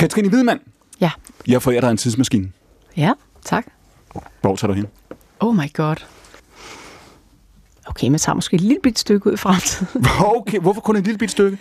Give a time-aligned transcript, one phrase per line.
[0.00, 0.60] Katrine Hvidemand,
[1.00, 1.10] Ja.
[1.46, 2.52] jeg får dig en tidsmaskine.
[2.96, 3.12] Ja,
[3.44, 3.66] tak.
[4.40, 4.86] Hvor tager du hen?
[5.40, 5.96] Oh my god.
[7.86, 10.06] Okay, man tager måske et lille bit stykke ud i fremtiden.
[10.36, 11.58] Okay, hvorfor kun et lille bit stykke?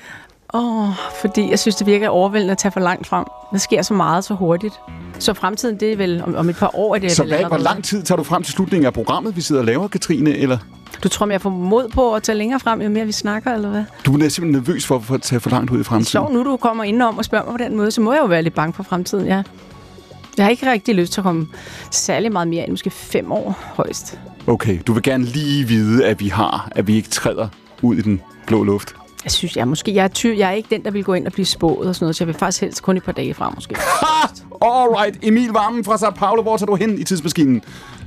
[0.54, 3.26] Åh, oh, fordi jeg synes, det virker overvældende at tage for langt frem.
[3.52, 4.74] Der sker så meget så hurtigt.
[5.20, 7.46] Så fremtiden, det er vel om, om et par år, er det Så vel hvad,
[7.46, 10.38] hvor lang tid tager du frem til slutningen af programmet, vi sidder og laver, Katrine?
[10.38, 10.58] Eller
[11.04, 13.70] Du tror, jeg får mod på at tage længere frem, jo mere vi snakker, eller
[13.70, 13.84] hvad?
[14.06, 16.06] du er simpelthen nervøs for, at tage for langt ud i fremtiden?
[16.06, 18.26] Sjov, nu du kommer indenom og spørger mig på den måde, så må jeg jo
[18.26, 19.44] være lidt bange for fremtiden, ja.
[20.38, 21.48] Jeg har ikke rigtig lyst til at komme
[21.92, 24.20] særlig meget mere end måske fem år højst.
[24.48, 27.48] Okay, du vil gerne lige vide, at vi har, at vi ikke træder
[27.82, 28.96] ud i den blå luft.
[29.24, 31.14] Jeg synes, jeg er måske jeg er, ty- jeg er ikke den, der vil gå
[31.14, 33.12] ind og blive spået og sådan noget, så jeg vil faktisk helst kun et par
[33.12, 33.76] dage frem, måske.
[34.62, 37.62] Alright, Emil Varmen fra Sao Paulo, hvor tager du hen i tidsmaskinen?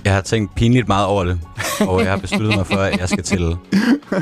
[0.05, 1.41] Jeg har tænkt pinligt meget over det,
[1.81, 3.57] og jeg har besluttet mig for, at jeg skal til...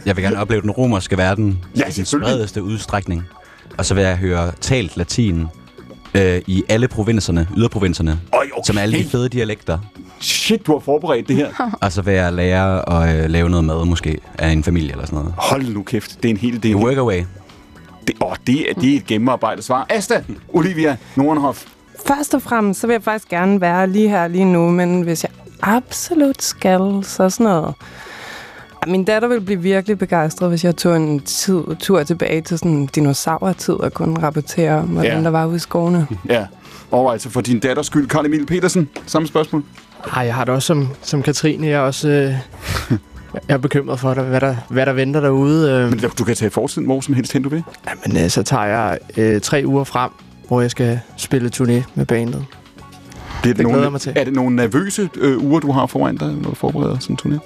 [0.06, 3.24] Jeg vil gerne opleve den romerske verden Ja, i sin bredeste udstrækning.
[3.78, 5.46] Og så vil jeg høre talt latin
[6.14, 8.66] øh, i alle provinserne, yderprovinserne, Øj, okay.
[8.66, 9.78] som er alle de fede dialekter.
[10.20, 11.48] Shit, du har forberedt det her.
[11.82, 15.06] Og så vil jeg lære at øh, lave noget mad, måske, af en familie eller
[15.06, 15.34] sådan noget.
[15.36, 16.76] Hold nu kæft, det er en hel del.
[16.76, 17.24] Workaway.
[18.06, 19.86] Det, åh, det, er, det er et gennemarbejdet svar.
[19.88, 21.64] Asta, Olivia Nordenhoff.
[22.06, 25.24] Først og fremmest, så vil jeg faktisk gerne være lige her lige nu, men hvis
[25.24, 25.30] jeg
[25.62, 27.74] absolut skal, så sådan noget.
[28.86, 32.70] Min datter ville blive virkelig begejstret, hvis jeg tog en tid, tur tilbage til sådan
[32.72, 35.22] en dinosaurtid og kunne rapportere om, hvordan Ja.
[35.24, 36.06] der var ude i skovene.
[36.28, 36.46] Ja,
[36.92, 39.64] alright, så for din datters skyld, Karl Emil Petersen, samme spørgsmål.
[40.16, 41.66] Ej, jeg har det også som, som Katrine.
[41.66, 42.14] Jeg er også øh,
[43.48, 45.70] jeg er bekymret for, hvad der, hvad der venter derude.
[45.70, 47.62] Øh, Men du kan tage fortiden hvor som helst hen, du vil.
[48.06, 50.10] men øh, så tager jeg øh, tre uger frem,
[50.48, 52.44] hvor jeg skal spille turné med bandet.
[53.42, 54.12] Bliver Det glæder jeg mig til.
[54.16, 57.32] Er det nogle nervøse øh, uger, du har foran dig, når du forbereder sådan en
[57.34, 57.38] turné?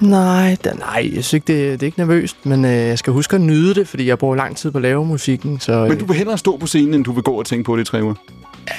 [0.00, 3.12] Nej, da, nej, jeg synes ikke, det, det er ikke nervøst, men øh, jeg skal
[3.12, 5.92] huske at nyde det, fordi jeg bruger lang tid på at lave musikken, så Men
[5.92, 7.82] øh, du vil hellere stå på scenen, end du vil gå og tænke på det
[7.82, 8.14] i tre uger?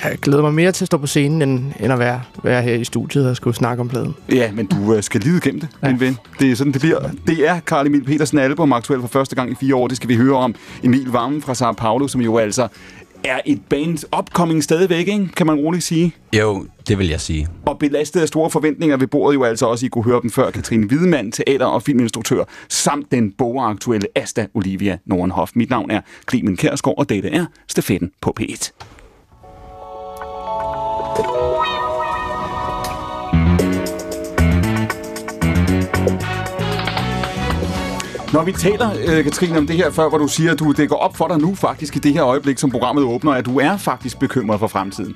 [0.04, 2.74] jeg glæder mig mere til at stå på scenen, end, end at være, være her
[2.74, 4.16] i studiet og skulle snakke om pladen.
[4.30, 5.88] Ja, men du øh, skal lide igennem det, ja.
[5.88, 6.18] Min ven.
[6.40, 7.00] Det er sådan, det bliver.
[7.28, 9.88] Det er Karl Emil Petersen album aktuelt for første gang i fire år.
[9.88, 10.56] Det skal vi høre om.
[10.84, 12.68] Emil Varmen fra Sao Paulo, som jo altså
[13.24, 15.30] er et band upcoming stadigvæk, ikke?
[15.36, 16.16] kan man roligt sige.
[16.38, 17.48] Jo, det vil jeg sige.
[17.66, 20.52] Og belastet af store forventninger ved bordet jo altså også, I kunne høre dem før,
[20.52, 25.52] Katrine Hvidemann, teater- og filminstruktør, samt den bogaktuelle Asta Olivia Nordenhoff.
[25.56, 28.72] Mit navn er Clemen Kærsgaard, og dette er Stafetten på P1.
[38.34, 40.90] Når vi taler, øh, Katrine, om det her før, hvor du siger, at du, det
[40.90, 43.60] går op for dig nu faktisk i det her øjeblik, som programmet åbner, at du
[43.60, 45.16] er faktisk bekymret for fremtiden.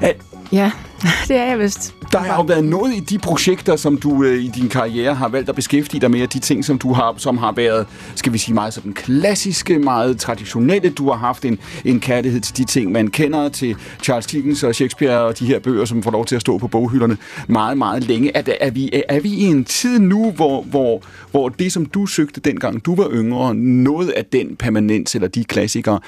[0.00, 0.16] At,
[0.52, 0.72] Ja,
[1.28, 1.94] det er jeg vist.
[2.12, 5.28] der har jo været noget i de projekter, som du øh, i din karriere har
[5.28, 8.38] valgt at beskæftige dig med, de ting, som du har, som har været, skal vi
[8.38, 10.90] sige, meget sådan klassiske, meget traditionelle.
[10.90, 14.74] Du har haft en, en kærlighed til de ting, man kender, til Charles Dickens og
[14.74, 17.16] Shakespeare og de her bøger, som får lov til at stå på boghylderne
[17.48, 18.36] meget, meget længe.
[18.36, 21.86] Er, er, vi, er, er vi i en tid nu, hvor, hvor, hvor det, som
[21.86, 26.00] du søgte dengang du var yngre, noget af den permanens eller de klassikere,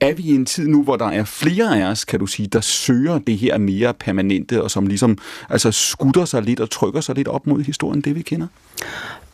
[0.00, 2.48] er vi i en tid nu, hvor der er flere af os, kan du sige,
[2.52, 6.70] der søger det her mere permanent permanente, og som ligesom altså skutter sig lidt og
[6.70, 8.46] trykker sig lidt op mod historien, det vi kender?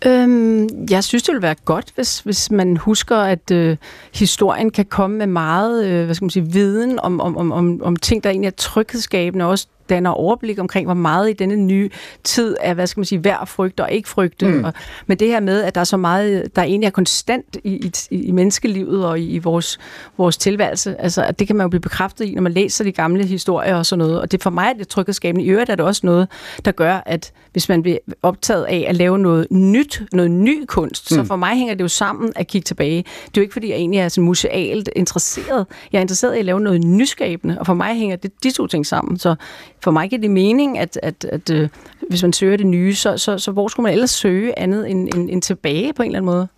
[0.07, 3.77] Øhm, jeg synes, det ville være godt, hvis, hvis man husker, at øh,
[4.15, 7.83] historien kan komme med meget øh, hvad skal man sige, viden om, om, om, om,
[7.83, 11.57] om ting, der egentlig er tryghedsskabende, og også danner overblik omkring, hvor meget i denne
[11.57, 11.91] nye
[12.25, 14.47] tid er, hvad skal man sige, at frygte og ikke frygte.
[14.47, 14.65] Mm.
[14.65, 14.73] Og,
[15.07, 18.17] men det her med, at der er så meget, der egentlig er konstant i, i,
[18.17, 19.79] i menneskelivet og i, i vores,
[20.17, 22.93] vores tilværelse, altså at det kan man jo blive bekræftet i, når man læser de
[22.93, 24.21] gamle historier og sådan noget.
[24.21, 25.45] Og det for mig er det tryghedsskabende.
[25.45, 26.29] I øvrigt er det også noget,
[26.65, 31.11] der gør, at hvis man bliver optaget af at lave noget nyt, noget ny kunst,
[31.11, 31.17] mm.
[31.17, 32.97] så for mig hænger det jo sammen at kigge tilbage.
[32.97, 35.67] Det er jo ikke, fordi jeg egentlig er sådan musealt interesseret.
[35.93, 38.67] Jeg er interesseret i at lave noget nyskabende, og for mig hænger det, de to
[38.67, 39.19] ting sammen.
[39.19, 39.35] Så
[39.85, 41.69] for mig giver det mening, at, at, at øh,
[42.09, 45.09] hvis man søger det nye, så, så, så hvor skulle man ellers søge andet end,
[45.15, 46.49] end, end tilbage på en eller anden måde?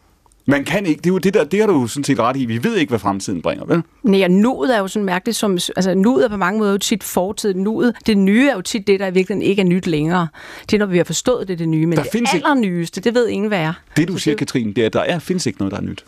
[0.47, 2.45] Man kan ikke, det er jo det der, det har du sådan set ret i.
[2.45, 3.83] Vi ved ikke, hvad fremtiden bringer, vel?
[4.03, 6.79] Nej, og nuet er jo sådan mærkeligt, som, altså nuet er på mange måder jo
[6.79, 7.55] tit fortid.
[7.55, 10.29] Nuet, det nye er jo tit det, der i virkeligheden ikke er nyt længere.
[10.71, 11.87] Det er, når vi har forstået det, det nye.
[11.87, 13.73] Men Der det findes ikke- allernyeste, det ved ingen, hvad er.
[13.97, 16.05] Det du siger, Katrine, det er, at der er, findes ikke noget, der er nyt.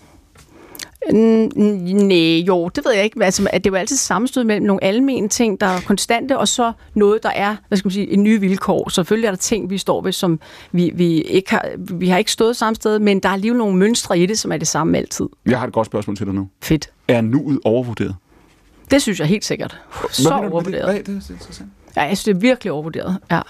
[1.11, 3.25] Nej, jo, det ved jeg ikke.
[3.25, 6.49] Altså, at det er jo altid sammenstød mellem nogle almene ting, der er konstante, og
[6.49, 8.89] så noget, der er, hvad skal man sige, en ny vilkår.
[8.89, 10.41] Selvfølgelig er der ting, vi står ved, som
[10.73, 13.77] vi, vi ikke har, vi har ikke stået samme sted, men der er alligevel nogle
[13.77, 15.27] mønstre i det, som er det samme altid.
[15.47, 16.49] Jeg har et godt spørgsmål til dig nu.
[16.63, 16.91] Fedt.
[17.09, 18.17] Er nuet overvurderet?
[18.91, 19.81] Det synes jeg helt sikkert.
[20.11, 20.53] Så Hvad du med det?
[20.53, 20.85] overvurderet.
[20.85, 21.07] Hvad det?
[21.07, 21.69] Det er interessant.
[21.97, 23.19] Ja, jeg synes, det er virkelig overvurderet.
[23.31, 23.41] Ja.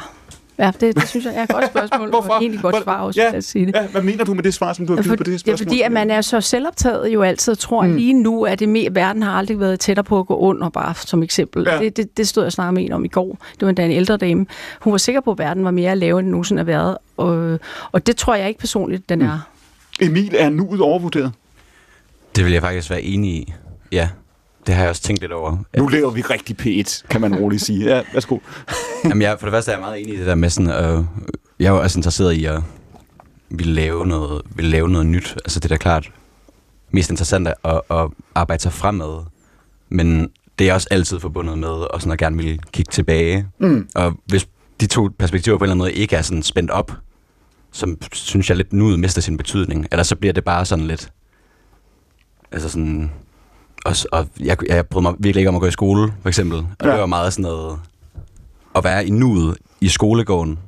[0.58, 2.08] Ja, det, det synes jeg er et godt spørgsmål.
[2.08, 2.32] Hvorfor?
[2.32, 3.74] Og egentlig godt Hvor- svar også, ja, at sige det.
[3.74, 5.38] Ja, hvad mener du med det svar, som du har givet på det det er
[5.38, 5.66] spørgsmål?
[5.66, 7.96] fordi, at man er så selvoptaget jo altid, og tror mm.
[7.96, 10.94] lige nu, at det mere, verden har aldrig været tættere på at gå under, bare
[10.94, 11.66] som eksempel.
[11.66, 11.78] Ja.
[11.78, 13.38] Det, det, det stod jeg snart med en om i går.
[13.52, 14.46] Det var endda en ældre dame.
[14.80, 16.98] Hun var sikker på, at verden var mere lav, end den nogensinde har været.
[17.16, 17.58] Og,
[17.92, 19.38] og det tror jeg ikke personligt, den er.
[20.00, 21.32] Emil, er nuet overvurderet?
[22.36, 23.52] Det vil jeg faktisk være enig i.
[23.92, 24.08] Ja,
[24.66, 25.56] det har jeg også tænkt lidt over.
[25.76, 27.84] Nu lever vi rigtig P1, kan man roligt sige.
[27.84, 28.38] Ja, værsgo.
[29.04, 31.04] Jamen, jeg, for det første er jeg meget enig i det der med sådan, øh,
[31.58, 32.62] jeg er jo også interesseret i at
[33.50, 35.34] ville lave noget, ville lave noget nyt.
[35.44, 36.10] Altså det er da klart
[36.90, 39.24] mest interessant at, at, arbejde sig fremad.
[39.88, 43.46] Men det er også altid forbundet med at, sådan at gerne vil kigge tilbage.
[43.58, 43.88] Mm.
[43.94, 44.48] Og hvis
[44.80, 46.92] de to perspektiver på en eller anden måde ikke er sådan spændt op,
[47.72, 49.86] så synes jeg lidt nuet mister sin betydning.
[49.92, 51.12] Eller så bliver det bare sådan lidt...
[52.52, 53.10] Altså sådan...
[53.84, 56.58] Og, og jeg, jeg brød mig virkelig ikke om at gå i skole, for eksempel.
[56.58, 56.90] Og ja.
[56.90, 57.78] Det var meget sådan noget...
[58.76, 60.58] At være i nuet i skolegården,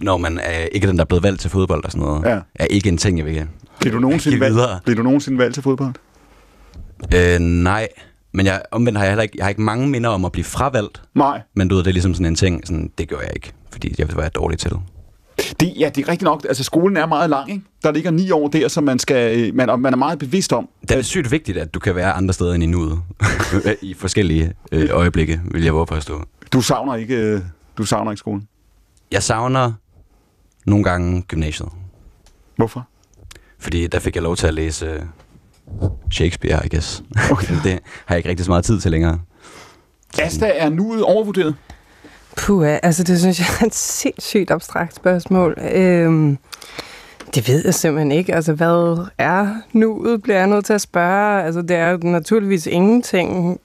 [0.00, 2.38] når man er ikke den, der er blevet valgt til fodbold og sådan noget, Ja.
[2.54, 3.46] er ikke en ting, jeg vil
[3.80, 5.94] Bliver du nogensinde, valgt, bliver du nogensinde valgt til fodbold?
[7.14, 7.88] Øh, nej,
[8.32, 10.44] men jeg, omvendt har jeg heller ikke, jeg har ikke mange minder om at blive
[10.44, 11.40] fravalgt, Nej.
[11.54, 13.94] men du ved, det er ligesom sådan en ting, sådan, det gjorde jeg ikke, fordi
[13.98, 14.70] jeg var dårlig til.
[14.70, 14.80] Det,
[15.62, 16.44] ja, det er rigtigt nok.
[16.48, 17.64] Altså, skolen er meget lang, ikke?
[17.82, 20.68] Der ligger ni år der, som man, skal, øh, man, man er meget bevidst om.
[20.80, 22.98] Det er sygt vigtigt, at du kan være andre steder end i nuet,
[23.82, 26.22] i forskellige øh, øjeblikke, vil jeg våge påstå.
[26.52, 27.40] Du savner ikke, øh,
[27.78, 28.48] du savner ikke skolen.
[29.10, 29.72] Jeg savner
[30.66, 31.68] nogle gange gymnasiet,
[32.56, 32.88] Hvorfor?
[33.58, 35.02] fordi der fik jeg lov til at læse
[36.10, 37.02] Shakespeare, I guess.
[37.30, 37.54] Okay.
[37.64, 39.18] det har jeg ikke rigtig så meget tid til længere.
[40.18, 41.54] Asta, er nuet overvurderet?
[42.36, 45.56] Puh, altså det synes jeg er et sindssygt abstrakt spørgsmål.
[45.74, 46.38] Øhm,
[47.34, 48.34] det ved jeg simpelthen ikke.
[48.34, 51.42] Altså, hvad er nuet, bliver jeg nødt til at spørge.
[51.42, 53.60] Altså, det er naturligvis ingenting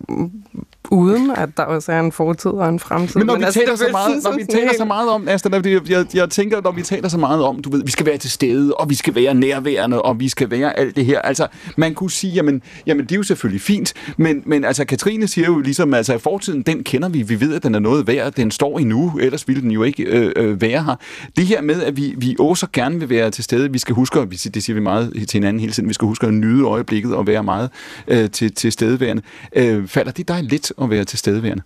[0.91, 3.19] uden at der også er en fortid og en fremtid.
[3.19, 5.59] Men når vi altså, taler, så meget, når vi taler så meget om, Asta, når
[5.59, 8.17] vi- jeg, jeg tænker, når vi taler så meget om, du ved, vi skal være
[8.17, 11.19] til stede, og vi skal være nærværende, og vi skal være alt det her.
[11.21, 11.47] Altså,
[11.77, 15.47] man kunne sige, jamen, jamen det er jo selvfølgelig fint, men, men altså, Katrine siger
[15.47, 18.31] jo ligesom, altså, at fortiden, den kender vi, vi ved, at den er noget værd,
[18.33, 20.95] den står endnu, ellers ville den jo ikke øh, øh, være her.
[21.37, 24.19] Det her med, at vi, vi også gerne vil være til stede, vi skal huske,
[24.19, 26.33] og vi siger- det siger vi meget til hinanden hele tiden, vi skal huske at
[26.33, 27.69] nyde øjeblikket og være meget
[28.07, 29.21] øh, til, til stedeværende.
[29.55, 31.63] Øh, falder det dig lidt at være til stedeværende?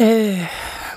[0.00, 0.46] Øh,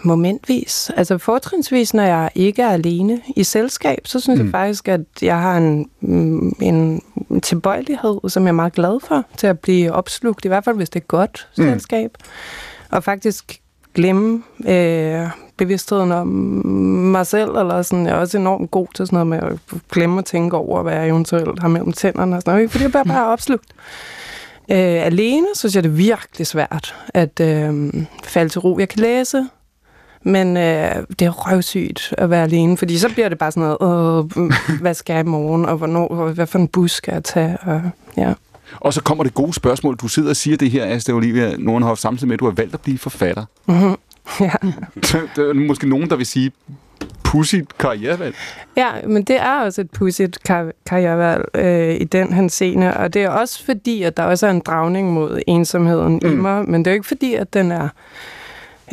[0.04, 0.92] momentvis.
[0.96, 4.46] Altså fortrinsvis, når jeg ikke er alene i selskab, så synes mm.
[4.46, 7.02] jeg faktisk, at jeg har en, mm, en
[7.44, 10.90] tilbøjelighed, som jeg er meget glad for, til at blive opslugt, i hvert fald hvis
[10.90, 11.64] det er godt Mm.
[11.64, 12.12] selskab.
[12.92, 13.62] Og faktisk
[13.96, 15.28] glemme øh,
[15.58, 19.52] bevidstheden om mig selv, eller sådan, jeg er også enormt god til sådan noget med
[19.52, 22.84] at glemme at tænke over, hvad jeg eventuelt har mellem tænderne og sådan noget, fordi
[22.84, 23.68] jeg bliver bare opslugt.
[24.72, 27.94] Øh, alene synes jeg, det er virkelig svært at øh,
[28.24, 28.80] falde til ro.
[28.80, 29.48] Jeg kan læse,
[30.24, 34.32] men øh, det er røvsygt at være alene, fordi så bliver det bare sådan noget,
[34.38, 34.52] øh,
[34.82, 37.58] hvad skal jeg i morgen, og hvornår, og hvad for en bus skal jeg tage?
[37.62, 37.82] Og,
[38.18, 38.34] ja.
[38.78, 39.96] Og så kommer det gode spørgsmål.
[39.96, 42.74] Du sidder og siger det her, Asta Olivia Nordenhoff, samtidig med, at du har valgt
[42.74, 43.46] at blive forfatter.
[43.66, 43.96] Mm-hmm.
[44.46, 44.52] ja.
[45.36, 46.52] der er måske nogen, der vil sige,
[47.30, 48.36] pussy karrierevalg.
[48.78, 53.14] Ja, men det er også et pudsigt kar- karrierevalg øh, i den her scene, og
[53.14, 56.32] det er også fordi, at der også er en dragning mod ensomheden mm.
[56.32, 57.90] i mig, men det er jo ikke fordi, at den er...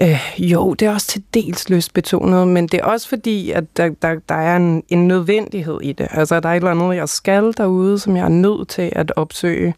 [0.00, 3.88] Øh, jo, det er også til dels lystbetonet, men det er også fordi, at der,
[4.02, 6.08] der, der er en, en nødvendighed i det.
[6.10, 9.12] Altså, der er et eller andet, jeg skal derude, som jeg er nødt til at
[9.16, 9.75] opsøge.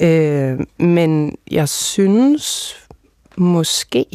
[0.00, 2.76] Øh, men jeg synes
[3.36, 4.06] måske,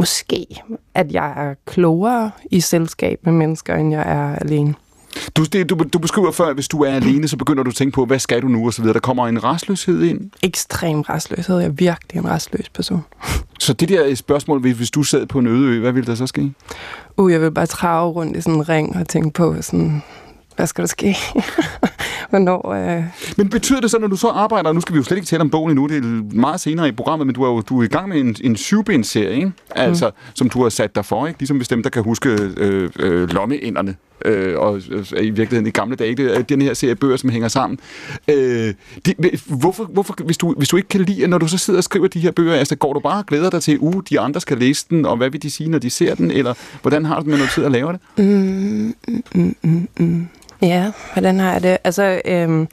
[0.00, 0.46] måske,
[0.94, 4.74] at jeg er klogere i selskab med mennesker, end jeg er alene.
[5.36, 7.76] Du, det, du, du beskriver før, at hvis du er alene, så begynder du at
[7.76, 8.94] tænke på, hvad skal du nu, og så videre.
[8.94, 10.30] Der kommer en restløshed ind.
[10.42, 11.58] Ekstrem restløshed.
[11.58, 13.04] Jeg er virkelig en restløs person.
[13.60, 16.14] Så det der spørgsmål, hvis hvis du sad på en øde ø, hvad ville der
[16.14, 16.52] så ske?
[17.16, 20.02] Uh, jeg vil bare trave rundt i sådan en ring og tænke på, sådan,
[20.60, 21.16] hvad skal der ske?
[22.30, 22.72] Hvornår?
[22.72, 23.04] Øh...
[23.36, 25.40] Men betyder det så, når du så arbejder, nu skal vi jo slet ikke tale
[25.40, 27.84] om bogen endnu, det er meget senere i programmet, men du er jo du er
[27.84, 29.52] i gang med en, en syvbindsserie, ikke?
[29.70, 30.14] Altså, mm.
[30.34, 31.40] som du har sat dig for, ikke?
[31.40, 35.70] Ligesom hvis dem, der kan huske øh, øh, lommeinderne, øh, og øh, i virkeligheden i
[35.70, 37.78] gamle dage, det er den her serie bøger, som hænger sammen.
[38.28, 38.74] Øh,
[39.06, 41.84] det, hvorfor, hvorfor hvis, du, hvis du ikke kan lide, når du så sidder og
[41.84, 44.40] skriver de her bøger, altså går du bare og glæder dig til, uh, de andre
[44.40, 47.14] skal læse den, og hvad vil de sige, når de ser den, eller hvordan har
[47.14, 48.00] du det med, når du sidder og laver det?
[48.18, 50.28] Mm, mm, mm, mm, mm.
[50.62, 51.78] Ja, hvordan har jeg det?
[51.84, 52.68] Altså, øhm,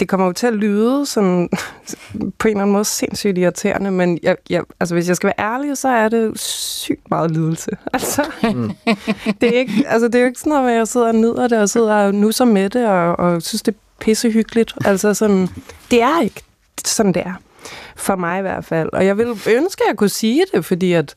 [0.00, 1.48] det kommer jo til at lyde sådan,
[2.38, 5.46] på en eller anden måde sindssygt irriterende, men jeg, jeg, altså, hvis jeg skal være
[5.54, 7.70] ærlig, så er det sygt meget lidelse.
[7.92, 8.72] Altså, mm.
[9.40, 11.48] det, er ikke, altså, det er jo ikke sådan noget, at jeg sidder og nyder
[11.48, 14.74] det, og sidder og nusser med det, og, og synes, det er pissehyggeligt.
[14.84, 15.48] Altså, sådan,
[15.90, 16.42] det er ikke
[16.84, 17.34] sådan, det er.
[17.96, 18.88] For mig i hvert fald.
[18.92, 21.14] Og jeg vil ønske, at jeg kunne sige det, fordi at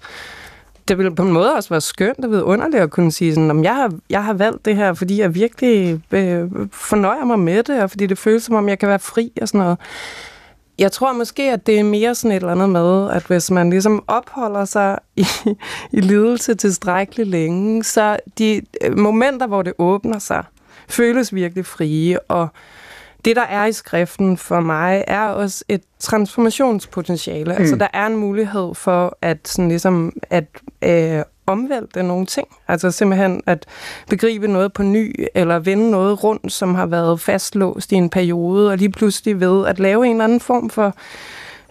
[0.87, 3.63] det ville på en måde også være skønt og vidunderligt at kunne sige sådan, om
[3.63, 7.83] jeg har, jeg har valgt det her, fordi jeg virkelig øh, fornøjer mig med det,
[7.83, 9.77] og fordi det føles som om, jeg kan være fri og sådan noget.
[10.79, 13.69] Jeg tror måske, at det er mere sådan et eller andet med, at hvis man
[13.69, 15.25] ligesom opholder sig i,
[15.91, 20.43] i lidelse tilstrækkeligt længe, så de øh, momenter, hvor det åbner sig,
[20.89, 22.47] føles virkelig frie, og
[23.25, 27.53] det, der er i skriften for mig, er også et transformationspotentiale.
[27.53, 27.59] Mm.
[27.59, 30.45] Altså, der er en mulighed for at, sådan ligesom, at
[30.81, 32.47] øh, omvælte nogle ting.
[32.67, 33.65] Altså simpelthen at
[34.09, 38.71] begribe noget på ny, eller vende noget rundt, som har været fastlåst i en periode,
[38.71, 40.95] og lige pludselig ved at lave en eller anden form for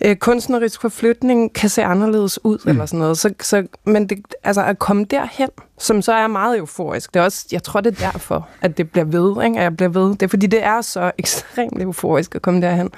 [0.04, 2.70] øh, kunstnerisk forflytning kan se anderledes ud, mm.
[2.70, 3.18] eller sådan noget.
[3.18, 7.24] Så, så, men det, altså at komme derhen, som så er meget euforisk, det er
[7.24, 9.56] også, jeg tror, det er derfor, at det bliver ved, ikke?
[9.56, 10.10] at jeg bliver ved.
[10.10, 12.90] Det er fordi, det er så ekstremt euforisk at komme derhen.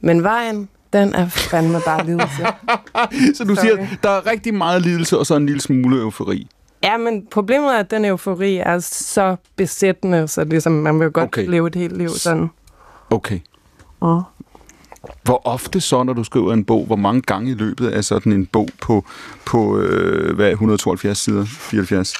[0.00, 2.46] Men vejen, den er fandme bare lidelse.
[3.36, 3.64] så du Sorry.
[3.64, 6.48] siger, der er rigtig meget lidelse, og så en lille smule eufori.
[6.82, 11.24] Ja, men problemet er, at den eufori er så besættende, så ligesom, man vil godt
[11.24, 11.46] okay.
[11.48, 12.50] leve et helt liv sådan.
[13.10, 13.40] Okay.
[14.00, 14.22] Uh.
[15.22, 18.32] Hvor ofte så, når du skriver en bog, hvor mange gange i løbet af sådan
[18.32, 19.04] en bog på,
[19.46, 22.14] på øh, hvad, 172 sider, 74,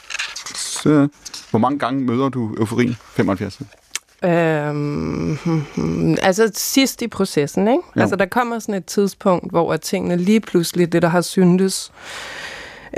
[0.55, 1.09] så,
[1.51, 2.97] hvor mange gange møder du euforien?
[3.17, 3.71] 75 sider?
[4.25, 7.83] Øhm, altså sidst i processen, ikke?
[7.97, 8.01] Jo.
[8.01, 11.93] Altså der kommer sådan et tidspunkt, hvor tingene lige pludselig, det der har syntes,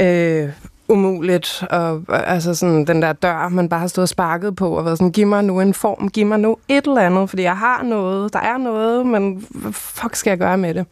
[0.01, 0.49] øh,
[0.91, 4.85] umuligt, og altså sådan den der dør, man bare har stået og sparket på, og
[4.85, 7.57] været sådan, giv mig nu en form, giv mig nu et eller andet, fordi jeg
[7.57, 10.87] har noget, der er noget, men hvad fuck skal jeg gøre med det?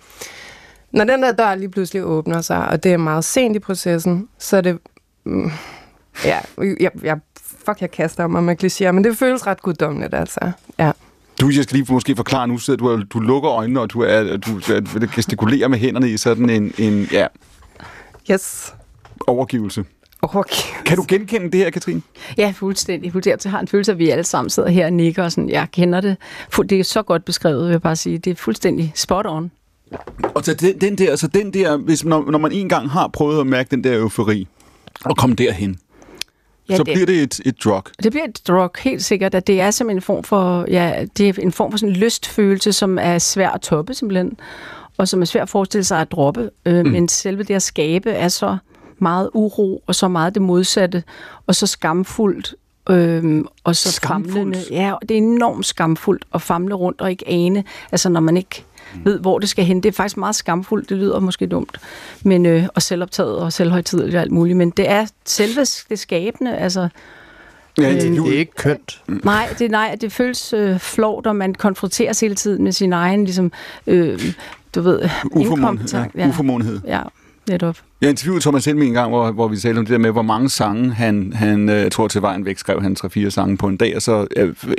[0.93, 4.29] Når den der dør lige pludselig åbner sig, og det er meget sent i processen,
[4.39, 4.79] så er det...
[5.25, 5.51] Mm,
[6.25, 6.39] ja,
[6.81, 7.19] jeg, jeg,
[7.65, 10.51] fuck, jeg kaster mig med klichéer, men det føles ret guddommeligt, altså.
[10.79, 10.93] Ja.
[11.41, 14.37] Du, jeg skal lige måske forklare nu, så du, du lukker øjnene, og du, er,
[14.37, 14.61] du,
[15.01, 17.27] du gestikulerer med hænderne i sådan en, en ja,
[18.31, 18.75] Yes.
[19.29, 19.85] Overgivelse.
[20.23, 20.85] Overgivelse.
[20.85, 22.03] Kan du genkende det her, Katrine?
[22.39, 23.13] Ja, fuldstændig.
[23.13, 23.45] fuldstændig.
[23.45, 25.69] Jeg har en følelse, at vi alle sammen sidder her og nikker, og sådan, jeg
[25.73, 26.17] kender det.
[26.71, 28.19] Det er så godt beskrevet, vil jeg bare sige.
[28.19, 29.51] Det er fuldstændig spot on.
[30.35, 33.09] Og så den, den der, så den der, hvis, når, når man en gang har
[33.09, 34.47] prøvet at mærke den der eufori,
[35.05, 35.79] og komme derhen,
[36.69, 37.83] ja, så det, bliver det et, et drug.
[38.03, 39.35] Det bliver et drug, helt sikkert.
[39.35, 42.01] At det er som en form for, ja, det er en form for sådan en
[42.01, 44.37] lystfølelse, som er svær at toppe simpelthen,
[44.97, 46.51] og som er svært at forestille sig at droppe.
[46.67, 46.91] Øh, mm.
[46.91, 48.57] Men selve det at skabe er så
[49.03, 51.03] meget uro, og så meget det modsatte,
[51.47, 52.55] og så skamfuldt,
[52.91, 54.65] Øhm, og så famlende.
[54.71, 58.65] Ja, det er enormt skamfuldt at famle rundt og ikke ane, altså når man ikke
[58.95, 59.05] mm.
[59.05, 59.83] ved, hvor det skal hen.
[59.83, 61.81] Det er faktisk meget skamfuldt, det lyder måske dumt,
[62.25, 66.57] men, øh, og selvoptaget og selvhøjtideligt og alt muligt, men det er selve det skabende,
[66.57, 66.89] altså
[67.79, 69.03] Ja, det, det er ikke kønt.
[69.25, 73.25] Nej, det, nej, det føles øh, flot, og man konfronteres hele tiden med sin egen,
[73.25, 73.53] ligesom,
[73.87, 74.35] øh,
[74.75, 75.89] du ved, Uformåenhed.
[76.17, 76.81] Ja, uformåenhed.
[76.87, 77.03] Ja,
[77.49, 77.77] netop.
[78.01, 80.23] Jeg interviewede Thomas Helmi en gang, hvor, hvor vi talte om det der med, hvor
[80.23, 83.77] mange sange han, han jeg tror til vejen væk, skrev han 3-4 sange på en
[83.77, 84.27] dag, og så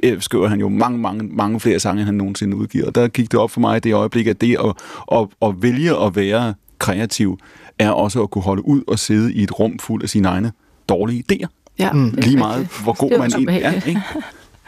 [0.04, 2.86] øh, skriver han jo mange, mange, mange flere sange, han nogensinde udgiver.
[2.86, 4.74] Og der gik det op for mig i det øjeblik, at det at,
[5.12, 7.38] at, at vælge at være kreativ,
[7.80, 10.52] er også at kunne holde ud og sidde i et rum fuld af sine egne
[10.90, 11.48] dårlige idéer.
[11.80, 12.14] Ja, mm.
[12.18, 13.74] Lige meget, hvor god man egentlig er.
[13.88, 14.02] Ikke?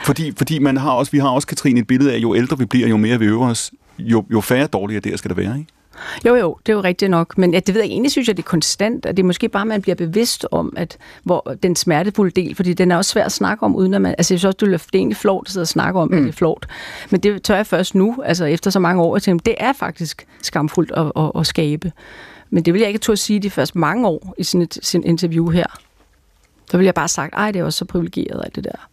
[0.05, 2.65] Fordi, fordi man har også, vi har også, Katrine, et billede af, jo ældre vi
[2.65, 5.57] bliver, jo mere vi øver os, jo, jo færre dårlige idéer skal der være.
[5.59, 5.71] Ikke?
[6.25, 7.37] Jo, jo, det er jo rigtigt nok.
[7.37, 9.49] Men ja, det ved jeg egentlig, synes jeg, det er konstant, og det er måske
[9.49, 13.11] bare, at man bliver bevidst om, at hvor den smertefulde del, fordi den er også
[13.11, 14.15] svær at snakke om, uden at man...
[14.17, 16.17] Altså, jeg synes også, det er egentlig flot at sidde og snakke om, mm.
[16.17, 16.65] at det er flot.
[17.09, 19.73] Men det tør jeg først nu, altså efter så mange år, at tænke, det er
[19.73, 21.91] faktisk skamfuldt at, at, at skabe.
[22.49, 25.49] Men det vil jeg ikke turde sige de første mange år i sin, sin interview
[25.49, 25.65] her.
[26.71, 28.87] Så vil jeg bare sagt, ej, det er også så privilegeret af det der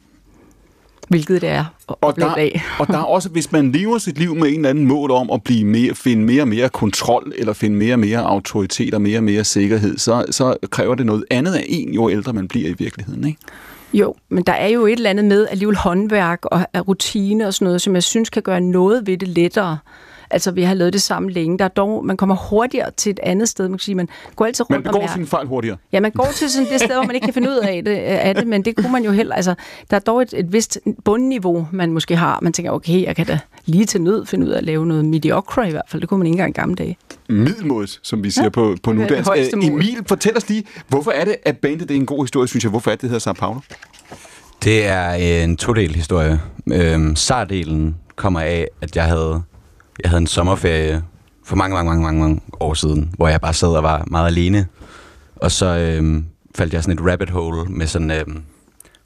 [1.08, 2.62] hvilket det er og der, af.
[2.78, 5.30] og der er også, hvis man lever sit liv med en eller anden mål om
[5.30, 9.02] at blive mere, finde mere og mere kontrol, eller finde mere og mere autoritet og
[9.02, 12.48] mere og mere sikkerhed, så, så kræver det noget andet af en, jo ældre man
[12.48, 13.38] bliver i virkeligheden, ikke?
[13.92, 17.64] Jo, men der er jo et eller andet med alligevel håndværk og rutine og sådan
[17.64, 19.78] noget, som jeg synes kan gøre noget ved det lettere.
[20.30, 21.58] Altså, vi har lavet det samme længe.
[21.58, 23.68] Der er dog, man kommer hurtigere til et andet sted.
[23.68, 25.76] Man kan sige, man går altid rundt Man begår sine fejl hurtigere.
[25.92, 27.96] Ja, man går til sådan det sted, hvor man ikke kan finde ud af det,
[27.96, 29.34] af det men det kunne man jo heller.
[29.34, 29.54] Altså,
[29.90, 32.38] der er dog et, et vist bundniveau, man måske har.
[32.42, 35.04] Man tænker, okay, jeg kan da lige til nød finde ud af at lave noget
[35.04, 36.00] mediocre i hvert fald.
[36.00, 36.96] Det kunne man ikke engang i gamle dage.
[37.28, 39.30] Middelmås, som vi siger ja, på, på nudansk.
[39.36, 42.48] Øh, Emil, fortæl os lige, hvorfor er det, at bandet det er en god historie,
[42.48, 42.70] synes jeg.
[42.70, 43.60] Hvorfor er det, det hedder Sao Paulo?
[44.64, 45.12] Det er
[45.44, 46.40] en todel historie.
[46.72, 49.42] Øhm, Sardelen kommer af, at jeg havde
[50.02, 51.02] jeg havde en sommerferie
[51.44, 54.26] for mange, mange, mange, mange, mange år siden, hvor jeg bare sad og var meget
[54.26, 54.66] alene.
[55.36, 58.42] Og så øhm, faldt jeg sådan et rabbit hole med sådan øhm,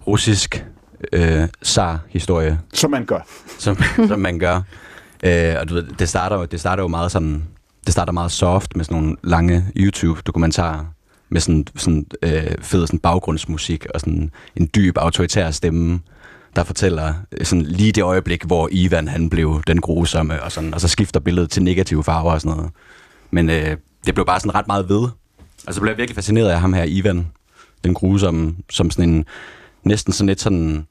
[0.06, 0.66] russisk
[1.12, 2.60] øh, zar-historie.
[2.74, 3.20] Som man gør.
[3.58, 3.76] Som,
[4.08, 4.62] som man gør.
[5.22, 7.44] Øh, og du ved, det starter, jo, det starter jo meget sådan,
[7.84, 10.84] det starter meget soft med sådan nogle lange YouTube-dokumentarer
[11.28, 16.00] med sådan, sådan øh, fed sådan baggrundsmusik og sådan en dyb autoritær stemme,
[16.56, 20.74] der fortæller øh, sådan lige det øjeblik, hvor Ivan han blev den grusomme, og, sådan,
[20.74, 22.72] og så skifter billedet til negative farver og sådan noget.
[23.30, 25.02] Men øh, det blev bare sådan ret meget ved.
[25.02, 27.26] Altså, og så blev jeg virkelig fascineret af ham her, Ivan,
[27.84, 29.24] den grusomme, som sådan en,
[29.84, 30.86] næsten sådan lidt sådan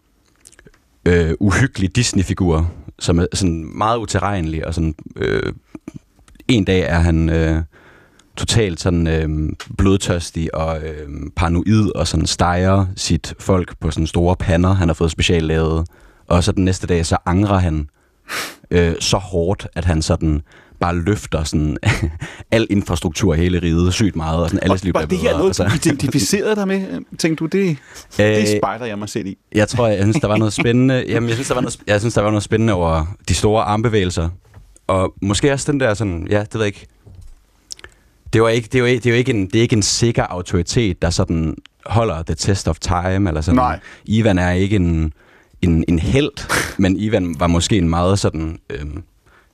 [1.06, 5.53] øh, uhyggelig Disney-figur, som er sådan meget uterrenelig, og sådan øh,
[6.48, 7.62] en dag er han øh,
[8.38, 14.36] totalt sådan øh, blodtørstig og øh, paranoid, og sådan steger sit folk på sådan store
[14.36, 15.88] pander, han har fået specielt lavet.
[16.28, 17.88] Og så den næste dag, så angrer han
[18.72, 20.42] øh, så hårdt, at han sådan
[20.80, 21.78] bare løfter sådan
[22.52, 25.58] al infrastruktur hele riget sygt meget, og sådan alles liv Var bliver det her noget,
[25.58, 27.02] du identificerede dig med?
[27.18, 27.78] Tænkte du, det,
[28.18, 29.38] det spejder jeg mig selv i?
[29.56, 31.04] Jeg tror, jeg synes, der var noget spændende.
[31.08, 33.64] Jamen, jeg synes, der var noget, jeg synes, der var noget spændende over de store
[33.64, 34.30] armbevægelser.
[34.88, 36.88] Og måske også den der sådan, ja, det ved jeg ikke.
[38.34, 40.24] Det, var ikke, det, er ikke, det jo ikke en, det er ikke en sikker
[40.24, 43.56] autoritet, der sådan holder the test of time, eller sådan.
[43.56, 43.80] Nej.
[44.06, 45.14] Ivan er ikke en,
[45.62, 49.04] en, en held, men Ivan var måske en meget sådan øhm,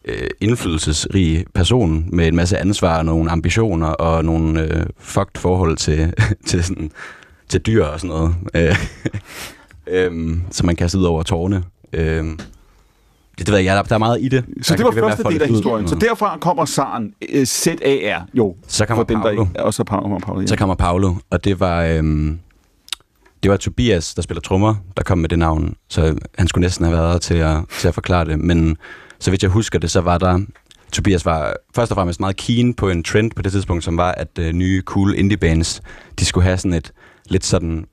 [0.06, 6.14] øh, indflydelsesrig person med en masse ansvar, nogle ambitioner og nogle øh, fucked forhold til,
[6.48, 6.92] til, sådan,
[7.50, 8.36] til dyr og sådan noget.
[8.54, 8.76] Øh,
[10.06, 11.64] øhm, som man kaster ud over tårne.
[11.94, 12.40] Øhm,
[13.38, 14.46] det, det ved jeg, der, der er meget i det.
[14.62, 15.88] Så det var første del af historien.
[15.88, 18.56] Så derfra kommer Saren, øh, Z-A-R, jo.
[18.68, 19.48] Så kommer for dem, Paolo.
[19.56, 20.18] Der, og så Paolo.
[20.18, 20.48] Paolo ja.
[20.48, 22.40] Så kommer Paolo, og det var, øhm,
[23.44, 25.76] det var Tobias, der spiller trommer, der kom med det navn.
[25.90, 28.40] Så han skulle næsten have været der til at, til at forklare det.
[28.40, 28.78] Men
[29.20, 30.40] så vidt jeg husker det, så var der...
[30.92, 34.12] Tobias var først og fremmest meget keen på en trend på det tidspunkt, som var,
[34.12, 35.82] at øh, nye cool indie bands,
[36.20, 36.92] de skulle have sådan et
[37.30, 37.86] lidt sådan,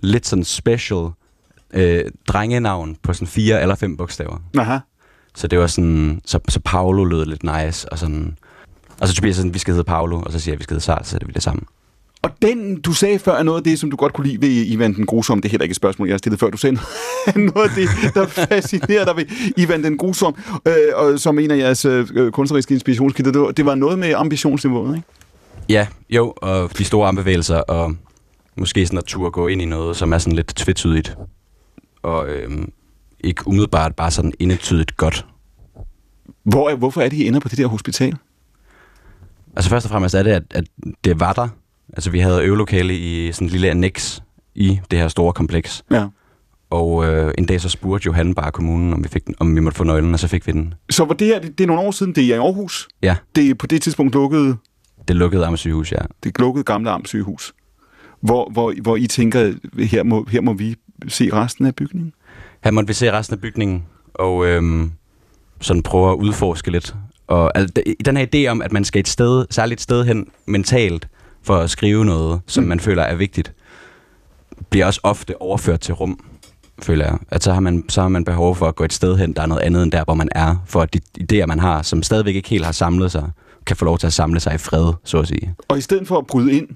[0.00, 1.08] lidt sådan special
[1.74, 4.38] øh, drengenavn på sådan fire eller fem bogstaver.
[4.58, 4.78] Aha.
[5.38, 8.36] Så det var sådan, så, så Paolo lød lidt nice, og sådan,
[9.00, 10.84] og så Tobias sådan, vi skal hedde Paolo, og så siger jeg, vi skal hedde
[10.84, 11.64] Sart, så er det vi det sammen.
[12.22, 14.66] Og den, du sagde før, er noget af det, som du godt kunne lide ved
[14.66, 15.42] Ivan den Grusomme.
[15.42, 16.50] Det er heller ikke et spørgsmål, jeg har stillet før.
[16.50, 16.74] Du sagde
[17.54, 19.24] noget af det, der fascinerer dig ved
[19.56, 23.32] Ivan den Grusomme, øh, og som en af jeres øh, kunstneriske inspirationskilder.
[23.32, 25.08] Det var, det var noget med ambitionsniveauet, ikke?
[25.68, 27.94] Ja, jo, og de store armbevægelser, og
[28.56, 31.16] måske sådan at turde gå ind i noget, som er sådan lidt tvetydigt,
[32.02, 32.72] og øhm,
[33.20, 35.26] ikke umiddelbart bare sådan indetydigt godt.
[36.50, 38.16] Hvor, er- hvorfor er det, I ender på det der hospital?
[39.56, 40.64] Altså først og fremmest er det, at, at
[41.04, 41.48] det var der.
[41.92, 44.20] Altså vi havde øvelokale i sådan en lille annex
[44.54, 46.06] i det her store kompleks, Ja.
[46.70, 49.60] og øh, en dag så spurgte Johan bare kommunen, om vi, fik den, om vi
[49.60, 50.74] måtte få nøglen, og så fik vi den.
[50.90, 52.88] Så var det her, det, det er nogle år siden, det er i Aarhus.
[53.02, 54.56] Ja, Det er på det tidspunkt lukkede,
[55.08, 55.98] det lukkede Amtsygehus, ja.
[56.24, 57.52] det lukkede gamle Amtssygehus.
[58.20, 59.52] Hvor, hvor, hvor I tænker,
[59.84, 60.76] her må, her må vi
[61.08, 62.12] se resten af bygningen?
[62.64, 63.84] Her måtte vi se resten af bygningen,
[64.14, 64.92] og øhm,
[65.60, 66.94] sådan prøve at udforske lidt.
[67.26, 70.26] Og altså, den her idé om, at man skal et sted, særligt et sted hen
[70.46, 71.08] mentalt,
[71.42, 72.68] for at skrive noget, som Mm.
[72.68, 73.52] man føler er vigtigt,
[74.70, 76.20] bliver også ofte overført til rum,
[76.82, 77.18] føler jeg.
[77.30, 79.42] At så har, man, så har man behov for at gå et sted hen, der
[79.42, 82.02] er noget andet end der, hvor man er, for at de idéer, man har, som
[82.02, 83.30] stadigvæk ikke helt har samlet sig,
[83.66, 85.54] kan få lov til at samle sig i fred, så at sige.
[85.68, 86.68] Og i stedet for at bryde ind,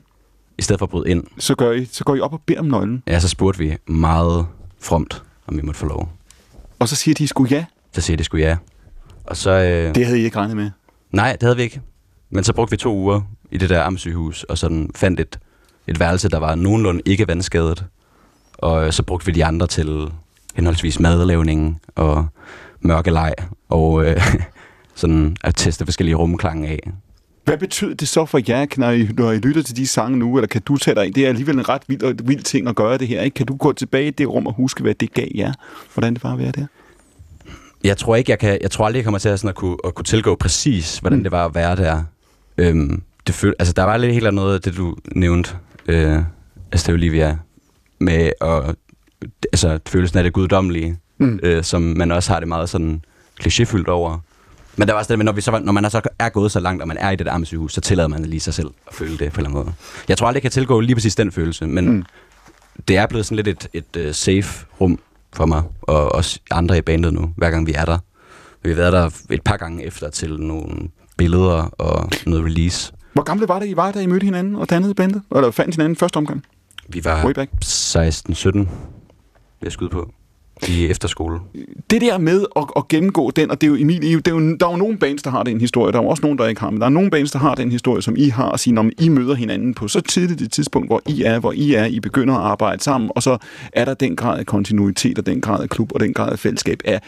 [0.59, 2.61] I stedet for at bryde ind, så, gør I, så går I op og beder
[2.61, 3.03] om nøglen.
[3.07, 4.47] ja, så spurgte vi meget
[4.81, 6.09] fromt, om vi måtte få lov.
[6.79, 7.65] Og så siger de sgu ja.
[7.93, 8.57] Så siger de sgu ja.
[9.25, 10.71] Og så, øh, Det havde I ikke regnet med.
[11.11, 11.81] Nej, det havde vi ikke.
[12.31, 15.39] Men så brugte vi to uger i det der amtsygehus, og sådan fandt et,
[15.87, 17.85] et værelse, der var nogenlunde ikke vandskadet.
[18.53, 20.11] Og øh, så brugte vi de andre til
[20.55, 22.27] henholdsvis madlavning og
[22.81, 23.35] mørkeleg,
[23.69, 24.35] og øh,
[24.95, 26.79] sådan at teste forskellige rumklange af.
[27.45, 30.37] Hvad betyder det så for jer, når I, når I lytter til de sange nu,
[30.37, 31.15] eller kan du tage dig ind?
[31.15, 33.35] Det er alligevel en ret vild, vild ting at gøre det her, ikke?
[33.35, 35.53] Kan du gå tilbage i det rum og huske, hvad det gav jer?
[35.95, 36.67] Hvordan det var at være der?
[37.85, 39.77] Jeg tror ikke, jeg kan, jeg tror aldrig, jeg kommer til at, sådan at, kunne,
[39.85, 41.23] at kunne tilgå præcis, hvordan Mm.
[41.23, 42.03] det var at være der.
[42.59, 45.51] Øhm, det føl, altså, der var lidt helt af noget af det, du nævnte,
[45.89, 46.19] øh,
[46.73, 47.39] altså Olivia,
[47.99, 48.75] med at,
[49.53, 51.41] altså, følelsen af det guddommelige, Mm.
[51.43, 53.05] øh, som man også har det meget sådan
[53.41, 54.19] klichéfyldt over.
[54.77, 56.89] Men der var med, når, vi så, når man så er gået så langt, og
[56.89, 59.19] man er i det der amtssygehus, så tillader man lige sig selv at føle det
[59.19, 59.75] på en eller anden måde.
[60.09, 62.05] Jeg tror aldrig, jeg kan tilgå lige præcis den følelse, men mm.
[62.89, 64.99] det er blevet sådan lidt et, et uh, safe rum
[65.35, 67.99] for mig, og også andre i bandet nu, hver gang vi er der.
[68.63, 72.93] Vi har været der et par gange efter til nogle billeder og noget release.
[73.13, 75.23] Hvor gamle var det, I var, da I mødte hinanden og dannede bandet?
[75.35, 76.45] Eller fandt hinanden første omgang?
[76.89, 77.51] Vi var Way back.
[77.65, 78.69] 16-17, vil
[79.63, 80.13] jeg skyde på,
[80.69, 81.41] i efterskole.
[81.91, 84.57] Det der med at, at gennemgå den, og det er jo, Emil, det er jo,
[84.57, 86.47] der er jo nogle bands, der har den historie, der er jo også nogen, der
[86.47, 88.61] ikke har, men der er nogle bands, der har den historie, som I har, og
[88.61, 91.75] sige, når I møder hinanden på så tidligt et tidspunkt, hvor I er, hvor I
[91.75, 93.39] er, I begynder at arbejde sammen, og så
[93.73, 96.39] er der den grad af kontinuitet, og den grad af klub, og den grad af
[96.39, 96.81] fællesskab.
[96.85, 96.99] Er,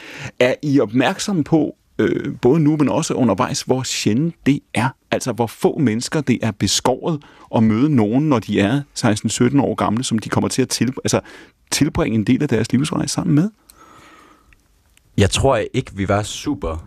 [0.40, 5.32] er I opmærksomme på, øh, både nu, men også undervejs, hvor sjældent det er, Altså,
[5.32, 7.22] hvor få mennesker det er beskåret
[7.56, 10.92] at møde nogen, når de er 16-17 år gamle, som de kommer til at til,
[11.04, 11.20] altså,
[11.70, 13.50] tilbringe en del af deres livsrejse sammen med.
[15.18, 16.86] Jeg tror ikke, vi var super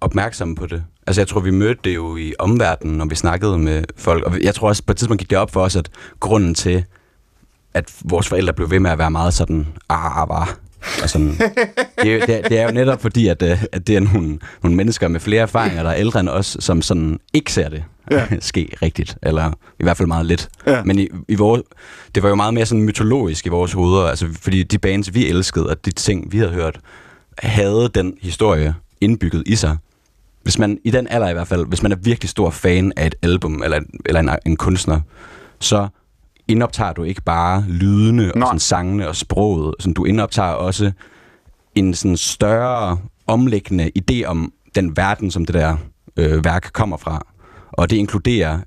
[0.00, 0.84] opmærksomme på det.
[1.06, 4.24] Altså, jeg tror, vi mødte det jo i omverdenen, når vi snakkede med folk.
[4.24, 6.84] Og jeg tror også, på et tidspunkt gik det op for os, at grunden til,
[7.74, 10.58] at vores forældre blev ved med at være meget sådan, ah, ah var.
[11.02, 11.34] Og sådan,
[12.02, 14.38] det, er, det, er, det er jo netop fordi, at, øh, at det er nogle,
[14.62, 17.84] nogle mennesker med flere erfaringer, der er ældre end os, som sådan ikke ser det
[18.10, 18.26] ja.
[18.40, 20.48] ske rigtigt, eller i hvert fald meget lidt.
[20.66, 20.82] Ja.
[20.84, 21.62] Men i, i vores,
[22.14, 25.28] det var jo meget mere sådan mytologisk i vores hoveder, altså fordi de bands, vi
[25.28, 26.80] elskede, og de ting, vi havde hørt,
[27.38, 29.76] havde den historie indbygget i sig.
[30.42, 33.06] Hvis man, i den alder i hvert fald, hvis man er virkelig stor fan af
[33.06, 35.00] et album, eller, eller en, en kunstner,
[35.60, 35.88] så
[36.48, 39.74] indoptager du ikke bare lydene og sådan sangene og sproget.
[39.80, 40.92] Sådan, du indoptager også
[41.74, 45.76] en sådan større omlæggende idé om den verden, som det der
[46.16, 47.26] øh, værk kommer fra.
[47.72, 48.58] Og det inkluderer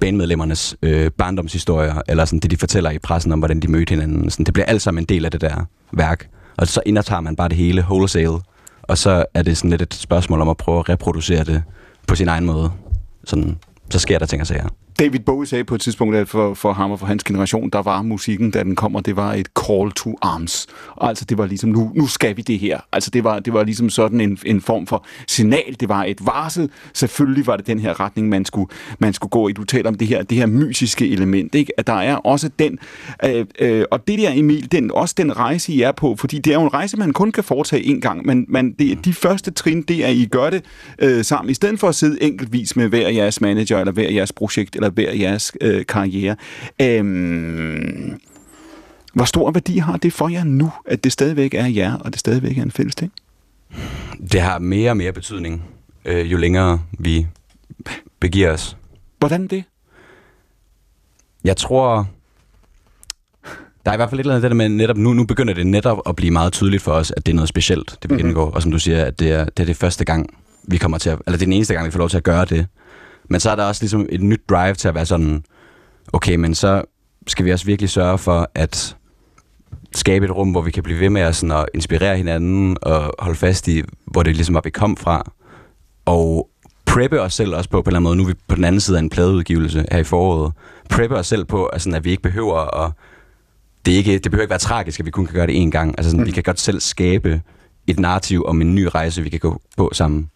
[0.00, 4.30] bandmedlemmernes øh, barndomshistorier, eller sådan det, de fortæller i pressen om, hvordan de mødte hinanden.
[4.30, 6.28] Sådan, det bliver alt sammen en del af det der værk.
[6.56, 8.38] Og så indoptager man bare det hele wholesale,
[8.82, 11.62] og så er det sådan lidt et spørgsmål om at prøve at reproducere det
[12.06, 12.70] på sin egen måde.
[13.24, 13.58] Sådan,
[13.90, 14.68] så sker der ting og sager.
[14.98, 17.82] David Bowie sagde på et tidspunkt, at for, for ham og for hans generation, der
[17.82, 20.66] var musikken, da den kommer, det var et call to arms.
[21.00, 22.80] Altså, det var ligesom, nu, nu skal vi det her.
[22.92, 25.76] Altså, det var, det var ligesom sådan en, en form for signal.
[25.80, 26.70] Det var et varsel.
[26.94, 29.52] Selvfølgelig var det den her retning, man skulle, man skulle gå i.
[29.52, 31.72] Du taler om det her, det her mysiske element, ikke?
[31.78, 32.78] At der er også den,
[33.24, 36.50] øh, øh, og det der, Emil, den, også den rejse, I er på, fordi det
[36.50, 39.50] er jo en rejse, man kun kan foretage en gang, men man, det, de første
[39.50, 40.64] trin, det er, at I gør det
[40.98, 44.32] øh, sammen, i stedet for at sidde enkeltvis med hver jeres manager, eller hver jeres
[44.32, 46.36] projekt, eller hver jeres øh, karriere.
[46.82, 48.20] Øhm,
[49.14, 52.20] hvor stor værdi har det for jer nu, at det stadigvæk er jer, og det
[52.20, 53.12] stadigvæk er en fælles ting?
[54.32, 55.62] Det har mere og mere betydning,
[56.04, 57.26] øh, jo længere vi
[58.20, 58.76] begiver os.
[59.18, 59.64] Hvordan det?
[61.44, 62.08] Jeg tror,
[63.84, 65.54] der er i hvert fald et eller andet det der med netop, nu, nu begynder
[65.54, 68.14] det netop at blive meget tydeligt for os, at det er noget specielt, det vi
[68.14, 68.28] mm-hmm.
[68.28, 68.50] indgår.
[68.50, 70.26] Og som du siger, at det er, det er det første gang,
[70.62, 72.22] vi kommer til at, eller det er den eneste gang, vi får lov til at
[72.22, 72.66] gøre det.
[73.28, 75.44] Men så er der også ligesom et nyt drive til at være sådan,
[76.12, 76.82] okay, men så
[77.26, 78.96] skal vi også virkelig sørge for at
[79.94, 83.14] skabe et rum, hvor vi kan blive ved med at, sådan, at inspirere hinanden og
[83.18, 85.32] holde fast i, hvor det ligesom var, vi kom fra.
[86.04, 86.48] Og
[86.86, 88.64] preppe os selv også på, på en eller anden måde, nu er vi på den
[88.64, 90.52] anden side af en pladeudgivelse her i foråret,
[90.90, 92.92] preppe os selv på, at, sådan, at vi ikke behøver at
[93.86, 95.94] det, ikke, det behøver ikke være tragisk, at vi kun kan gøre det én gang.
[95.98, 96.26] Altså sådan, mm.
[96.26, 97.42] vi kan godt selv skabe
[97.86, 100.30] et narrativ om en ny rejse, vi kan gå på sammen.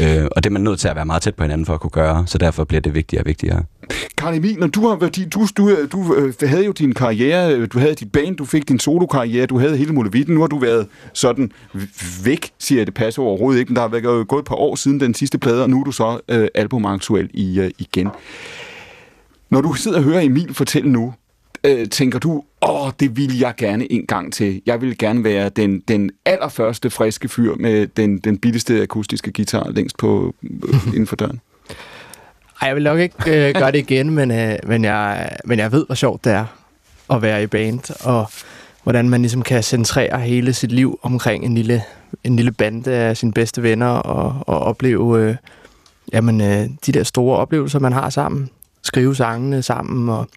[0.00, 1.80] Øh, og det er man nødt til at være meget tæt på hinanden for at
[1.80, 3.62] kunne gøre, så derfor bliver det vigtigere og vigtigere.
[4.18, 7.68] Karl Emil, når du, har, du, du, du, du øh, havde jo din karriere, øh,
[7.72, 10.58] du havde dit band, du fik din solokarriere, du havde hele Mulevitten, Nu har du
[10.58, 11.52] været sådan
[12.24, 14.74] væk, siger jeg, det passer overhovedet ikke, men der har været gået et par år
[14.74, 18.08] siden den sidste plade, og nu er du så øh, albumaktuel i, øh, igen.
[19.50, 21.14] Når du sidder og hører Emil fortælle nu,
[21.64, 24.62] øh, tænker du, åh, det vil jeg gerne en gang til.
[24.66, 29.70] Jeg vil gerne være den, den allerførste friske fyr med den, den billigste akustiske guitar
[29.70, 31.40] længst på, øh, inden for døren?
[32.62, 35.72] Ej, jeg vil nok ikke øh, gøre det igen, men, øh, men, jeg, men jeg
[35.72, 36.44] ved, hvor sjovt det er
[37.10, 38.30] at være i band, og
[38.82, 41.82] hvordan man ligesom kan centrere hele sit liv omkring en lille,
[42.24, 45.36] en lille bande af sine bedste venner, og, og opleve øh,
[46.12, 48.50] jamen, øh, de der store oplevelser, man har sammen.
[48.82, 50.28] Skrive sangene sammen, og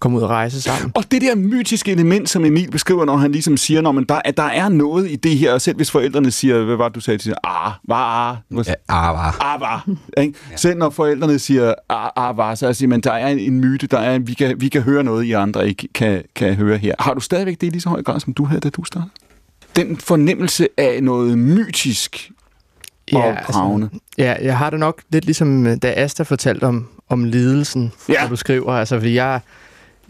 [0.00, 0.92] komme ud og rejse sammen.
[0.94, 4.20] Og det der mytiske element, som Emil beskriver, når han ligesom siger, når man der,
[4.24, 6.94] at der er noget i det her, og selv hvis forældrene siger, hvad var det,
[6.94, 9.36] du sagde til ah, var, ah, ja, ah, var.
[9.40, 9.88] Ah, var.
[10.16, 10.38] Ikke?
[10.50, 10.56] Ja.
[10.56, 13.98] Selv når forældrene siger, ah, ah, var, så siger man, der er en myte, der
[13.98, 16.94] er, vi kan, vi kan høre noget, I andre ikke kan, kan høre her.
[16.98, 19.10] Har du stadigvæk det i lige så høj grad, som du havde, da du startede?
[19.76, 22.30] Den fornemmelse af noget mytisk
[23.12, 27.92] ja, altså, ja, jeg har det nok lidt ligesom, da Asta fortalte om, om lidelsen,
[28.08, 28.22] ja.
[28.22, 28.72] når du skriver.
[28.72, 29.40] Altså, fordi jeg,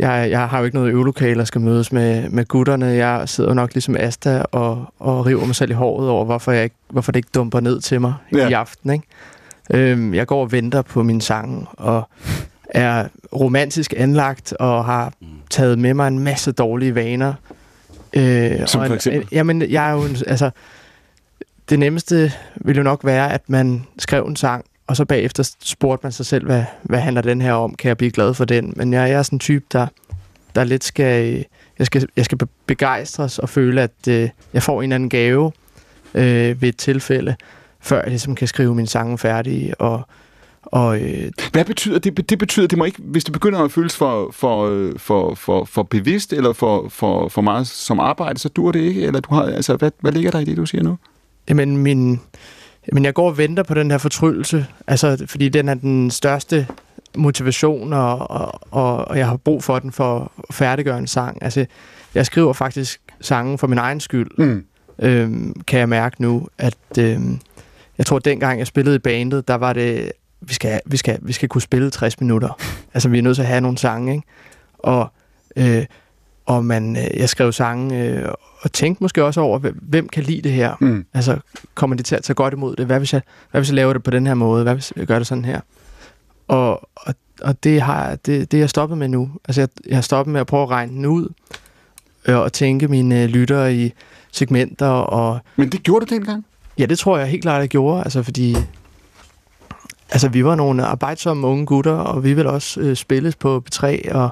[0.00, 2.86] jeg, jeg har jo ikke noget øvelokale, og skal mødes med, med gutterne.
[2.86, 6.64] Jeg sidder nok ligesom Asta og, og river mig selv i håret over, hvorfor, jeg
[6.64, 8.48] ikke, hvorfor det ikke dumper ned til mig ja.
[8.48, 8.90] i aften.
[8.90, 9.04] Ikke?
[9.70, 12.08] Øhm, jeg går og venter på min sang, og
[12.70, 15.12] er romantisk anlagt, og har
[15.50, 17.34] taget med mig en masse dårlige vaner.
[18.12, 19.28] Øh, Som for eksempel?
[19.32, 20.02] jamen, jeg er jo...
[20.26, 20.50] Altså,
[21.70, 26.05] det nemmeste ville jo nok være, at man skrev en sang, og så bagefter spurgte
[26.05, 27.74] man sig selv, hvad, hvad handler den her om?
[27.74, 28.72] Kan jeg blive glad for den?
[28.76, 29.87] Men jeg, jeg er sådan en type, der,
[30.55, 31.44] der lidt skal...
[31.79, 35.53] Jeg skal, jeg skal begejstres og føle, at øh, jeg får en eller anden gave
[36.14, 37.37] øh, ved et tilfælde,
[37.81, 39.74] før jeg ligesom kan skrive min sange færdig.
[39.79, 40.03] Og,
[40.62, 42.31] og, øh, Hvad betyder det?
[42.31, 45.64] Det betyder, det må ikke, hvis det begynder at føles for, for, øh, for, for,
[45.64, 49.03] for bevidst eller for, for, for meget som arbejde, så dur det ikke?
[49.03, 50.98] Eller du har, altså, hvad, hvad ligger der i det, du siger nu?
[51.48, 52.20] Jamen, min,
[52.92, 56.66] Men jeg går og venter på den her fortryllelse, altså, fordi den er den største
[57.16, 58.30] motivation, og,
[58.72, 61.42] og, og jeg har brug for den for at færdiggøre en sang.
[61.42, 61.66] Altså,
[62.14, 64.64] jeg skriver faktisk sangen for min egen skyld, mm.
[64.98, 67.40] øhm, kan jeg mærke nu, at øhm,
[67.98, 71.18] jeg tror, at dengang jeg spillede i bandet, der var det, vi skal, vi skal,
[71.22, 72.60] vi skal kunne spille 60 minutter.
[72.94, 74.26] altså, vi er nødt til at have nogle sange, ikke?
[74.78, 75.12] Og,
[75.56, 75.86] øh,
[76.50, 78.28] og man, øh, jeg skrev sange øh,
[78.60, 80.74] og tænkte måske også over, hvem kan lide det her?
[80.80, 81.06] Mm.
[81.14, 81.38] Altså,
[81.74, 82.86] kommer de til at tage godt imod det?
[82.86, 84.62] Hvad hvis, jeg, hvad hvis jeg laver det på den her måde?
[84.62, 85.60] Hvad hvis jeg gør det sådan her?
[86.48, 89.30] Og, og, og det har det, det er jeg stoppet med nu.
[89.48, 91.28] Altså, jeg, jeg har stoppet med at prøve at regne den ud,
[92.28, 93.92] øh, og tænke mine lyttere i
[94.32, 94.88] segmenter.
[94.88, 96.44] Og, Men det gjorde du dengang?
[96.78, 98.02] Ja, det tror jeg helt klart, jeg gjorde.
[98.02, 98.56] Altså, fordi
[100.10, 104.14] altså, vi var nogle arbejdsomme unge gutter, og vi ville også øh, spilles på B3,
[104.14, 104.30] og,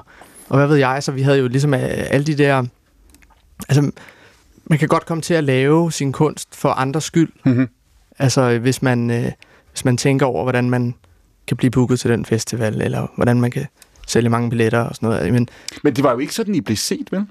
[0.49, 2.65] og hvad ved jeg, så vi havde jo ligesom øh, alle de der...
[3.69, 3.91] Altså,
[4.65, 7.31] man kan godt komme til at lave sin kunst for andres skyld.
[7.45, 7.67] Mm-hmm.
[8.19, 9.31] Altså, hvis man, øh,
[9.71, 10.95] hvis man tænker over, hvordan man
[11.47, 13.65] kan blive booket til den festival, eller hvordan man kan
[14.07, 15.33] sælge mange billetter og sådan noget.
[15.33, 15.49] Men,
[15.83, 17.25] men det var jo ikke sådan, I blev set, vel?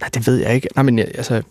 [0.00, 0.68] Nej, det ved jeg ikke.
[0.74, 1.42] Nej, men altså,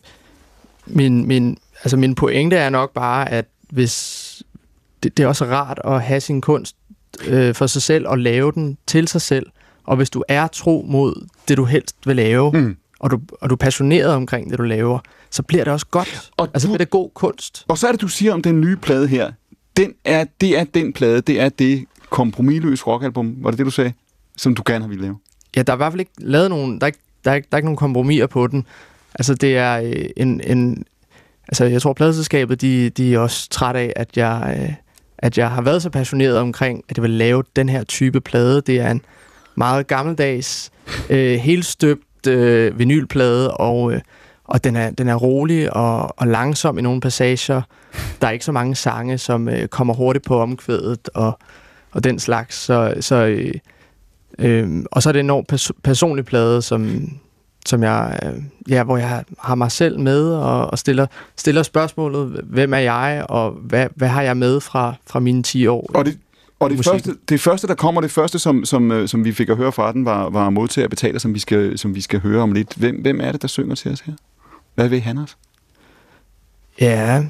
[0.85, 4.43] min, min, altså, min pointe er nok bare, at hvis
[5.03, 6.75] det, det er også rart at have sin kunst
[7.27, 9.47] øh, for sig selv og lave den til sig selv.
[9.85, 12.77] Og hvis du er tro mod det, du helst vil lave, mm.
[12.99, 14.99] og, du, og du er passioneret omkring det, du laver,
[15.31, 16.31] så bliver det også godt.
[16.37, 17.65] Og altså, du, bliver det god kunst.
[17.67, 19.31] Og så er det, du siger om den nye plade her.
[19.77, 23.71] Den er, det er den plade, det er det kompromilløs rockalbum, var det det, du
[23.71, 23.93] sagde,
[24.37, 25.17] som du gerne vil lave?
[25.55, 27.47] Ja, der er i hvert fald ikke lavet nogen, der er ikke, der er ikke,
[27.51, 28.65] der er ikke nogen kompromiser på den.
[29.15, 30.85] Altså, det er øh, en, en
[31.47, 34.73] altså, jeg tror, pladeselskabet, de, de er også træt af, at jeg, øh,
[35.17, 38.61] at jeg har været så passioneret omkring, at jeg vil lave den her type plade.
[38.61, 39.01] Det er en
[39.55, 40.71] meget gammeldags,
[41.09, 44.01] øh, helt støbt øh, vinylplade, og, øh,
[44.43, 47.61] og den, er, den er rolig og, og langsom i nogle passager.
[48.21, 51.39] Der er ikke så mange sange, som øh, kommer hurtigt på omkvædet og,
[51.91, 52.55] og den slags.
[52.55, 53.53] Så, så, øh,
[54.39, 57.09] øh, og så er det en enormt pers- personlig plade, som,
[57.65, 62.41] som jeg, øh, ja, hvor jeg har mig selv med og, og stiller, stiller spørgsmålet,
[62.43, 65.91] hvem er jeg, og hvad, hvad har jeg med fra, fra mine 10 år?
[65.93, 66.17] Og det,
[66.59, 69.49] og det første, det første, der kommer, det første, som, som, øh, som vi fik
[69.49, 72.41] at høre fra den, var, var modtager betaler, som vi, skal, som vi skal høre
[72.41, 72.73] om lidt.
[72.75, 74.13] Hvem, hvem er det, der synger til os her?
[74.75, 75.35] Hvad vil han også?
[76.81, 77.25] Ja,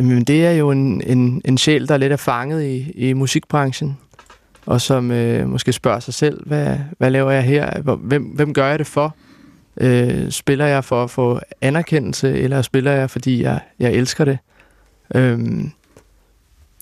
[0.00, 3.98] men det er jo en, en, en sjæl, der lidt er fanget i, i musikbranchen,
[4.66, 7.96] og som øh, måske spørger sig selv, hvad, hvad laver jeg her?
[7.96, 9.16] Hvem, hvem gør jeg det for?
[9.76, 14.38] Øh, spiller jeg for at få anerkendelse, eller spiller jeg, fordi jeg, jeg elsker det?
[15.14, 15.38] Øh,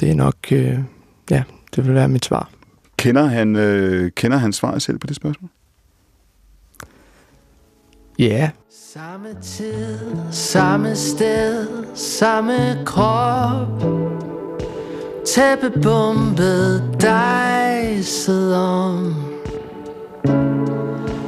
[0.01, 0.79] det er nok, øh,
[1.31, 1.43] ja,
[1.77, 2.51] det vil være mit svar.
[2.97, 5.51] Kender han, øh, kender han svaret selv på det spørgsmål?
[8.19, 8.25] Ja.
[8.25, 8.49] Yeah.
[8.95, 9.99] Samme tid,
[10.31, 13.83] samme sted, samme krop
[15.27, 18.03] Tæppebumpet dig
[18.55, 19.15] om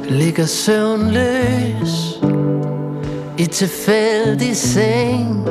[0.09, 2.21] Ligger søvnløs
[3.37, 5.47] I tilfældig seng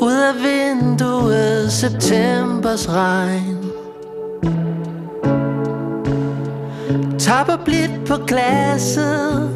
[0.00, 3.67] Ud af vinduet Septembers regn
[7.18, 9.50] Tapper blidt på glasset.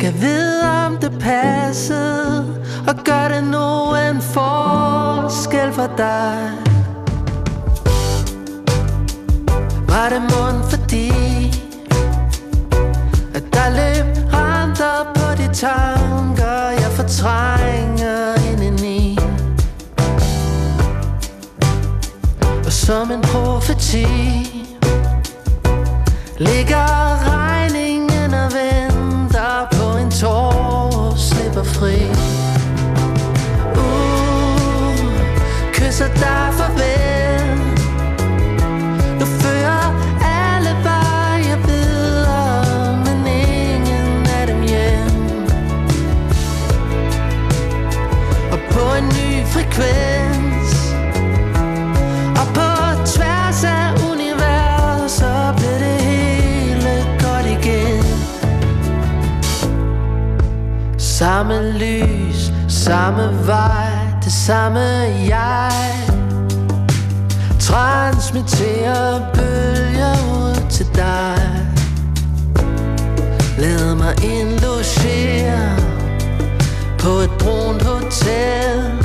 [0.00, 2.44] Kan vide om det passer
[2.88, 6.50] Og gør det nu en forskel for dig.
[9.88, 11.12] Var det mund fordi
[13.52, 19.18] der løb renter på de tanker Jeg fortrænger indeni
[22.66, 24.57] Og som en profeti
[26.40, 31.96] Ligger regningen og venter på en tår Slipper fri.
[33.74, 35.02] Uh,
[35.72, 37.17] kysser dig farvel.
[61.18, 63.90] Samme lys, samme vej
[64.24, 64.80] Det samme
[65.28, 65.72] jeg.
[67.60, 71.66] Transmitterer bølger ud til dig.
[73.58, 75.76] Lad mig indlogere
[76.98, 78.97] På et brunt hotel.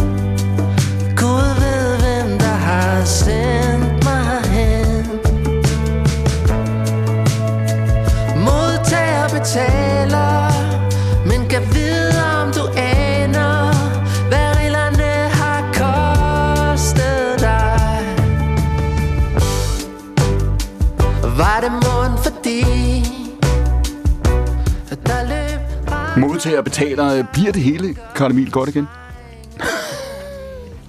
[26.80, 27.26] Låntagere betaler.
[27.34, 28.88] Bliver det hele, Karl Emil, godt igen?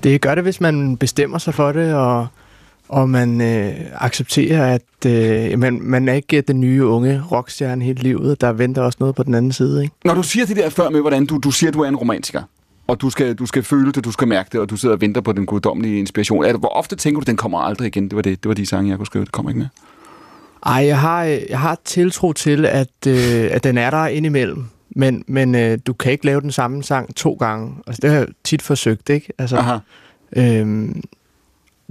[0.03, 2.27] Det gør det, hvis man bestemmer sig for det, og,
[2.89, 8.03] og man øh, accepterer, at øh, man, man er ikke den nye unge rockstjerne hele
[8.03, 8.41] livet.
[8.41, 9.83] Der venter også noget på den anden side.
[9.83, 9.95] Ikke?
[10.05, 11.97] Når du siger det der før med, hvordan du, du siger, at du er en
[11.97, 12.43] romantiker,
[12.87, 15.01] og du skal, du skal føle det, du skal mærke det, og du sidder og
[15.01, 16.45] venter på den guddommelige inspiration.
[16.45, 18.05] Er det, hvor ofte tænker du, den kommer aldrig igen?
[18.05, 19.25] Det var, det, det var de sange, jeg kunne skrive.
[19.25, 19.69] Det kommer ikke med.
[20.67, 24.65] Ej, jeg har, jeg har tiltro til, at, øh, at den er der indimellem.
[24.95, 27.77] Men, men øh, du kan ikke lave den samme sang to gange.
[27.87, 29.33] Altså, det har jeg tit forsøgt, ikke?
[29.39, 29.79] Altså, Aha.
[30.37, 31.03] øhm,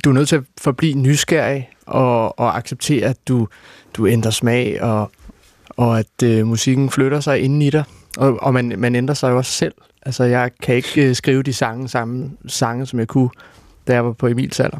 [0.03, 3.47] du er nødt til at forblive nysgerrig og, og acceptere, at du,
[3.93, 5.11] du ændrer smag, og,
[5.69, 7.83] og at øh, musikken flytter sig inden i dig.
[8.17, 9.73] Og, og man, man ændrer sig jo også selv.
[10.05, 13.29] Altså, jeg kan ikke øh, skrive de sange, samme sange, som jeg kunne,
[13.87, 14.77] da jeg var på Emils alder,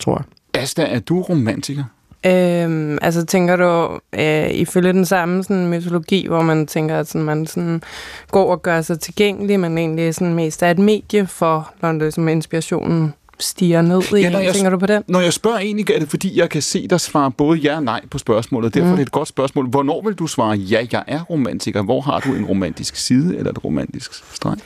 [0.00, 0.62] tror jeg.
[0.62, 1.84] Asta, er du romantiker?
[2.26, 7.22] Øhm, altså tænker du øh, ifølge den samme sådan, mytologi, hvor man tænker, at sådan,
[7.24, 7.82] man sådan,
[8.30, 12.14] går og gør sig tilgængelig, men egentlig sådan, mest er et medie for, når det
[12.14, 14.20] som inspirationen stiger ned i.
[14.20, 15.02] Ja, når jeg- tænker du på den?
[15.08, 17.82] Når jeg spørger egentlig, er det fordi, jeg kan se dig svare både ja og
[17.82, 18.74] nej på spørgsmålet.
[18.74, 18.92] Derfor mm.
[18.92, 19.68] er det et godt spørgsmål.
[19.68, 21.82] Hvornår vil du svare, ja, jeg er romantiker?
[21.82, 24.56] Hvor har du en romantisk side eller et romantisk streg?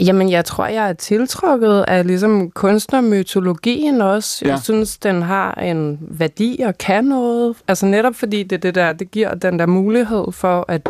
[0.00, 4.44] Jamen, jeg tror, jeg er tiltrukket af ligesom kunstnermytologien også.
[4.44, 4.50] Ja.
[4.50, 7.56] Jeg synes, den har en værdi og kan noget.
[7.68, 10.88] Altså netop fordi det, det, der, det giver den der mulighed for, at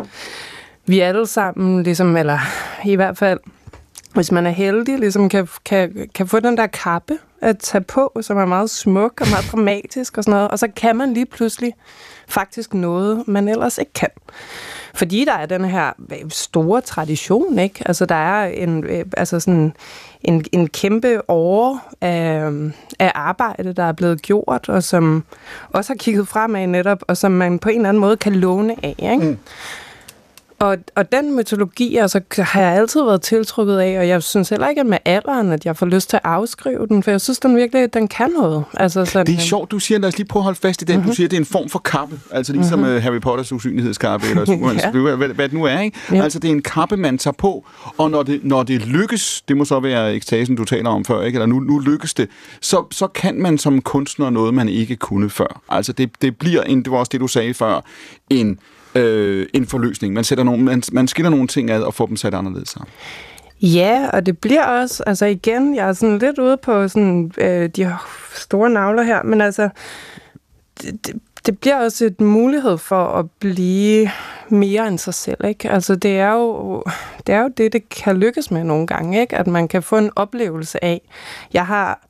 [0.85, 2.39] vi alle sammen, ligesom, eller
[2.85, 3.39] i hvert fald,
[4.13, 8.19] hvis man er heldig, ligesom kan, kan, kan få den der kappe at tage på,
[8.21, 10.51] som er meget smuk og meget dramatisk og sådan noget.
[10.51, 11.73] Og så kan man lige pludselig
[12.27, 14.09] faktisk noget, man ellers ikke kan.
[14.93, 15.91] Fordi der er den her
[16.29, 17.83] store tradition, ikke?
[17.85, 19.73] Altså, der er en, øh, altså sådan
[20.21, 22.51] en, en kæmpe år af,
[22.99, 25.23] af arbejde, der er blevet gjort, og som
[25.69, 28.75] også har kigget fremad netop, og som man på en eller anden måde kan låne
[28.83, 29.25] af, ikke?
[29.25, 29.37] Mm.
[30.61, 34.67] Og, og den mytologi altså, har jeg altid været tiltrukket af, og jeg synes heller
[34.67, 37.39] ikke at med alderen, at jeg får lyst til at afskrive den, for jeg synes,
[37.39, 38.63] den virkelig den kan noget.
[38.73, 40.85] Altså, sådan, Det er sjovt, du siger, lad os lige prøve at holde fast i
[40.85, 40.95] den.
[40.95, 41.09] Mm-hmm.
[41.09, 42.19] Du siger, det er en form for kappe.
[42.31, 43.01] Altså ligesom mm-hmm.
[43.01, 44.41] Harry Potters usynlighedskappe, eller
[44.83, 45.15] ja.
[45.15, 45.79] hvad, hvad det nu er.
[45.79, 45.97] Ikke?
[46.11, 46.23] Ja.
[46.23, 47.65] Altså det er en kappe, man tager på,
[47.97, 51.21] og når det, når det lykkes, det må så være ekstasen, du taler om før,
[51.21, 51.35] ikke?
[51.35, 52.29] eller nu, nu lykkes det,
[52.61, 55.61] så, så kan man som kunstner noget, man ikke kunne før.
[55.69, 57.81] Altså det, det bliver, en, det var også det, du sagde før,
[58.29, 58.59] en
[58.95, 60.13] øh, en forløsning.
[60.13, 62.89] Man, sætter nogle, man, man skiller nogle ting ad og får dem sat anderledes sammen.
[63.61, 67.69] Ja, og det bliver også, altså igen, jeg er sådan lidt ude på sådan, øh,
[67.69, 67.95] de
[68.35, 69.69] store navler her, men altså,
[70.81, 74.09] det, det, det bliver også et mulighed for at blive
[74.49, 75.69] mere end sig selv, ikke?
[75.69, 76.83] Altså, det er jo
[77.27, 79.37] det, er jo det, det kan lykkes med nogle gange, ikke?
[79.37, 81.01] At man kan få en oplevelse af,
[81.53, 82.07] jeg har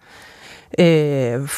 [0.79, 1.49] Øh,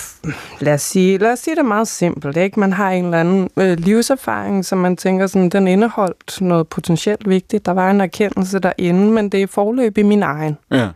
[0.59, 2.37] lad, os sige, lad os sige det meget simpelt.
[2.37, 2.59] Ikke?
[2.59, 7.29] Man har en eller anden øh, livserfaring, som man tænker, sådan, den indeholdt noget potentielt
[7.29, 7.65] vigtigt.
[7.65, 10.57] Der var en erkendelse derinde, men det er forløb i min egen.
[10.71, 10.87] Ja.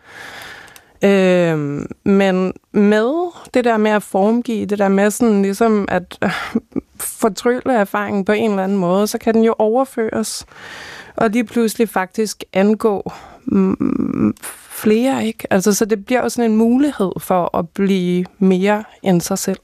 [1.04, 6.32] Øh, men med det der med at formgive, det der med sådan ligesom at øh,
[7.00, 10.46] fortrylle erfaringen på en eller anden måde, så kan den jo overføres
[11.16, 13.12] og lige pludselig faktisk angå
[13.46, 14.36] mm,
[14.78, 15.48] flere, ikke?
[15.50, 19.60] Altså, så det bliver jo sådan en mulighed for at blive mere end sig selv.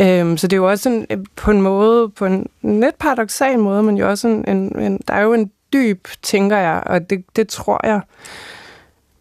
[0.00, 3.58] Øhm, så det er jo også en, øh, på en måde, på en lidt paradoxal
[3.58, 7.10] måde, men jo også en, en, en der er jo en dyb, tænker jeg, og
[7.10, 8.00] det, det tror jeg,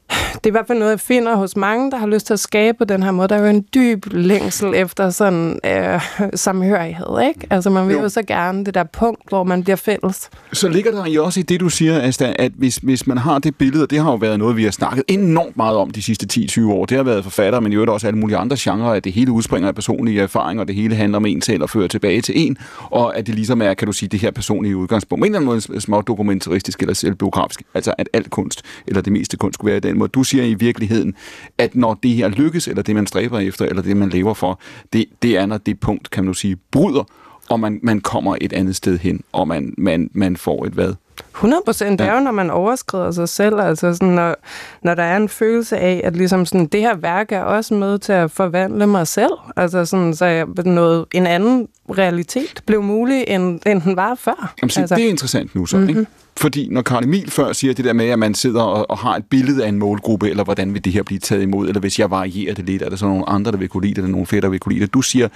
[0.09, 2.39] det er i hvert fald noget, jeg finder hos mange, der har lyst til at
[2.39, 3.27] skabe på den her måde.
[3.27, 6.01] Der er jo en dyb længsel efter sådan øh,
[6.35, 7.47] samhørighed, ikke?
[7.49, 8.01] Altså man vil jo.
[8.01, 8.09] Jo.
[8.09, 10.29] så gerne det der punkt, hvor man bliver fælles.
[10.53, 13.39] Så ligger der jo også i det, du siger, Asta, at hvis, hvis man har
[13.39, 16.01] det billede, og det har jo været noget, vi har snakket enormt meget om de
[16.01, 16.27] sidste
[16.61, 16.85] 10-20 år.
[16.85, 19.31] Det har været forfatter, men i øvrigt også alle mulige andre genrer, at det hele
[19.31, 22.47] udspringer af personlige erfaringer, og det hele handler om en selv og fører tilbage til
[22.47, 25.21] en, og at det ligesom er, kan du sige, det her personlige udgangspunkt.
[25.21, 27.61] På en eller anden måde småt dokumentaristisk eller selvbiografisk.
[27.73, 30.09] Altså at alt kunst, eller det meste kunst, skulle være i den måde.
[30.09, 31.15] Du siger i virkeligheden,
[31.57, 34.59] at når det her lykkes, eller det man stræber efter, eller det man lever for,
[34.93, 37.03] det, det er, når det punkt, kan man sige, bryder,
[37.49, 40.93] og man, man kommer et andet sted hen, og man, man, man får et hvad?
[41.35, 41.99] 100 procent.
[41.99, 43.59] Det er jo, når man overskrider sig selv.
[43.59, 44.35] Altså sådan, når,
[44.81, 47.99] når der er en følelse af, at ligesom sådan, det her værk er også med
[47.99, 49.31] til at forvandle mig selv.
[49.55, 54.53] Altså sådan, så jeg, noget, en anden realitet blev mulig, end, end den var før.
[54.61, 55.89] Jamen, se, altså, det er interessant nu så, mm-hmm.
[55.89, 56.05] ikke?
[56.37, 59.15] Fordi når Karl Emil før siger det der med, at man sidder og, og har
[59.15, 61.99] et billede af en målgruppe, eller hvordan vil det her blive taget imod, eller hvis
[61.99, 64.11] jeg varierer det lidt, er der så nogle andre, der vil kunne lide det, eller
[64.11, 64.93] nogle flere, der vil kunne lide det.
[64.93, 65.27] Du siger,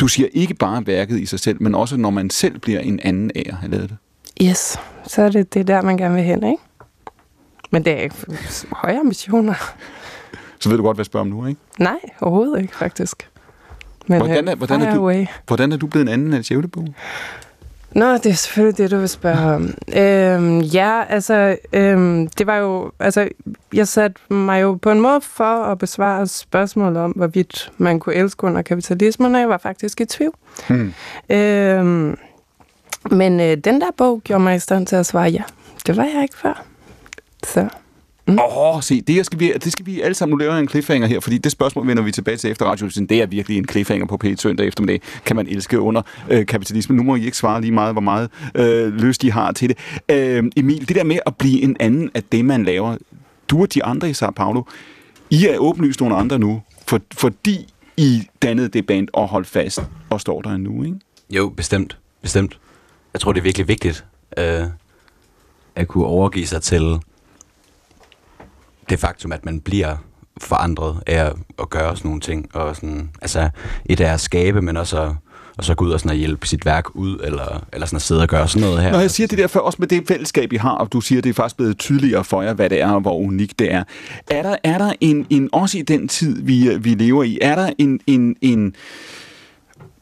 [0.00, 3.00] du siger ikke bare værket i sig selv, men også når man selv bliver en
[3.02, 3.96] anden af at have lavet det.
[4.42, 6.62] Yes, så er det, det er der, man gerne vil hen, ikke?
[7.70, 8.08] Men det er
[8.76, 9.54] høje ambitioner.
[10.60, 11.60] Så ved du godt, hvad jeg spørger om nu, ikke?
[11.78, 13.28] Nej, overhovedet ikke, faktisk.
[14.06, 15.26] Men Hvordan er- øh, hvordan er du- away.
[15.46, 16.94] Hvordan er du blevet en anden af djævlebogen?
[17.92, 19.62] Nå, det er selvfølgelig det, du vil spørge om.
[19.96, 23.28] Øhm, ja, altså, øhm, det var jo, altså,
[23.74, 28.14] jeg satte mig jo på en måde for at besvare spørgsmål om, hvorvidt man kunne
[28.14, 30.34] elske under kapitalismen, og jeg var faktisk i tvivl.
[30.68, 30.94] Hmm.
[31.30, 32.16] Øhm,
[33.10, 35.42] men øh, den der bog gjorde mig i stand til at svare ja.
[35.86, 36.64] Det var jeg ikke før.
[37.46, 37.68] Så...
[38.26, 38.38] Mm.
[38.38, 41.08] Åh, oh, se, det skal, vi, det skal vi alle sammen nu lave en cliffhanger
[41.08, 43.06] her, fordi det spørgsmål vender vi tilbage til efter radioen.
[43.06, 45.00] Det er virkelig en cliffhanger på P1 søndag eftermiddag.
[45.24, 46.96] Kan man elske under øh, kapitalismen?
[46.96, 49.78] Nu må I ikke svare lige meget, hvor meget øh, lyst I har til det.
[50.08, 52.96] Øh, Emil, det der med at blive en anden af det, man laver.
[53.48, 54.62] Du og de andre i Sao Paulo,
[55.30, 59.82] I er åbenlyst nogle andre nu, for, fordi I dannede det band og holdt fast
[60.10, 60.96] og står der nu, ikke?
[61.30, 61.98] Jo, bestemt.
[62.22, 62.58] Bestemt.
[63.12, 64.04] Jeg tror, det er virkelig vigtigt
[64.38, 64.64] øh,
[65.76, 66.98] at kunne overgive sig til
[68.90, 69.96] det faktum, at man bliver
[70.38, 72.56] forandret af at gøre sådan nogle ting.
[72.56, 73.50] Og sådan, altså,
[73.86, 75.12] et er at skabe, men også at,
[75.58, 78.02] og så gå ud og sådan at hjælpe sit værk ud, eller, eller sådan at
[78.02, 78.92] sidde og gøre sådan noget her.
[78.92, 81.22] Når jeg siger det der for, også med det fællesskab, I har, og du siger,
[81.22, 83.84] det er faktisk blevet tydeligere for jer, hvad det er, og hvor unikt det er.
[84.30, 87.54] Er der, er der en, en, også i den tid, vi, vi lever i, er
[87.54, 88.74] der en, en, en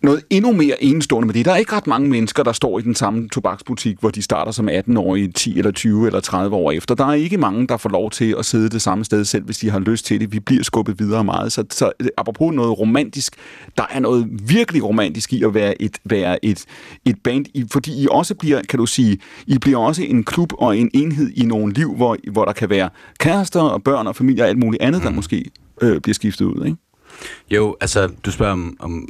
[0.02, 1.44] noget endnu mere enestående med det.
[1.44, 4.52] Der er ikke ret mange mennesker, der står i den samme tobaksbutik, hvor de starter
[4.52, 6.94] som 18-årige, 10 eller 20 eller 30 år efter.
[6.94, 9.58] Der er ikke mange, der får lov til at sidde det samme sted selv, hvis
[9.58, 10.32] de har lyst til det.
[10.32, 11.52] Vi bliver skubbet videre meget.
[11.52, 13.34] Så, så apropos noget romantisk,
[13.76, 16.64] der er noget virkelig romantisk i at være et, være et,
[17.04, 20.78] et band, fordi I også bliver, kan du sige, I bliver også en klub og
[20.78, 24.42] en enhed i nogle liv, hvor, hvor der kan være kærester og børn og familie
[24.42, 25.16] og alt muligt andet, der mm.
[25.16, 25.50] måske
[25.82, 26.76] øh, bliver skiftet ud, ikke?
[27.50, 29.08] Jo, altså, du spørger om, om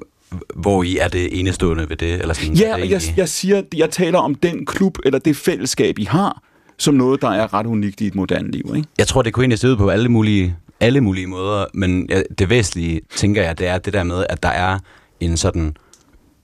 [0.54, 2.12] hvor I er det enestående ved det?
[2.12, 5.98] Eller sådan, ja, det jeg, jeg siger, jeg taler om den klub, eller det fællesskab,
[5.98, 6.42] I har,
[6.78, 8.88] som noget, der er ret unikt i et moderne liv, ikke?
[8.98, 12.08] Jeg tror, det kunne egentlig se ud på alle mulige, alle mulige måder, men
[12.38, 14.78] det væsentlige, tænker jeg, det er det der med, at der er
[15.20, 15.76] en sådan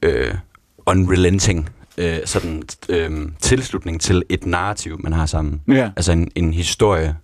[0.03, 0.35] øh,
[0.87, 1.69] unrelenting
[1.99, 5.61] øh, sådan, øh, tilslutning til et narrativ, man har sammen.
[5.69, 5.91] Ja.
[5.97, 7.17] Altså en, en historie,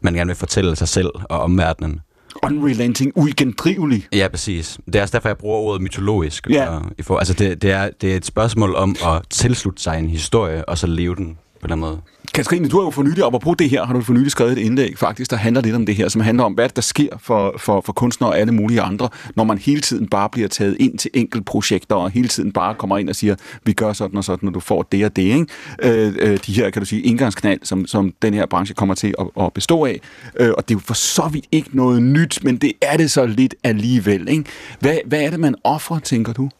[0.00, 2.00] man gerne vil fortælle sig selv og omverdenen.
[2.42, 4.06] Unrelenting, uigendrivelig.
[4.12, 4.78] Ja, præcis.
[4.86, 6.46] Det er også derfor, jeg bruger ordet mytologisk.
[6.50, 6.68] Ja.
[6.68, 9.98] Og, i for, altså det, det, er, det er et spørgsmål om at tilslutte sig
[9.98, 12.00] en historie, og så leve den på den måde.
[12.36, 14.52] Katrine, du har jo for nylig, apropos på det her, har du for nylig skrevet
[14.52, 17.08] et indlæg faktisk, der handler lidt om det her, som handler om, hvad der sker
[17.18, 20.76] for, for, for kunstnere og alle mulige andre, når man hele tiden bare bliver taget
[20.80, 23.34] ind til projekter, og hele tiden bare kommer ind og siger,
[23.64, 25.22] vi gør sådan og sådan, når du får det og det.
[25.22, 25.46] Ikke?
[25.82, 29.14] Øh, øh, de her, kan du sige, indgangsknald, som, som den her branche kommer til
[29.18, 30.00] at, at bestå af.
[30.40, 33.10] Øh, og det er jo for så vidt ikke noget nyt, men det er det
[33.10, 34.28] så lidt alligevel.
[34.28, 34.44] Ikke?
[34.80, 36.50] Hvad, hvad er det, man offrer, tænker du?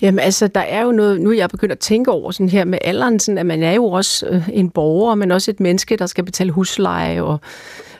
[0.00, 2.64] Jamen altså, der er jo noget, nu er jeg begyndt at tænke over sådan her
[2.64, 5.96] med alderen, sådan, at man er jo også øh, en borger, men også et menneske,
[5.96, 7.40] der skal betale husleje, og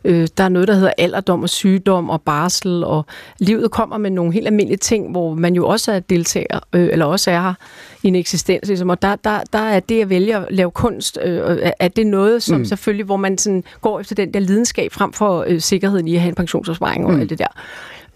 [0.04, 3.06] øh, der er noget, der hedder alderdom og sygdom og barsel, og
[3.38, 7.04] livet kommer med nogle helt almindelige ting, hvor man jo også er deltager, øh, eller
[7.04, 7.54] også er her
[8.02, 11.18] i en eksistens, ligesom, og der, der, der er det at vælge at lave kunst,
[11.24, 12.64] øh, er det noget, som mm.
[12.64, 16.20] selvfølgelig, hvor man sådan går efter den der lidenskab frem for øh, sikkerheden i at
[16.20, 17.20] have en pensionsopsparing og mm.
[17.20, 17.48] alt det der.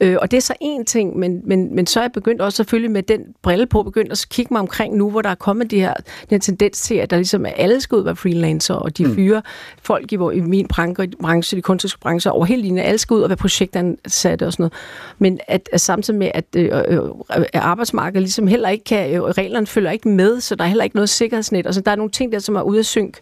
[0.01, 2.57] Øh, og det er så en ting, men, men, men så er jeg begyndt også
[2.57, 5.71] selvfølgelig med den brille på, begyndt at kigge mig omkring nu, hvor der er kommet
[5.71, 5.95] de her,
[6.31, 9.15] den tendens til, at der ligesom er alle skal ud være freelancer, og de mm.
[9.15, 9.41] fyrer
[9.83, 10.69] folk i, i min
[11.21, 14.63] branche, de kunstneriske brancher, over hele linjen, alle skal ud og være projektansatte og sådan
[14.63, 14.73] noget.
[15.19, 17.01] Men at, at samtidig med, at øh, øh,
[17.55, 20.97] arbejdsmarkedet ligesom heller ikke kan, øh, reglerne følger ikke med, så der er heller ikke
[20.97, 21.67] noget sikkerhedsnet.
[21.67, 23.19] Altså, der er nogle ting der, som er ude af synk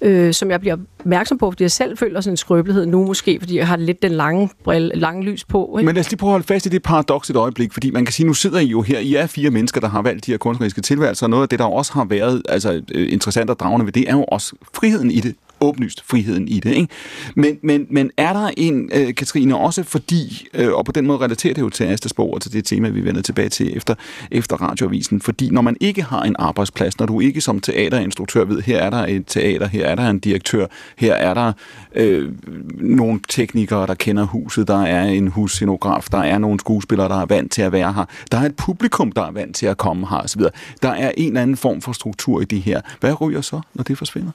[0.00, 3.38] øh, som jeg bliver opmærksom på, fordi jeg selv føler sådan en skrøbelighed nu måske,
[3.40, 5.76] fordi jeg har lidt den lange, brille, lange lys på.
[5.78, 5.86] Ikke?
[5.86, 8.04] Men lad os lige prøve at holde fast i det paradoks et øjeblik, fordi man
[8.04, 10.30] kan sige, nu sidder I jo her, I er fire mennesker, der har valgt de
[10.30, 13.58] her kunstneriske tilværelser, og noget af det, der også har været altså, øh, interessant og
[13.58, 16.74] dragende ved det, er jo også friheden i det åbenlyst friheden i det.
[16.74, 16.88] Ikke?
[17.34, 21.18] Men, men, men er der en, øh, Katrine, også fordi, øh, og på den måde
[21.18, 23.94] relaterer det jo til Astas og til altså det tema, vi vender tilbage til efter,
[24.30, 28.62] efter radioavisen, fordi når man ikke har en arbejdsplads, når du ikke som teaterinstruktør ved,
[28.62, 31.52] her er der et teater, her er der en direktør, her er der
[31.94, 32.32] øh,
[32.80, 37.26] nogle teknikere, der kender huset, der er en husscenograf, der er nogle skuespillere, der er
[37.26, 40.08] vant til at være her, der er et publikum, der er vant til at komme
[40.08, 40.42] her osv.
[40.82, 42.80] Der er en eller anden form for struktur i det her.
[43.00, 44.30] Hvad ryger så, når det forsvinder?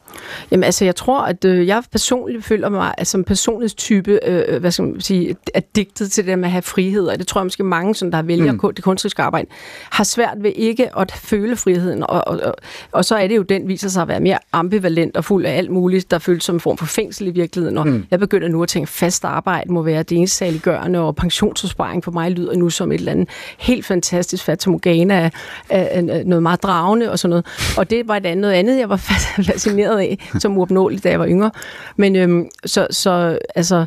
[0.52, 4.60] Jamen altså, jeg tror tror, at øh, jeg personligt føler mig altså, som personlighedstype, øh,
[4.60, 7.46] hvad skal man sige, addiktet til det med at have frihed, og det tror jeg
[7.46, 8.74] måske mange, som der vælger mm.
[8.76, 9.48] det kunstneriske arbejde,
[9.92, 12.56] har svært ved ikke at føle friheden, og, og, og,
[12.92, 15.58] og så er det jo, den viser sig at være mere ambivalent og fuld af
[15.58, 18.06] alt muligt, der føles som en form for fængsel i virkeligheden, og mm.
[18.12, 22.12] jeg begynder nu at tænke, fast arbejde må være det eneste saliggørende, og pensionsopsparing for
[22.12, 25.30] mig lyder nu som et eller andet helt fantastisk fatamorgana
[25.70, 27.46] af noget meget dragende og sådan noget,
[27.78, 28.98] og det var et andet, noget andet, jeg var
[29.52, 31.52] fascineret af, som uopnåeligt da jeg var yngre.
[31.96, 33.86] Men øhm, så, så altså,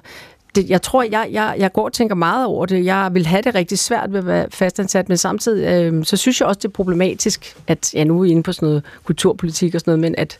[0.56, 2.84] det, jeg tror, jeg, jeg, jeg går og tænker meget over det.
[2.84, 6.40] Jeg vil have det rigtig svært ved at være fastansat, men samtidig øh, så synes
[6.40, 9.74] jeg også, det er problematisk, at jeg ja, nu er inde på sådan noget kulturpolitik
[9.74, 10.38] og sådan noget, men at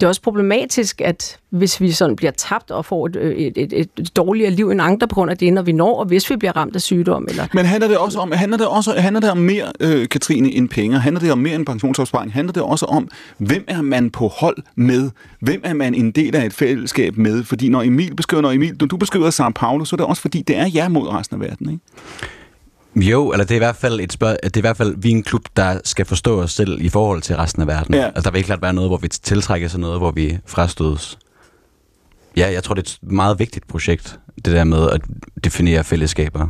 [0.00, 3.52] det er også problematisk, at hvis vi sådan bliver tabt og får et, øh, et,
[3.56, 6.30] et, et dårligere liv end andre på grund af det, når vi når, og hvis
[6.30, 7.26] vi bliver ramt af sygdom.
[7.28, 7.46] Eller...
[7.54, 10.68] Men handler det også om, handler det også, handler det om mere, øh, Katrine, end
[10.68, 10.98] penge?
[10.98, 12.32] Handler det om mere end pensionsopsparing?
[12.32, 15.10] Handler det også om, hvem er man på hold med?
[15.40, 17.44] Hvem er man en del af et fællesskab med?
[17.44, 20.22] Fordi når Emil beskriver, når, Emil, når du beskriver São Paulo, så er det også
[20.22, 21.82] fordi, det er jer mod resten af verden, ikke?
[22.96, 25.08] Jo, eller det er i hvert fald et spørg- det er i hvert fald vi
[25.10, 27.94] er en klub, der skal forstå os selv i forhold til resten af verden.
[27.94, 28.06] Ja.
[28.06, 31.18] Altså der vil ikke klart være noget, hvor vi tiltrækker sig noget, hvor vi frastødes.
[32.36, 35.00] Ja, jeg tror, det er et meget vigtigt projekt, det der med at
[35.44, 36.48] definere fællesskaber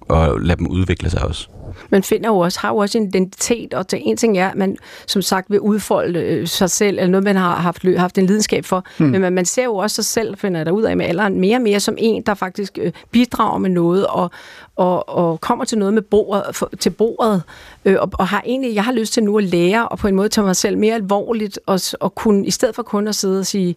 [0.00, 1.48] og lade dem udvikle sig også
[1.90, 4.56] man finder jo også, har jo også en identitet, og det en ting er, at
[4.56, 8.26] man som sagt vil udfolde øh, sig selv, eller noget, man har haft, haft en
[8.26, 9.08] lidenskab for, hmm.
[9.08, 11.56] men man, man ser jo også sig selv, finder der ud af med alderen, mere
[11.56, 14.30] og mere som en, der faktisk øh, bidrager med noget, og,
[14.76, 17.42] og, og kommer til noget med bordet, for, til bordet,
[17.84, 20.14] øh, og, og har egentlig, jeg har lyst til nu at lære, og på en
[20.14, 23.38] måde tage mig selv mere alvorligt, og, og kunne, i stedet for kun at sidde
[23.38, 23.76] og sige,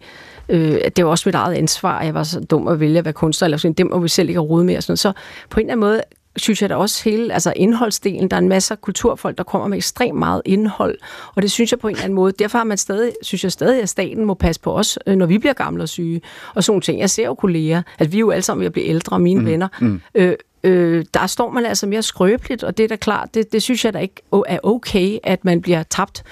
[0.49, 2.97] øh, at det var også mit eget ansvar, at jeg var så dum at vælge
[2.97, 4.97] at være kunstner, eller sådan, det må vi selv ikke have rode med, og sådan
[4.97, 5.11] Så
[5.49, 6.01] på en eller anden måde
[6.35, 9.77] synes jeg da også hele, altså indholdsdelen, der er en masse kulturfolk, der kommer med
[9.77, 10.97] ekstremt meget indhold,
[11.35, 13.51] og det synes jeg på en eller anden måde, derfor har man stadig, synes jeg
[13.51, 16.21] stadig, at staten må passe på os, øh, når vi bliver gamle og syge,
[16.55, 16.99] og sådan ting.
[16.99, 19.39] Jeg ser jo kolleger, at vi er jo alle sammen ved at blive ældre, mine
[19.39, 19.45] mm.
[19.45, 20.01] venner, mm.
[20.15, 23.63] Øh, øh, der står man altså mere skrøbeligt, og det er da klart, det, det
[23.63, 26.23] synes jeg da ikke er okay, at man bliver tabt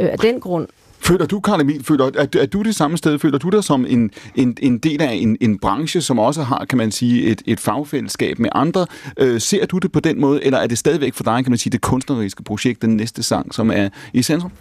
[0.00, 0.68] øh, af den grund.
[1.06, 3.18] Føler du, Karl Emil, føler, er, er du det samme sted?
[3.18, 6.64] Føler du dig som en, en, en del af en, en branche, som også har,
[6.64, 8.86] kan man sige, et, et fagfællesskab med andre?
[9.18, 11.58] Øh, ser du det på den måde, eller er det stadigvæk for dig, kan man
[11.58, 14.52] sige, det kunstneriske projekt, den næste sang, som er i centrum?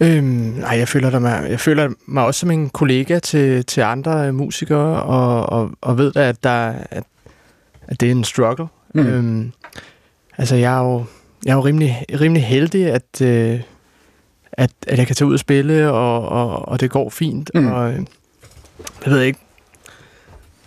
[0.00, 4.32] Øhm, nej, jeg føler, mig, jeg føler mig også som en kollega til, til andre
[4.32, 7.04] musikere, og, og, og ved da, at, der, at,
[7.86, 8.66] at det er en struggle.
[8.94, 9.06] Mm.
[9.06, 9.52] Øhm,
[10.38, 11.04] altså, jeg er jo,
[11.44, 13.60] jeg er jo rimelig, rimelig heldig, at, øh,
[14.52, 17.50] at, at jeg kan tage ud og spille, og, og, og det går fint.
[17.54, 17.72] Mm.
[17.72, 18.04] Og jeg
[19.04, 19.38] ved ikke,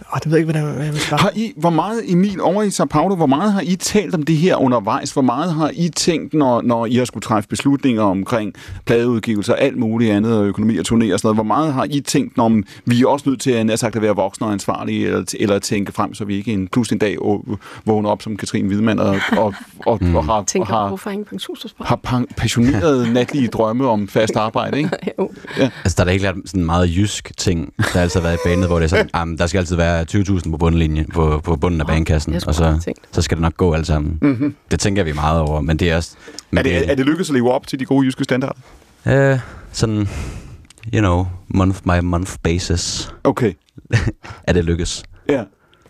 [0.10, 1.20] og det ved jeg ikke, hvordan jeg vil svare.
[1.22, 4.24] Har I, hvor meget, Emil, over i Sao Paulo, hvor meget har I talt om
[4.24, 5.12] det her undervejs?
[5.12, 8.54] Hvor meget har I tænkt, når, når I har skulle træffe beslutninger omkring
[8.86, 11.36] pladeudgivelser, alt muligt andet, og økonomi og turné og sådan noget?
[11.36, 14.16] Hvor meget har I tænkt, når vi er også nødt til at, sagt, at være
[14.16, 17.18] voksne og ansvarlige, eller, eller tænke frem, så vi ikke en pludselig en dag
[17.86, 19.54] vågner op som Katrine Hvidmann og, og,
[19.86, 20.16] og, mm.
[20.16, 21.10] og har, Tænker, og har, hvorfor
[21.82, 24.90] har passionerede natlige drømme om fast arbejde, ikke?
[25.20, 25.32] jo.
[25.58, 25.70] Ja.
[25.84, 28.38] Altså, der er da ikke sådan en meget jysk ting, der har altid været i
[28.46, 31.82] banen, hvor det er sådan, der skal altid være 20.000 på bundlinjen, på, på bunden
[31.82, 34.18] af banekassen, og så, så skal det nok gå alt sammen.
[34.22, 34.56] Mm-hmm.
[34.72, 36.16] Det tænker vi meget over, men det er også...
[36.52, 38.60] Men er, det, det, er det lykkedes at leve op til de gode jyske standarder?
[39.06, 39.40] Uh,
[39.72, 40.08] sådan,
[40.94, 43.14] you know, month by month basis.
[43.24, 43.54] Okay.
[44.48, 45.04] er det lykkes.
[45.30, 45.44] Ja.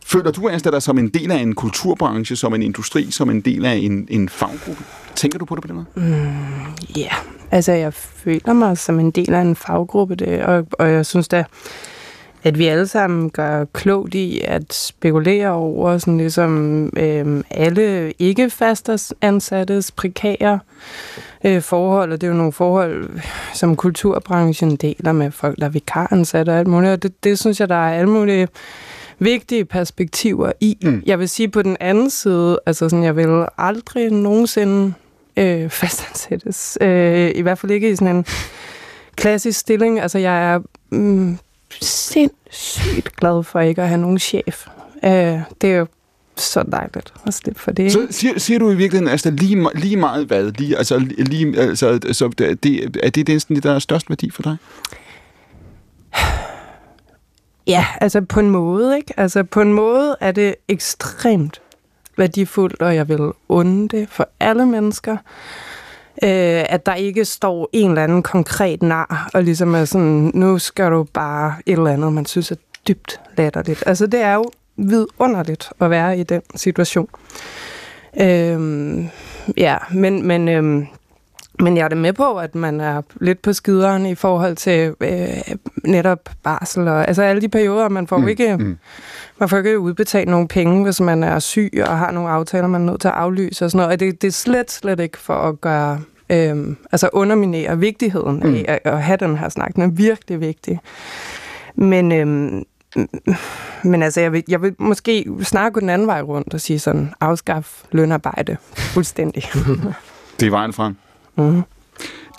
[0.06, 3.42] Føler du, Asta, dig som en del af en kulturbranche, som en industri, som en
[3.42, 4.84] del af en, en faggruppe?
[5.16, 5.86] Tænker du på det på den måde?
[5.96, 7.16] Mm, ja, mm, yeah.
[7.52, 11.28] altså jeg føler mig som en del af en faggruppe, det, og, og jeg synes
[11.28, 11.44] da,
[12.46, 18.52] at vi alle sammen gør klogt i at spekulere over sådan ligesom øh, alle ikke
[19.22, 20.60] ansattes prekære
[21.46, 23.10] øh, forhold, og det er jo nogle forhold,
[23.54, 27.60] som kulturbranchen deler med folk, der er vikaransatte og alt muligt, og det, det synes
[27.60, 28.48] jeg, der er alle mulige
[29.20, 30.78] vigtige perspektiver i.
[30.84, 31.04] Mm.
[31.06, 34.94] Jeg vil sige på den anden side, altså sådan, jeg vil aldrig nogensinde
[35.38, 36.78] øh, fastansættes.
[36.82, 38.26] Øh, I hvert fald ikke i sådan en
[39.16, 40.00] klassisk stilling.
[40.00, 41.38] Altså, jeg er mm,
[41.82, 44.68] sindssygt glad for ikke at have nogen chef.
[45.04, 45.10] Uh,
[45.62, 45.88] det er jo
[46.38, 47.92] så dejligt at slippe for det.
[47.92, 50.52] Så siger, siger du i virkeligheden, altså lige, lige meget hvad?
[50.52, 54.58] Lige, altså, lige, altså, så det, er det det, der er størst værdi for dig?
[57.68, 59.14] Ja, altså på en måde, ikke?
[59.18, 61.62] Altså på en måde er det ekstremt
[62.18, 65.18] værdifuldt, og jeg vil unde det for alle mennesker
[66.24, 70.60] øh, at der ikke står en eller anden konkret nar, og ligesom er sådan, nu
[70.60, 72.56] skal du bare et eller andet, man synes er
[72.88, 73.84] dybt latterligt.
[73.86, 77.10] Altså det er jo vidunderligt at være i den situation.
[78.22, 79.06] Øh,
[79.58, 80.86] ja, men, men, øh,
[81.60, 84.94] men jeg er det med på, at man er lidt på skideren i forhold til
[85.02, 88.78] øh, netop barsel og altså alle de perioder, man får mm, ikke mm.
[89.38, 92.82] Man får ikke udbetalt nogle penge, hvis man er syg og har nogle aftaler, man
[92.82, 93.94] er nødt til at aflyse og sådan noget.
[93.94, 98.56] Og det, det er slet, slet ikke for at gøre øh, altså underminere vigtigheden mm.
[98.56, 99.76] af at, at have den her snak.
[99.76, 100.80] Den er virkelig vigtig.
[101.76, 102.28] Men, øh,
[103.84, 107.14] men altså, jeg vil, jeg vil måske snakke den anden vej rundt og sige sådan,
[107.22, 109.44] afskaf lønarbejde fuldstændig.
[110.40, 110.96] det er vejen frem.
[111.36, 111.62] Mm.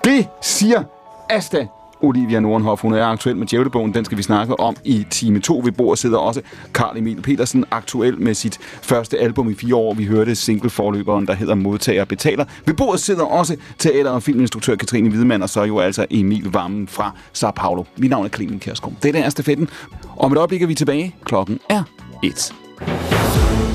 [0.04, 0.82] Det siger
[1.30, 1.66] Asta
[2.02, 2.82] Olivia Nordenhoff.
[2.82, 3.94] Hun er aktuel med Djævlebogen.
[3.94, 5.62] Den skal vi snakke om i time 2.
[5.64, 6.40] Ved bordet sidder også
[6.74, 9.94] Karl Emil Petersen, aktuel med sit første album i fire år.
[9.94, 12.44] Vi hørte single-forløberen, der hedder Modtager betaler.
[12.66, 16.88] Ved bordet sidder også teater- og filminstruktør Katrine Hvidemann, og så jo altså Emil Vammen
[16.88, 17.84] fra Sao Paulo.
[17.96, 18.94] Mit navn er Clemen Kærsgaard.
[19.02, 19.68] Det er stafetten.
[20.16, 21.14] Om et øjeblik er vi tilbage.
[21.24, 21.82] Klokken er
[22.22, 23.65] 1.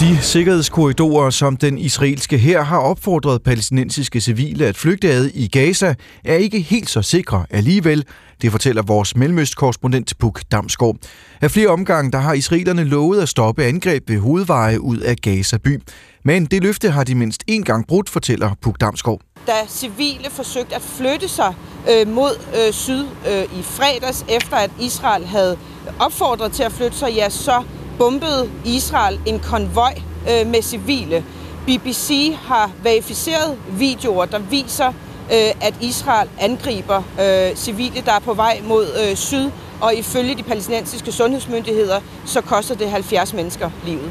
[0.00, 5.94] De sikkerhedskorridorer, som den israelske her har opfordret palæstinensiske civile at flygte ad i Gaza,
[6.24, 8.04] er ikke helt så sikre alligevel.
[8.42, 10.96] Det fortæller vores mellemøstkorrespondent Puk Damsgaard.
[11.40, 15.56] Af flere omgange der har israelerne lovet at stoppe angreb ved hovedveje ud af Gaza
[15.56, 15.80] by.
[16.24, 19.20] Men det løfte har de mindst én gang brudt, fortæller Puk Damsgaard.
[19.46, 21.54] Da civile forsøgte at flytte sig
[21.90, 25.58] øh, mod øh, syd øh, i fredags, efter at Israel havde
[25.98, 27.62] opfordret til at flytte sig, ja, så
[27.98, 29.94] bombede Israel en konvoj
[30.30, 31.24] øh, med civile.
[31.66, 34.88] BBC har verificeret videoer, der viser,
[35.32, 40.34] øh, at Israel angriber øh, civile, der er på vej mod øh, syd, og ifølge
[40.34, 44.10] de palæstinensiske sundhedsmyndigheder, så koster det 70 mennesker livet.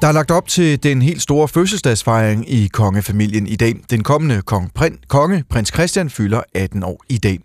[0.00, 3.74] Der er lagt op til den helt store fødselsdagsfejring i kongefamilien i dag.
[3.90, 7.38] Den kommende kong, prin, konge, prins Christian, fylder 18 år i dag.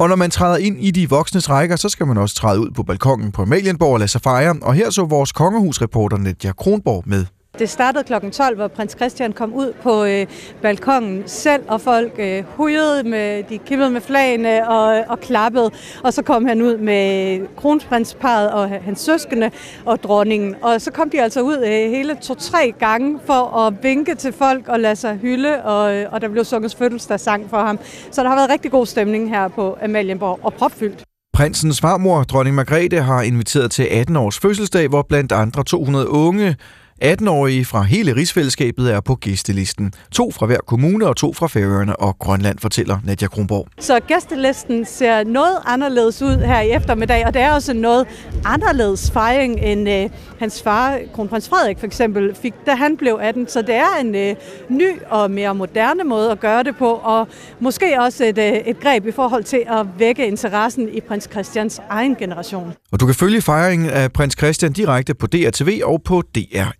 [0.00, 2.70] Og når man træder ind i de voksnes rækker, så skal man også træde ud
[2.70, 4.56] på balkongen på Amalienborg og lade sig fejre.
[4.62, 7.26] Og her så vores kongehusreporter Nadia Kronborg med.
[7.58, 8.30] Det startede kl.
[8.30, 10.26] 12, hvor prins Christian kom ud på øh,
[10.62, 15.70] balkongen selv, og folk øh, hujede med, de kippede med flagene og, øh, og klappede.
[16.04, 19.50] Og så kom han ud med kronprinsparet og hans søskende
[19.84, 20.54] og dronningen.
[20.62, 24.68] Og så kom de altså ud øh, hele to-tre gange for at vinke til folk
[24.68, 27.78] og lade sig hylde, og, øh, og der blev sunget fødselsdagssang for ham.
[28.10, 31.04] Så der har været rigtig god stemning her på Amalienborg og propfyldt.
[31.32, 36.56] Prinsens farmor, dronning Margrethe, har inviteret til 18 års fødselsdag, hvor blandt andre 200 unge
[37.04, 39.92] 18-årige fra hele rigsfællesskabet er på gæstelisten.
[40.12, 43.68] To fra hver kommune og to fra Færøerne og Grønland, fortæller Nadia Kronborg.
[43.80, 48.06] Så gæstelisten ser noget anderledes ud her i eftermiddag, og det er også noget
[48.44, 53.48] anderledes fejring, end øh, hans far, kronprins Frederik for eksempel, fik, da han blev 18.
[53.48, 54.34] Så det er en øh,
[54.68, 57.28] ny og mere moderne måde at gøre det på, og
[57.60, 61.80] måske også et, øh, et greb i forhold til at vække interessen i prins Christians
[61.90, 62.72] egen generation.
[62.92, 66.22] Og du kan følge fejringen af prins Christian direkte på DRTV og på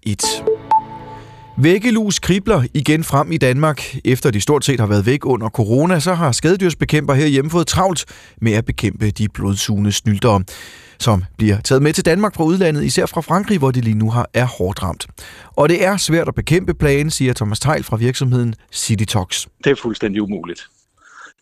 [0.08, 0.22] 1.
[1.58, 3.96] Væggelus kribler igen frem i Danmark.
[4.04, 8.04] Efter de stort set har været væk under corona, så har skadedyrsbekæmper herhjemme fået travlt
[8.40, 10.44] med at bekæmpe de blodsugende snyltere,
[10.98, 14.10] som bliver taget med til Danmark fra udlandet, især fra Frankrig, hvor de lige nu
[14.10, 15.06] har er hårdt ramt.
[15.56, 19.46] Og det er svært at bekæmpe plagen, siger Thomas Teil fra virksomheden CityTox.
[19.64, 20.66] Det er fuldstændig umuligt.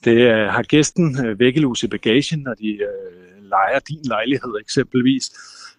[0.04, 5.30] Det er, har gæsten væggelus i bagagen, når de øh, leger din lejlighed eksempelvis,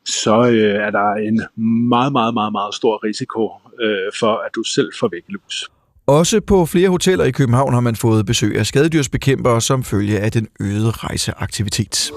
[0.08, 1.42] så øh, er der en
[1.90, 3.52] meget, meget, meget, meget stor risiko
[3.82, 5.70] øh, for, at du selv får væggelus.
[6.08, 10.32] Også på flere hoteller i København har man fået besøg af skadedyrsbekæmpere som følge af
[10.32, 12.12] den øgede rejseaktivitet.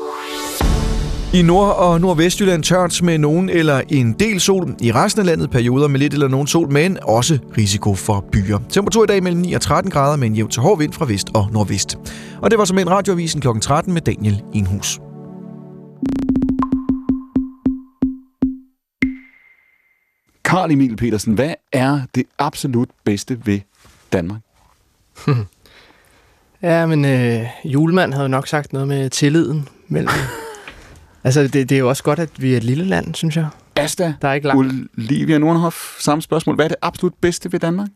[1.35, 4.75] I Nord- og Nordvestjylland tørt med nogen eller en del sol.
[4.81, 8.59] I resten af landet perioder med lidt eller nogen sol, men også risiko for byer.
[8.69, 11.05] Temperatur i dag mellem 9 og 13 grader med en jævn til hård vind fra
[11.05, 11.99] vest og nordvest.
[12.43, 13.49] Og det var som en radioavisen kl.
[13.61, 15.01] 13 med Daniel Inhus.
[20.51, 23.61] Karl Emil Petersen, hvad er det absolut bedste ved
[24.13, 24.41] Danmark?
[26.63, 30.11] ja, men øh, julemand havde nok sagt noget med tilliden mellem...
[31.25, 33.49] altså, det, det er jo også godt, at vi er et lille land, synes jeg.
[33.77, 34.89] Asta, der er ikke langt.
[34.99, 36.55] Olivia Nordhoff, samme spørgsmål.
[36.55, 37.89] Hvad er det absolut bedste ved Danmark?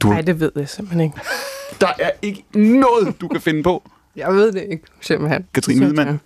[0.00, 0.08] Du...
[0.08, 1.16] Nej, det ved jeg simpelthen ikke.
[1.80, 3.90] Der er ikke noget, du kan finde på.
[4.16, 5.46] Jeg ved det ikke, simpelthen.
[5.54, 6.20] Katrine Hvidmann.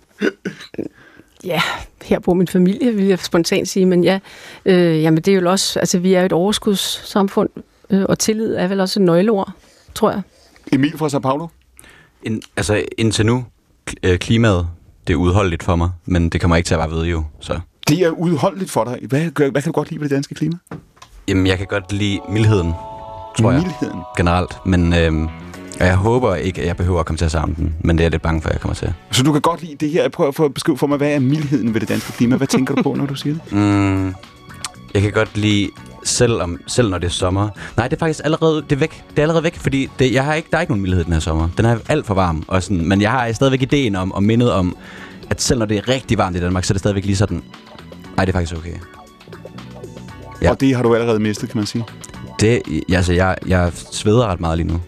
[1.43, 1.61] Ja,
[2.03, 4.19] her på min familie, vil jeg spontant sige, men ja,
[4.65, 7.49] øh, jamen det er jo også, altså vi er jo et overskudssamfund,
[7.89, 9.51] øh, og tillid er vel også et nøgleord,
[9.95, 10.21] tror jeg.
[10.71, 11.47] Emil fra Sao Paulo?
[12.23, 13.45] In, altså indtil nu,
[14.03, 14.67] øh, klimaet,
[15.07, 17.59] det er udholdeligt for mig, men det kommer ikke til at være ved jo, så.
[17.87, 18.99] Det er udholdeligt for dig.
[19.01, 20.57] Hvad, hvad kan du godt lide ved det danske klima?
[21.27, 22.73] Jamen, jeg kan godt lide mildheden,
[23.37, 23.61] tror jeg.
[23.61, 24.01] Mildheden?
[24.17, 24.93] Generelt, men...
[24.93, 25.42] Øh,
[25.79, 28.03] og jeg håber ikke, at jeg behøver at komme til at savne den, men det
[28.03, 28.93] er jeg lidt bange for, at jeg kommer til.
[29.11, 30.09] Så du kan godt lide det her.
[30.09, 32.35] Prøv at, at beskrive for mig, hvad er mildheden ved det danske klima?
[32.35, 33.51] Hvad tænker du på, når du siger det?
[33.57, 34.13] Mm,
[34.93, 35.69] jeg kan godt lide,
[36.03, 37.49] selv, om, selv når det er sommer.
[37.77, 39.03] Nej, det er faktisk allerede, det er væk.
[39.09, 41.13] Det er allerede væk, fordi det, jeg har ikke, der er ikke nogen mildhed den
[41.13, 41.49] her sommer.
[41.57, 42.43] Den er alt for varm.
[42.47, 44.77] Og sådan, men jeg har stadigvæk ideen om, og mindet om,
[45.29, 47.43] at selv når det er rigtig varmt i Danmark, så er det stadigvæk lige sådan,
[48.17, 48.75] nej, det er faktisk okay.
[50.41, 50.49] Ja.
[50.51, 51.85] Og det har du allerede mistet, kan man sige?
[52.39, 54.81] Det, altså, jeg, jeg sveder ret meget lige nu.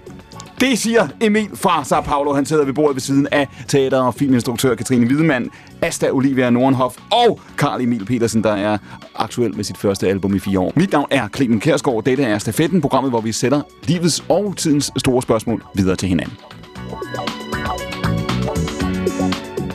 [0.60, 2.34] Det siger Emil fra Sao Paulo.
[2.34, 5.50] Han sidder ved bordet ved siden af teater- og filminstruktør Katrine Wiedemann,
[5.82, 8.78] Asta Olivia Nordenhoff og Karl Emil Petersen, der er
[9.16, 10.74] aktuel med sit første album i fire år.
[10.76, 12.04] Mit navn er Clemen Kærsgaard.
[12.04, 16.38] Dette er Stafetten, programmet, hvor vi sætter livets og tidens store spørgsmål videre til hinanden.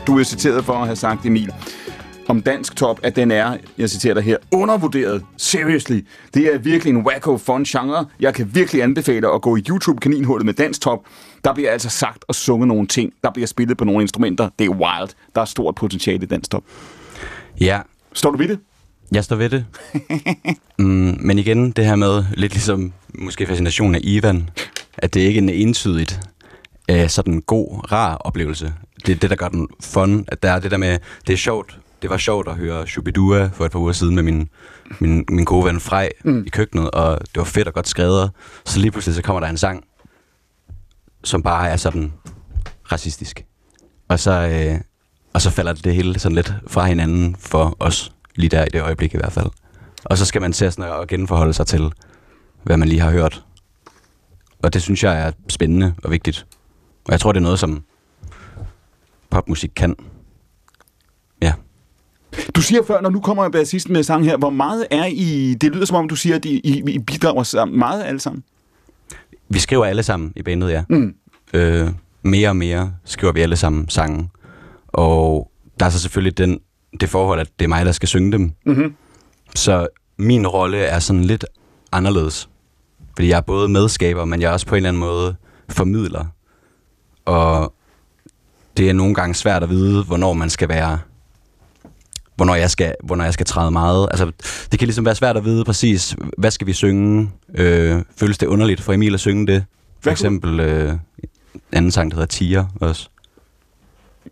[0.06, 1.50] Du er citeret for at have sagt, Emil,
[2.30, 5.22] om dansk top, at den er, jeg citerer dig her, undervurderet.
[5.36, 6.00] Seriously.
[6.34, 8.06] Det er virkelig en wacko fun genre.
[8.20, 10.98] Jeg kan virkelig anbefale at gå i YouTube-kaninhullet med dansk top.
[11.44, 13.12] Der bliver altså sagt og sunget nogle ting.
[13.24, 14.48] Der bliver spillet på nogle instrumenter.
[14.58, 15.10] Det er wild.
[15.34, 16.62] Der er stort potentiale i dansk top.
[17.60, 17.80] Ja.
[18.12, 18.58] Står du ved det?
[19.12, 19.66] Jeg står ved det.
[20.78, 24.50] mm, men igen, det her med, lidt ligesom måske fascinationen af Ivan,
[24.98, 26.20] at det ikke er en entydigt
[26.90, 28.72] øh, sådan god, rar oplevelse.
[29.06, 30.24] Det er det, der gør den fun.
[30.28, 31.78] At der er det der med, det er sjovt.
[32.02, 34.48] Det var sjovt at høre Shubidua for et par uger siden med min,
[34.98, 36.44] min, min gode ven Frej mm.
[36.46, 38.30] i køkkenet, og det var fedt og godt skrevet.
[38.64, 39.84] Så lige pludselig så kommer der en sang,
[41.24, 42.12] som bare er sådan
[42.92, 43.44] racistisk.
[44.08, 44.80] Og så, øh,
[45.32, 48.82] og så falder det hele sådan lidt fra hinanden for os, lige der i det
[48.82, 49.46] øjeblik i hvert fald.
[50.04, 51.92] Og så skal man se sådan og genforholde sig til,
[52.62, 53.44] hvad man lige har hørt.
[54.62, 56.46] Og det synes jeg er spændende og vigtigt.
[57.04, 57.84] Og jeg tror, det er noget, som
[59.30, 59.96] popmusik kan.
[62.54, 65.54] Du siger før, når nu kommer jeg bassist med sang her, hvor meget er I...
[65.60, 68.44] Det lyder som om, du siger, at I, I, I bidrager sammen, meget alle sammen.
[69.48, 70.84] Vi skriver alle sammen i bandet, ja.
[70.88, 71.14] Mm.
[71.54, 71.88] Øh,
[72.22, 74.30] mere og mere skriver vi alle sammen sange.
[74.88, 75.50] Og
[75.80, 76.60] der er så selvfølgelig den,
[77.00, 78.52] det forhold, at det er mig, der skal synge dem.
[78.66, 78.94] Mm-hmm.
[79.54, 81.44] Så min rolle er sådan lidt
[81.92, 82.48] anderledes.
[83.14, 85.36] Fordi jeg er både medskaber, men jeg er også på en eller anden måde
[85.68, 86.24] formidler.
[87.24, 87.74] Og
[88.76, 90.98] det er nogle gange svært at vide, hvornår man skal være
[92.40, 94.08] hvornår jeg skal, hvornår jeg skal træde meget.
[94.10, 94.32] Altså,
[94.72, 97.30] det kan ligesom være svært at vide præcis, hvad skal vi synge?
[97.54, 99.64] Øh, føles det underligt for Emil at synge det?
[100.00, 100.92] For eksempel øh,
[101.72, 103.08] anden sang, der hedder Tiger også.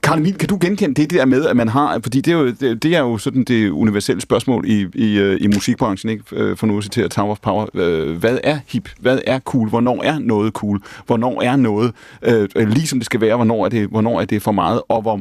[0.03, 2.47] Karl Emil, kan du genkende det der med, at man har, fordi det er jo,
[2.47, 6.24] det, det er jo sådan det universelle spørgsmål i, i, øh, i musikbranchen, ikke?
[6.32, 7.66] Øh, for nu at citere Tower of Power.
[7.74, 8.89] Øh, hvad er hip?
[9.01, 9.68] Hvad er cool?
[9.68, 10.82] Hvornår er noget cool?
[11.07, 13.36] Hvornår er noget øh, ligesom det skal være?
[13.36, 14.82] Hvornår er det, hvornår er det for meget?
[14.89, 15.20] Og hvor,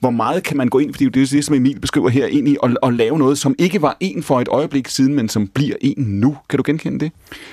[0.00, 2.48] hvor meget kan man gå ind, fordi det er det, som Emil beskriver her, ind
[2.48, 5.48] i at, at lave noget, som ikke var en for et øjeblik siden, men som
[5.48, 6.36] bliver en nu.
[6.48, 7.12] Kan du genkende det?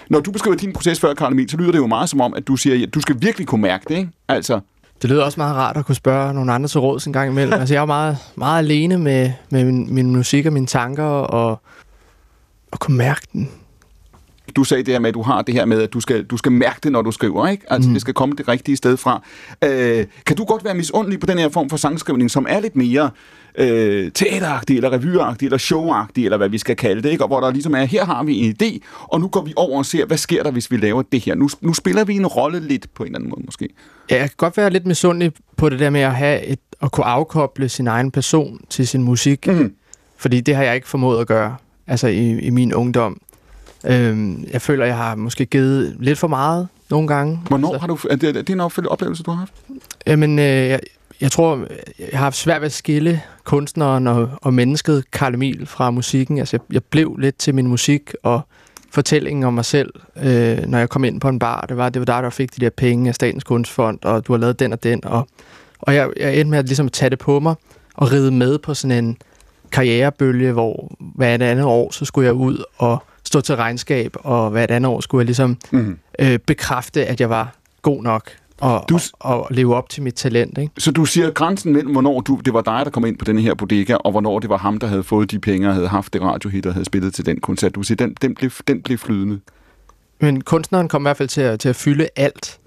[0.09, 2.33] Når du beskriver din proces før, Karl Emil, så lyder det jo meget som om,
[2.33, 4.09] at du siger, at du skal virkelig kunne mærke det, ikke?
[4.27, 4.59] Altså,
[5.05, 7.53] det lyder også meget rart at kunne spørge nogle andre til råds en gang imellem.
[7.59, 11.03] altså, jeg er jo meget, meget alene med, med min, min musik og mine tanker,
[11.03, 11.61] og,
[12.71, 13.51] og kunne mærke den.
[14.55, 16.37] Du sagde det her med, at du har det her med, at du skal, du
[16.37, 17.73] skal mærke det, når du skriver, ikke?
[17.73, 17.93] Altså, mm.
[17.93, 19.21] det skal komme det rigtige sted fra.
[19.63, 22.75] Øh, kan du godt være misundelig på den her form for sangskrivning, som er lidt
[22.75, 23.09] mere
[23.57, 27.23] øh, teateragtig, eller revyagtig, eller showagtig, eller hvad vi skal kalde det, ikke?
[27.23, 29.77] Og hvor der ligesom er, her har vi en idé, og nu går vi over
[29.77, 31.35] og ser, hvad sker der, hvis vi laver det her?
[31.35, 33.69] Nu, nu spiller vi en rolle lidt på en eller anden måde, måske.
[34.11, 36.91] Ja, jeg kan godt være lidt misundelig på det der med at have et, at
[36.91, 39.47] kunne afkoble sin egen person til sin musik.
[39.47, 39.73] Mm.
[40.17, 41.55] Fordi det har jeg ikke formået at gøre
[41.87, 43.21] altså i, i min ungdom.
[43.87, 47.39] Øhm, jeg føler, jeg har måske givet lidt for meget nogle gange.
[47.47, 47.97] Hvornår Så- har du...
[48.09, 49.53] Er det, er det en opfældet oplevelse, du har haft?
[50.07, 50.79] Jamen, øh, jeg,
[51.21, 51.57] jeg tror,
[51.99, 56.37] jeg har haft svært ved at skille kunstneren og, og mennesket Karl Emil fra musikken.
[56.37, 58.41] Altså, jeg, jeg blev lidt til min musik og
[58.91, 61.65] fortællingen om mig selv, øh, når jeg kom ind på en bar.
[61.69, 64.33] Det var, det var der, der fik de der penge af Statens Kunstfond, og du
[64.33, 65.05] har lavet den og den.
[65.05, 65.27] Og,
[65.79, 67.55] og jeg, jeg endte med at ligesom tage det på mig
[67.93, 69.17] og ride med på sådan en
[69.71, 74.49] karrierebølge, hvor hver et andet år, så skulle jeg ud og stå til regnskab, og
[74.49, 75.97] hver et andet år skulle jeg ligesom Mm.
[76.19, 78.29] øh, bekræfte, at jeg var god nok
[78.61, 80.57] og, Du og, og leve op til mit talent.
[80.57, 80.71] Ikke?
[80.77, 83.39] Så du siger grænsen mellem, hvornår du, det var dig, der kom ind på den
[83.39, 86.13] her bodega, og hvornår det var ham, der havde fået de penge, og havde haft
[86.13, 87.75] det radiohit, og havde spillet til den koncert.
[87.75, 89.39] Du siger, den, den, blev, den blev flydende.
[90.21, 92.59] Men kunstneren kom i hvert fald til at, til at fylde alt.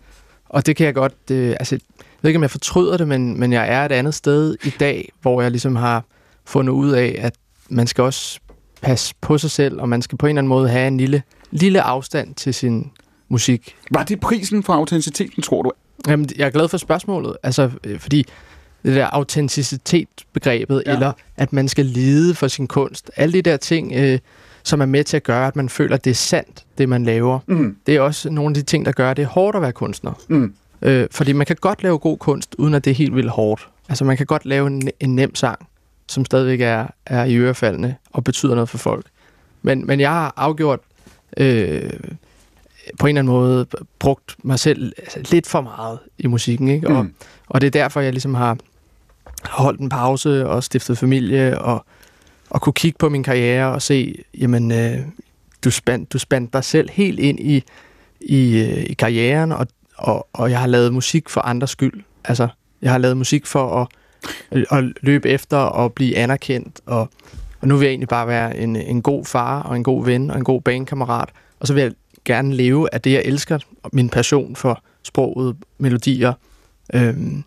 [0.48, 1.14] Og det kan jeg godt...
[1.30, 4.14] Øh, altså, jeg ved ikke, om jeg fortryder det, men, men jeg er et andet
[4.14, 6.04] sted i dag, hvor jeg ligesom har
[6.44, 7.34] fundet ud af, at
[7.68, 8.40] man skal også
[8.82, 11.22] passe på sig selv, og man skal på en eller anden måde have en lille,
[11.50, 12.90] lille afstand til sin
[13.28, 13.74] musik.
[13.90, 15.72] Var det prisen for autenticiteten, tror du?
[16.08, 18.24] Jamen, jeg er glad for spørgsmålet, altså, øh, fordi
[18.84, 20.90] det der autenticitetsbegrebet, Ja.
[20.90, 20.96] ja.
[20.96, 24.18] eller at man skal lide for sin kunst, alle de der ting, øh,
[24.62, 27.04] som er med til at gøre, at man føler, at det er sandt, det man
[27.04, 27.38] laver.
[27.46, 27.76] Mm.
[27.86, 29.72] Det er også nogle af de ting, der gør, at det er hårdt at være
[29.72, 30.12] kunstner.
[30.28, 30.54] Mm.
[30.82, 33.68] Øh, fordi man kan godt lave god kunst, uden at det er helt vildt hårdt.
[33.88, 35.58] Altså man kan godt lave en, en nem sang,
[36.08, 39.06] som stadigvæk er, er i ørefaldene og betyder noget for folk.
[39.62, 40.80] Men, men jeg har afgjort
[41.36, 41.90] øh,
[42.98, 43.66] på en eller anden måde
[43.98, 46.68] brugt mig selv altså, lidt for meget i musikken.
[46.68, 46.88] Ikke?
[46.88, 47.14] Og, Mm.
[47.46, 48.56] og det er derfor, jeg ligesom har
[49.44, 51.84] holdt en pause og stiftet familie og,
[52.50, 54.98] og kunne kigge på min karriere og se, jamen, øh,
[55.64, 57.62] du, spand, du spandte dig selv helt ind i,
[58.20, 62.02] i, øh, i karrieren, og, og, og jeg har lavet musik for andres skyld.
[62.24, 62.48] Altså,
[62.82, 63.88] jeg har lavet musik for at,
[64.52, 67.08] Øh, at løbe efter og blive anerkendt, og,
[67.60, 70.30] og nu vil jeg egentlig bare være en, en god far og en god ven
[70.30, 71.28] og en god bandkammerat,
[71.60, 71.92] og så vil jeg
[72.24, 73.58] gerne leve af det, jeg elsker,
[73.92, 76.32] min passion for sproget, melodier.
[76.94, 77.44] Øhm,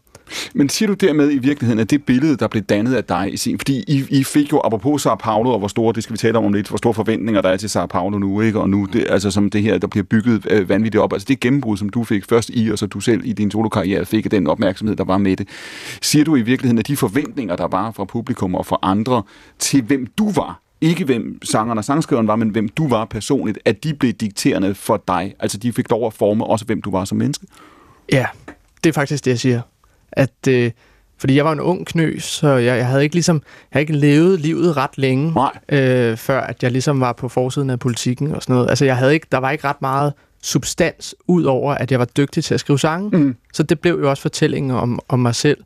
[0.54, 3.38] men siger du dermed i virkeligheden, at det billede, der blev dannet af dig i
[3.38, 3.60] sin...
[3.60, 6.38] Fordi I, I fik jo, apropos Sao Paulo, og hvor store, det skal vi tale
[6.38, 8.60] om om lidt, hvor store forventninger der er til Sao Paulo nu, ikke?
[8.60, 11.14] Og nu, det, altså som det her, der bliver bygget øh, vanvittigt op.
[11.14, 14.06] Altså det gennembrud, som du fik først i, og så du selv i din solokarriere
[14.06, 15.48] fik den opmærksomhed, der var med det.
[16.02, 19.24] Siger du i virkeligheden, at de forventninger, der var fra publikum og fra andre,
[19.60, 23.60] til hvem du var, ikke hvem sangeren og sangskriveren var, men hvem du var personligt,
[23.66, 25.34] at de blev dikterende for dig.
[25.40, 27.46] Altså de fik lov at forme også, hvem du var som menneske.
[28.12, 28.26] Ja,
[28.84, 29.62] det er faktisk det, jeg siger.
[30.12, 30.72] At, øh,
[31.18, 33.42] fordi jeg var en ung knøs, så jeg, jeg havde ikke ligesom, jeg
[33.72, 35.34] havde ikke levet livet ret længe,
[35.70, 38.70] øh, før at jeg ligesom var på forsiden af politikken og sådan noget.
[38.70, 42.06] Altså jeg havde ikke, der var ikke ret meget substans, ud over at jeg var
[42.06, 43.18] dygtig til at skrive sange.
[43.18, 43.36] Mm.
[43.54, 45.58] Så det blev jo også fortællingen om, om mig selv.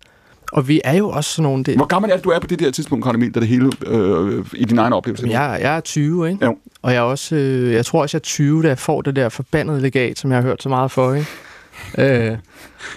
[0.51, 1.63] Og vi er jo også sådan nogle...
[1.63, 1.75] Det...
[1.75, 4.45] Hvor gammel er du er på det der tidspunkt, Karl Emil, da det hele øh,
[4.53, 5.27] i din egen oplevelse?
[5.27, 6.45] Jeg, jeg er 20, ikke?
[6.45, 6.57] Jo.
[6.81, 9.15] Og jeg, er også, øh, jeg tror også, jeg er 20, da jeg får det
[9.15, 11.27] der forbandede legat, som jeg har hørt så meget for, ikke?
[11.97, 12.37] Øh,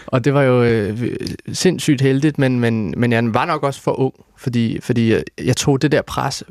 [0.07, 1.17] og det var jo øh,
[1.53, 5.57] sindssygt heldigt, men, men, men jeg var nok også for ung, fordi, fordi jeg, jeg
[5.57, 6.45] tog det der pres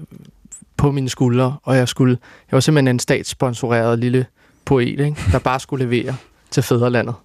[0.77, 2.17] på mine skuldre, og jeg skulle
[2.51, 4.25] jeg var simpelthen en statssponsoreret lille
[4.65, 5.15] poet, ikke?
[5.31, 6.15] der bare skulle levere
[6.51, 7.15] til fædrelandet.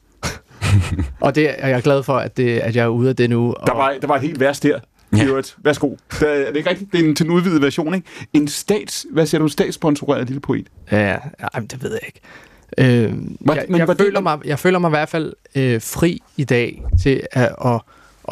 [1.21, 3.53] og det er jeg glad for, at, det, at jeg er ude af det nu.
[3.53, 3.67] Og...
[3.67, 4.79] Der, var, der var et helt værst der.
[5.17, 5.43] Ja.
[5.59, 5.97] Værsgo.
[6.21, 6.93] Der, er det ikke rigtigt?
[6.93, 8.07] Det er en, til en udvidet version, ikke?
[8.33, 9.07] En stats...
[9.11, 9.45] Hvad siger du?
[9.45, 10.67] En statssponsoreret lille poet?
[10.91, 12.21] Ja, ja, det ved jeg ikke.
[12.79, 14.23] Øh, Hvad, jeg, men, jeg, føler det?
[14.23, 17.81] mig, jeg føler mig i hvert fald øh, fri i dag til at, at,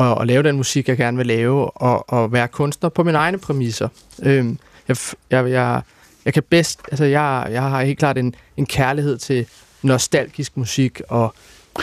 [0.01, 3.19] at, at lave den musik, jeg gerne vil lave, og, og være kunstner på mine
[3.19, 3.89] egne præmisser.
[4.23, 4.47] Øh,
[4.89, 4.97] jeg,
[5.31, 5.81] jeg, jeg,
[6.25, 6.81] jeg kan bedst...
[6.91, 9.47] Altså, jeg, jeg har helt klart en, en kærlighed til
[9.83, 11.35] nostalgisk musik og,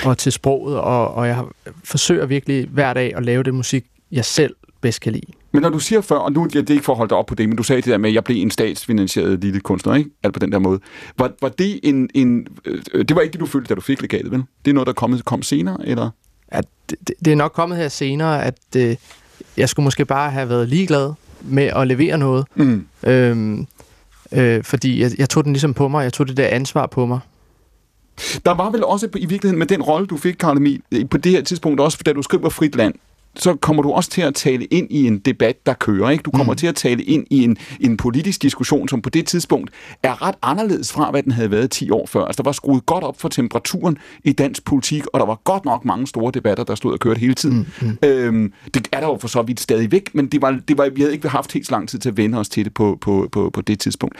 [0.06, 1.44] og til sproget, og, og jeg
[1.84, 5.32] forsøger virkelig hver dag at lave det musik, jeg selv bedst kan lide.
[5.52, 7.18] Men når du siger før, og nu ja, det er ikke for at holde dig
[7.18, 9.60] op på det, men du sagde det der med, at jeg blev en statsfinansieret lille
[9.60, 10.10] kunstner, ikke?
[10.24, 10.80] Alt på den der måde.
[11.18, 12.10] Var, var det en...
[12.14, 14.44] en øh, det var ikke det, du følte, da du fik legatet, vel?
[14.66, 16.10] Det er noget, der kom, kom senere, eller?
[16.54, 18.96] Ja, det, det er nok kommet her senere, at øh,
[19.58, 22.46] jeg skulle måske bare have været ligeglad med at levere noget.
[22.56, 22.88] Mm.
[23.04, 23.68] Øhm,
[24.32, 26.04] øh, fordi jeg, jeg tog den ligesom på mig.
[26.04, 27.20] Jeg tog det der ansvar på mig.
[28.46, 31.32] Der var vel også i virkeligheden med den rolle, du fik, Karl Emil, på det
[31.32, 32.94] her tidspunkt også, da du skriver Frit Land,
[33.40, 36.10] så kommer du også til at tale ind i en debat, der kører.
[36.10, 36.22] Ikke?
[36.22, 36.58] Du kommer mm.
[36.58, 39.72] til at tale ind i en, en politisk diskussion, som på det tidspunkt
[40.04, 42.26] er ret anderledes fra, hvad den havde været 10 år før.
[42.26, 45.66] Altså, der var skruet godt op for temperaturen i dansk politik, og der var godt
[45.66, 47.68] nok mange store debatter, der stod og kørte hele tiden.
[47.82, 47.88] Mm.
[47.88, 47.98] Mm.
[48.04, 50.90] Øhm, det er der jo for så vidt stadig væk, men det var, det var,
[50.90, 52.98] vi havde ikke haft helt så lang tid til at vende os til det på,
[53.02, 54.16] på, på, på det tidspunkt.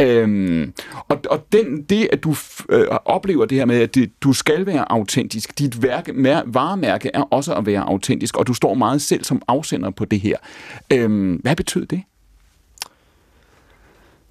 [0.00, 0.72] Øhm,
[1.08, 2.34] og og den, det, at du
[2.68, 6.12] øh, oplever det her med, at det, du skal være autentisk, dit værke,
[6.46, 10.20] varemærke er også at være autentisk, og du står meget selv som afsender på det
[10.20, 10.36] her.
[10.92, 12.02] Øhm, hvad betød det?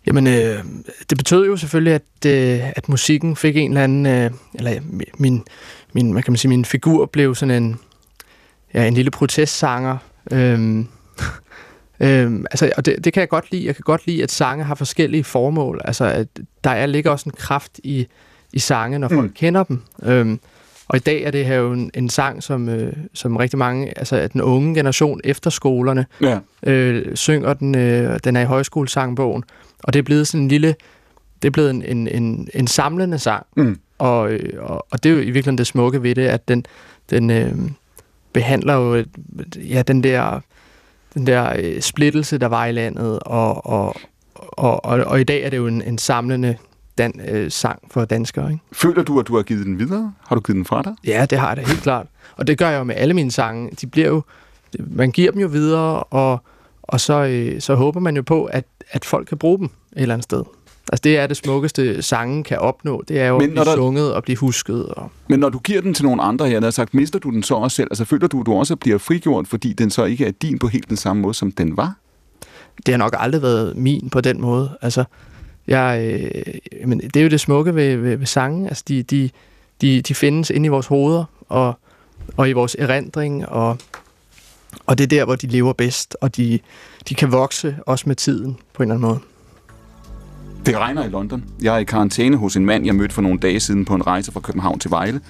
[0.08, 0.64] Jamen, øh,
[1.10, 4.80] det betød jo selvfølgelig, at, øh, at musikken fik en eller anden, øh, eller
[5.18, 5.44] min,
[5.94, 7.80] min, hvad kan man sige, min figur blev sådan en,
[8.74, 9.98] ja, en lille protestsanger.
[10.32, 10.88] Øhm,
[12.00, 13.66] øhm, altså, og det, det kan jeg godt lide.
[13.66, 15.82] Jeg kan godt lide, at sange har forskellige formål.
[15.86, 16.28] Altså, at
[16.64, 18.08] der er, ligger også en kraft i,
[18.54, 19.34] i sange, når folk mm.
[19.34, 19.82] kender dem.
[20.04, 20.40] Øhm,
[20.90, 23.98] og i dag er det her jo en, en sang, som, øh, som rigtig mange,
[23.98, 26.40] altså den unge generation efter skolerne, ja.
[26.64, 29.44] øh, synger den, øh, den er i højskolesangbogen.
[29.84, 30.76] Og det er blevet sådan en lille,
[31.42, 33.46] det er blevet en, en, en, en samlende sang.
[33.58, 33.80] Mm.
[33.98, 36.66] Og, øh, og, og det er jo i virkeligheden det smukke ved det, at den,
[37.10, 37.54] den øh,
[38.34, 39.06] behandler jo
[39.58, 40.40] ja, den der,
[41.14, 43.96] den der øh, splittelse, der var i landet, og, og,
[44.36, 46.58] og, og, og i dag er det jo en, en samlende
[47.00, 48.52] dan, øh, sang for danskere.
[48.52, 48.64] Ikke?
[48.72, 50.14] Føler du, at du har givet den videre?
[50.28, 50.96] Har du givet den fra dig?
[51.06, 52.08] Ja, det har jeg da helt klart.
[52.38, 53.72] Og det gør jeg jo med alle mine sange.
[53.82, 54.22] De bliver jo,
[54.80, 56.44] man giver dem jo videre, og,
[56.84, 59.72] og så, øh, så håber man jo på, at, at folk kan bruge dem et
[60.02, 60.44] eller andet sted.
[60.92, 63.04] Altså det er det smukkeste, sangen kan opnå.
[63.08, 63.76] Det er jo Men at blive der...
[63.76, 64.86] sunget og blive husket.
[64.86, 65.12] Og...
[65.30, 67.56] Men når du giver den til nogle andre her, der sagt, mister du den så
[67.56, 67.88] også selv?
[67.92, 70.68] Altså føler du, at du også bliver frigjort, fordi den så ikke er din på
[70.68, 71.96] helt den samme måde, som den var?
[72.86, 74.78] Det har nok aldrig været min på den måde.
[74.82, 75.04] Altså,
[75.70, 76.20] jeg,
[76.80, 78.68] øh, men det er jo det smukke ved, ved, ved sange.
[78.68, 79.30] Altså, de, de,
[79.82, 81.80] de, de findes inde i vores hoveder og,
[82.38, 83.78] og i vores erindring, og,
[84.86, 86.60] og det er der, hvor de lever bedst, og de,
[87.10, 89.20] de kan vokse også med tiden på en eller anden måde.
[90.66, 91.44] Det regner i London.
[91.62, 94.08] Jeg er i karantæne hos en mand, jeg mødte for nogle dage siden på en
[94.08, 95.22] rejse fra København til Vejle.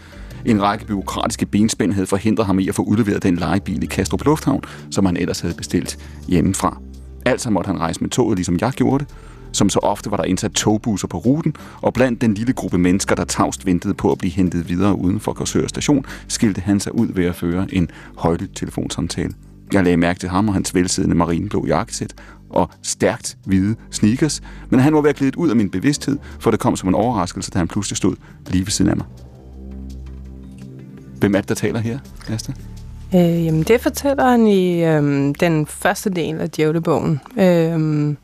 [0.46, 4.26] En række byråkratiske benspænd havde forhindret ham i at få udleveret den legebil i Kastrup
[4.26, 6.82] Lufthavn, som han ellers havde bestilt hjemmefra.
[7.26, 9.14] Altså måtte han rejse med toget, ligesom jeg gjorde det,
[9.52, 13.16] som så ofte var der indsat togbusser på ruten, og blandt den lille gruppe mennesker,
[13.16, 16.96] der tavst ventede på at blive hentet videre uden for Korsør station, skilte han sig
[16.96, 19.34] ud ved at føre en højlydt telefonsamtale.
[19.74, 22.14] Jeg lagde mærke til ham og hans velsiddende marineblå jakkesæt
[22.50, 26.52] og stærkt hvide sneakers, men han var ved at glide ud af min bevidsthed, for
[26.52, 28.16] det kom som en overraskelse, da han pludselig stod
[28.48, 29.06] lige ved siden af mig.
[31.20, 32.54] Hvem er det, der taler her, Asta?
[33.16, 38.16] Øh, jamen, det fortæller han i øh, den første del af djævlebogen, øh,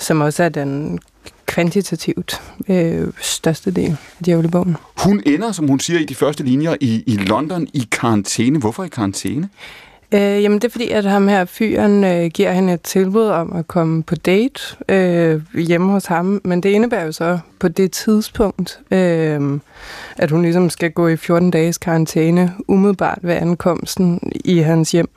[0.00, 0.98] som også er den
[1.46, 4.76] kvantitativt øh, største del af djævlebogen.
[5.04, 8.58] Hun ender, som hun siger i de første linjer, i, i London i karantæne.
[8.58, 9.48] Hvorfor i karantæne?
[10.14, 13.52] Øh, jamen, det er fordi, at ham her fyren øh, giver hende et tilbud om
[13.52, 17.92] at komme på date øh, hjemme hos ham, men det indebærer jo så på det
[17.92, 19.60] tidspunkt, øh,
[20.16, 25.08] at hun ligesom skal gå i 14 dages karantæne umiddelbart ved ankomsten i hans hjem.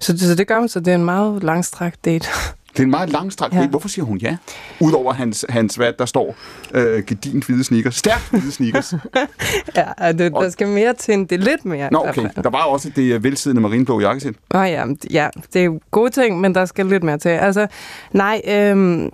[0.00, 2.28] Så det, så det gør hun, så det er en meget langstrakt date.
[2.72, 3.66] Det er en meget langstrakt ja.
[3.66, 4.36] Hvorfor siger hun ja?
[4.80, 6.36] Udover hans, hans hvad der står
[6.74, 7.94] øh, gedint hvide sneakers.
[7.94, 8.94] Stærkt hvide sneakers.
[10.00, 11.88] ja, det, der skal mere til en, det er lidt mere.
[11.92, 12.28] Nå, okay.
[12.44, 14.34] Der var også det øh, velsiddende marineblå jakkesæt.
[14.54, 17.28] Åh oh, ja, ja, det er jo gode ting, men der skal lidt mere til.
[17.28, 17.66] Altså,
[18.12, 19.10] nej, øhm,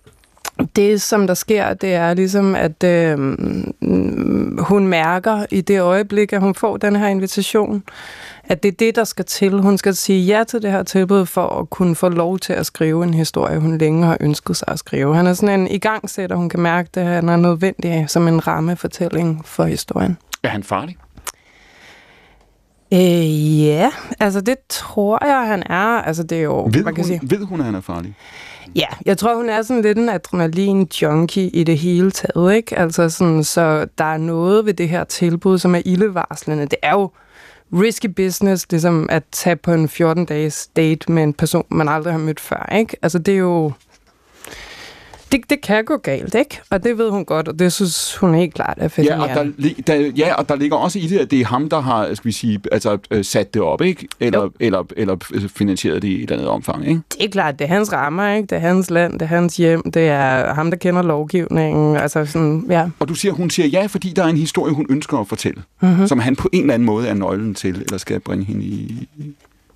[0.76, 3.18] det, som der sker, det er ligesom, at øh,
[4.58, 7.82] hun mærker i det øjeblik, at hun får den her invitation,
[8.48, 9.60] at det er det, der skal til.
[9.60, 12.66] Hun skal sige ja til det her tilbud for at kunne få lov til at
[12.66, 15.14] skrive en historie, hun længe har ønsket sig at skrive.
[15.16, 19.46] Han er sådan en igangsætter, hun kan mærke, at han er nødvendig som en rammefortælling
[19.46, 20.18] for historien.
[20.42, 20.96] Er han farlig?
[22.92, 23.90] Øh, ja,
[24.20, 26.02] altså det tror jeg, han er.
[26.02, 27.20] Altså det er jo, ved, man kan hun, sige.
[27.22, 28.14] ved hun, at han er farlig?
[28.76, 32.78] Ja, jeg tror, hun er sådan lidt en adrenalin-junkie i det hele taget, ikke?
[32.78, 36.62] Altså sådan, så der er noget ved det her tilbud, som er ildevarslende.
[36.66, 37.10] Det er jo
[37.72, 42.18] risky business, ligesom at tage på en 14-dages date med en person, man aldrig har
[42.20, 42.96] mødt før, ikke?
[43.02, 43.72] Altså, det er jo...
[45.32, 46.60] Det, det kan gå galt, ikke?
[46.70, 49.26] Og det ved hun godt, og det synes hun helt klart er fascinerende.
[49.26, 51.68] Ja, og der, der, ja, og der ligger også i det, at det er ham,
[51.68, 54.08] der har, skal vi sige, altså, øh, sat det op, ikke?
[54.20, 55.16] Eller, eller, eller
[55.56, 57.00] finansieret det i et eller andet omfang, ikke?
[57.12, 58.46] Det er klart, det er hans rammer, ikke?
[58.46, 62.26] Det er hans land, det er hans hjem, det er ham, der kender lovgivningen, altså
[62.26, 62.88] sådan, ja.
[62.98, 65.62] Og du siger, hun siger ja, fordi der er en historie, hun ønsker at fortælle,
[65.80, 66.06] mm-hmm.
[66.06, 69.08] som han på en eller anden måde er nøglen til, eller skal bringe hende i...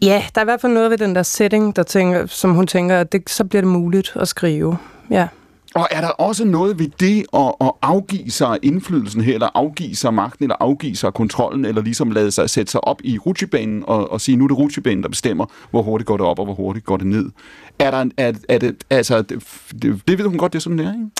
[0.02, 2.66] Ja, der er i hvert fald noget ved den der setting, der tænker, som hun
[2.66, 4.76] tænker, at det, så bliver det muligt at skrive.
[5.10, 5.26] Ja.
[5.74, 9.96] Og er der også noget ved det at, at afgive sig indflydelsen her, eller afgive
[9.96, 13.84] sig magten, eller afgive sig kontrollen, eller ligesom lade sig sætte sig op i rutsjebanen
[13.86, 16.44] og, og sige, nu er det rutsjebanen, der bestemmer, hvor hurtigt går det op, og
[16.44, 17.30] hvor hurtigt går det ned.
[17.78, 19.44] Er der, er, er det, altså, det,
[19.82, 21.10] det, det ved hun godt, det er sådan, det er, ikke?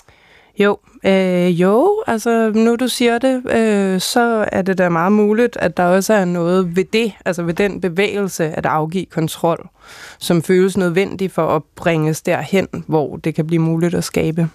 [0.59, 5.57] Jo, øh, jo, altså nu du siger det, øh, så er det da meget muligt,
[5.57, 9.69] at der også er noget ved det, altså ved den bevægelse at afgive kontrol,
[10.19, 14.49] som føles nødvendig for at bringes derhen, hvor det kan blive muligt at skabe.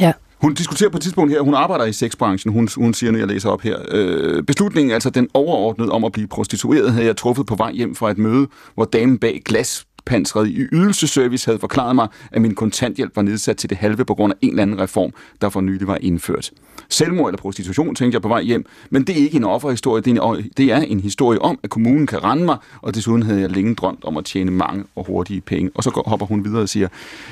[0.00, 0.12] Ja.
[0.40, 3.28] Hun diskuterer på et tidspunkt her, hun arbejder i sexbranchen, hun, hun siger, når jeg
[3.28, 7.46] læser op her, øh, beslutningen, altså den overordnede om at blive prostitueret, havde jeg truffet
[7.46, 11.94] på vej hjem fra et møde, hvor damen bag glas pansret i ydelseservice havde forklaret
[11.94, 14.80] mig, at min kontanthjælp var nedsat til det halve på grund af en eller anden
[14.80, 16.50] reform, der for nylig var indført.
[16.88, 20.18] Selvmord eller prostitution, tænkte jeg på vej hjem, men det er ikke en offerhistorie, det
[20.18, 23.40] er en, det er en historie om, at kommunen kan rende mig, og desuden havde
[23.40, 25.70] jeg længe drømt om at tjene mange og hurtige penge.
[25.74, 26.88] Og så hopper hun videre og siger,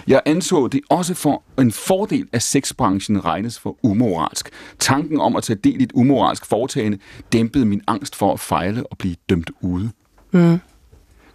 [0.09, 4.51] jeg anså det også for en fordel, at sexbranchen regnes for umoralsk.
[4.79, 6.99] Tanken om at tage del i et umoralsk foretagende
[7.33, 9.91] dæmpede min angst for at fejle og blive dømt ude.
[10.33, 10.59] Mm.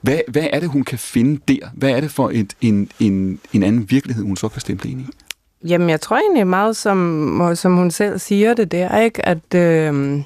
[0.02, 1.68] Hvad, hvad er det, hun kan finde der?
[1.74, 5.02] Hvad er det for et, en, en, en anden virkelighed, hun så kan stemple ind
[5.02, 5.06] i?
[5.68, 9.26] Jamen, jeg tror egentlig meget, som, som hun selv siger det der, ikke?
[9.26, 10.22] At, øh,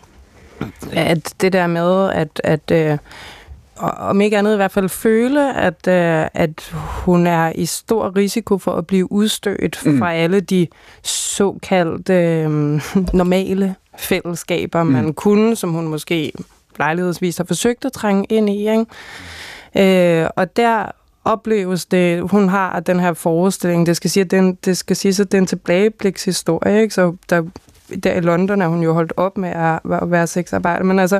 [0.93, 2.97] at det der med, at, at øh,
[3.77, 6.73] om ikke andet i hvert fald føle, at, øh, at
[7.05, 9.99] hun er i stor risiko for at blive udstødt mm.
[9.99, 10.67] fra alle de
[11.03, 12.81] såkaldte øh,
[13.13, 14.91] normale fællesskaber, mm.
[14.91, 16.31] man kunne, som hun måske
[16.79, 18.71] lejlighedsvis har forsøgt at trænge ind i.
[18.71, 18.85] Ikke?
[19.77, 20.91] Øh, og der
[21.25, 25.21] opleves det, hun har den her forestilling, det skal sige, at den, det skal sige,
[25.21, 26.93] at det er en tilbageblikshistorie, ikke?
[26.93, 27.43] så der,
[28.03, 31.19] der i London er hun jo holdt op med at, at være sexarbejder, men altså,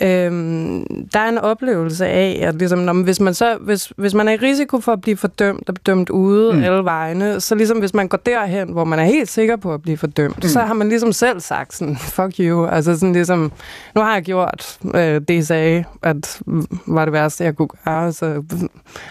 [0.00, 4.28] Øhm, der er en oplevelse af, at ligesom, når, hvis, man så, hvis, hvis man
[4.28, 6.62] er i risiko for at blive fordømt og dømt ude mm.
[6.62, 9.82] alle vegne, så ligesom hvis man går derhen, hvor man er helt sikker på at
[9.82, 10.48] blive fordømt, mm.
[10.48, 13.52] så har man ligesom selv sagt sådan, fuck you, altså sådan ligesom,
[13.94, 16.40] nu har jeg gjort øh, det, jeg sagde, at
[16.86, 18.42] var det værste, jeg kunne gøre, så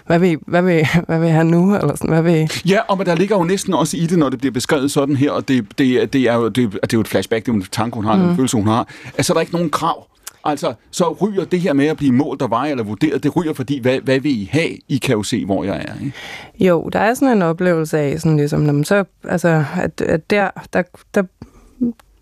[0.06, 3.06] hvad vil, hvad vil, hvad vil jeg nu, eller sådan, hvad vil Ja, og men
[3.06, 5.78] der ligger jo næsten også i det, når det bliver beskrevet sådan her, og det,
[5.78, 7.94] det, det, er, jo, det, det er jo et flashback, det er jo en tanke,
[7.94, 8.22] hun har, mm.
[8.22, 8.88] en følelse, hun har.
[9.18, 10.06] Altså, der er ikke nogen krav
[10.44, 13.52] Altså, så ryger det her med at blive målt og vejet eller vurderet, det ryger
[13.52, 14.76] fordi, hvad, hvad vil I have?
[14.88, 16.04] I kan jo se, hvor jeg er.
[16.04, 16.16] Ikke?
[16.60, 20.30] Jo, der er sådan en oplevelse af, sådan ligesom, når man så, altså, at, at
[20.30, 20.82] der, der,
[21.14, 21.22] der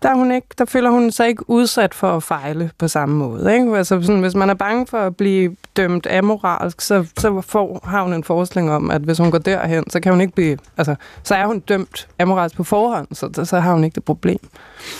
[0.03, 3.15] der, er hun ikke, der føler hun sig ikke udsat for at fejle på samme
[3.15, 3.53] måde.
[3.53, 3.77] Ikke?
[3.77, 8.03] Altså, sådan, hvis man er bange for at blive dømt amoralsk, så, så får, har
[8.03, 10.95] hun en forestilling om, at hvis hun går derhen, så kan hun ikke blive, altså,
[11.23, 14.39] så er hun dømt amoralsk på forhånd, så, så har hun ikke det problem.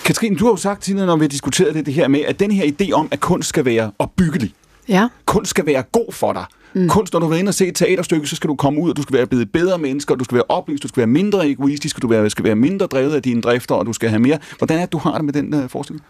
[0.06, 2.40] Katrine, du har jo sagt tidligere, når vi har diskuteret det, det her med, at
[2.40, 4.54] den her idé om, at kunst skal være opbyggelig,
[4.88, 5.08] Ja.
[5.26, 6.46] kunst skal være god for dig.
[6.74, 6.90] Mm.
[6.90, 8.90] Kunst, når du har været inde og se et teaterstykke, så skal du komme ud,
[8.90, 11.50] og du skal være blevet bedre mennesker, du skal være oplyst, du skal være mindre
[11.50, 14.20] egoistisk, du skal være, skal være mindre drevet af dine drifter, og du skal have
[14.20, 14.38] mere.
[14.58, 16.06] Hvordan er det, du har det med den uh, forestilling?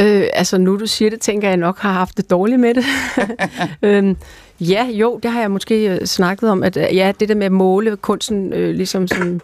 [0.00, 2.84] Øh, altså nu du siger det, tænker jeg nok har haft det dårligt med det.
[3.82, 4.16] øhm,
[4.60, 7.46] ja, jo, det har jeg måske øh, snakket om, at øh, ja, det der med
[7.46, 9.40] at måle kunsten øh, ligesom som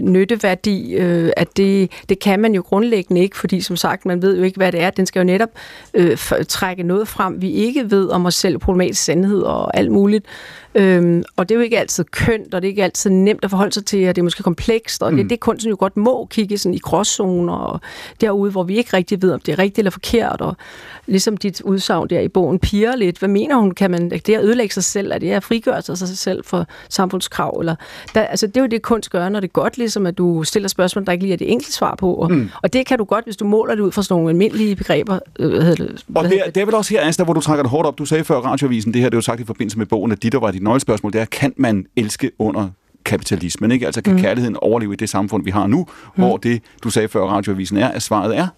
[0.00, 4.36] nytteværdi, øh, at det, det kan man jo grundlæggende ikke, fordi som sagt, man ved
[4.36, 4.90] jo ikke, hvad det er.
[4.90, 5.50] Den skal jo netop
[5.94, 6.16] øh,
[6.48, 10.26] trække noget frem, vi ikke ved om os selv, problematisk sandhed og alt muligt.
[10.76, 13.50] Øhm, og det er jo ikke altid kønt, og det er ikke altid nemt at
[13.50, 15.16] forholde sig til, og det er måske komplekst, og mm.
[15.16, 17.80] det er det, kunsten jo godt må kigge sådan i gråzoner, og
[18.20, 20.56] derude, hvor vi ikke rigtig ved, om det er rigtigt eller forkert, og
[21.06, 24.44] ligesom dit udsagn der i bogen piger lidt, hvad mener hun, kan man, det at
[24.44, 27.74] ødelægge sig selv, er det at frigøre sig sig selv for samfundskrav, eller,
[28.14, 30.42] der, altså det er jo det, kunst gør, når det er godt, ligesom at du
[30.42, 32.50] stiller spørgsmål, der ikke lige er det enkle svar på, og, mm.
[32.62, 35.18] og det kan du godt, hvis du måler det ud fra sådan nogle almindelige begreber.
[35.38, 37.40] Øh, hvad hedder det, Og det er, det er vel også her, Asta, hvor du
[37.40, 37.98] trækker det hårdt op.
[37.98, 40.22] Du sagde før radioavisen, det her det er jo sagt i forbindelse med bogen, at
[40.22, 42.68] dit var dit nøglespørgsmål, det er, kan man elske under
[43.04, 43.72] kapitalismen?
[43.72, 43.86] Ikke?
[43.86, 44.20] Altså kan mm.
[44.20, 46.22] kærligheden overleve i det samfund, vi har nu, mm.
[46.22, 48.48] hvor det, du sagde før radioavisen er, at svaret er?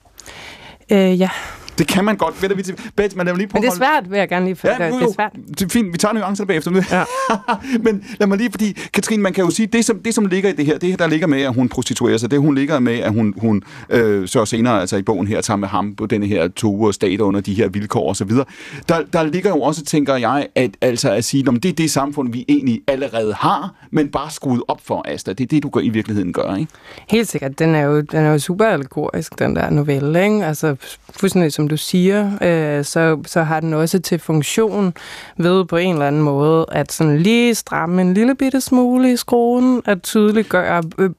[0.93, 1.31] Øh, ja.
[1.79, 2.43] Det kan man godt.
[2.43, 2.62] Ved vi
[2.99, 4.83] lad mig lige prøve Men det er svært, vil jeg gerne lige følge.
[4.83, 5.33] Ja, jo, det er svært.
[5.49, 6.83] Det er fint, vi tager nuancerne bagefter.
[6.91, 7.05] Ja.
[7.85, 10.51] Men lad mig lige, fordi Katrine, man kan jo sige, det som, det som ligger
[10.51, 12.79] i det her, det her, der ligger med, at hun prostituerer sig, det hun ligger
[12.79, 16.07] med, at hun, hun øh, så senere, altså i bogen her, tager med ham på
[16.07, 18.31] denne her to uger stat under de her vilkår osv.
[18.89, 21.91] Der, der ligger jo også, tænker jeg, at, altså at sige, at det er det
[21.91, 25.33] samfund, vi egentlig allerede har, men bare skruet op for, Asta.
[25.33, 26.72] Det er det, du gør, i virkeligheden gør, ikke?
[27.09, 27.59] Helt sikkert.
[27.59, 30.24] Den er jo, den er jo super allegorisk, den der novelle.
[30.24, 30.47] Ikke?
[30.47, 30.76] Altså,
[31.11, 34.95] fuldstændig som du siger, øh, så, så har den også til funktion
[35.37, 39.16] ved på en eller anden måde, at sådan lige stramme en lille bitte smule i
[39.16, 41.11] skruen, at tydeliggøre øh,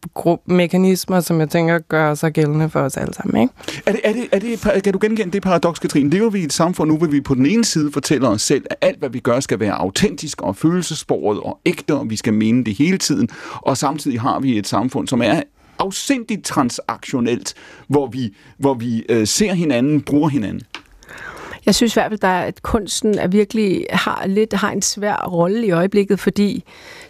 [0.45, 3.41] mekanismer, som jeg tænker gør sig gældende for os alle sammen.
[3.41, 3.53] Ikke?
[3.85, 4.39] Er det, er det, er
[4.73, 6.09] det, kan du genkende det paradoks, Katrine?
[6.09, 8.65] Lever vi i et samfund nu, hvor vi på den ene side fortæller os selv,
[8.69, 12.33] at alt, hvad vi gør, skal være autentisk og følelsesbordet og ægte, og vi skal
[12.33, 13.29] mene det hele tiden.
[13.55, 15.41] Og samtidig har vi et samfund, som er
[15.79, 17.53] afsindigt transaktionelt,
[17.87, 20.61] hvor vi, hvor vi øh, ser hinanden, bruger hinanden.
[21.65, 25.15] Jeg synes i hvert fald, der at kunsten er virkelig har lidt har en svær
[25.15, 26.63] rolle i øjeblikket, fordi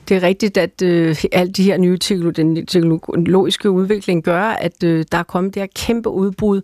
[0.09, 4.83] det er rigtigt, at øh, alle de her nye teknolog, den teknologiske udvikling gør, at
[4.83, 6.61] øh, der er kommet det her kæmpe udbrud.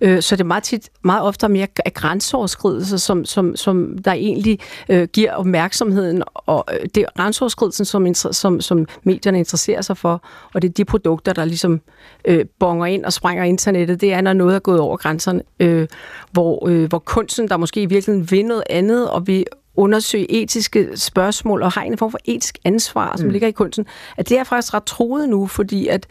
[0.00, 4.12] Øh, så det er meget tit, meget ofte mere af grænseoverskridelser, som, som, som der
[4.12, 9.96] egentlig øh, giver opmærksomheden, og øh, det er grænseoverskridelsen, som, som, som medierne interesserer sig
[9.96, 10.24] for,
[10.54, 11.80] og det er de produkter, der ligesom
[12.24, 15.88] øh, bonger ind og sprænger internettet, det er, når noget er gået over grænserne, øh,
[16.32, 19.44] hvor, øh, hvor kunsten, der måske i virkeligheden vil noget andet, og vi
[19.76, 23.32] undersøge etiske spørgsmål og har en form for etisk ansvar, som mm.
[23.32, 26.06] ligger i kunsten, at det er faktisk ret troet nu, fordi at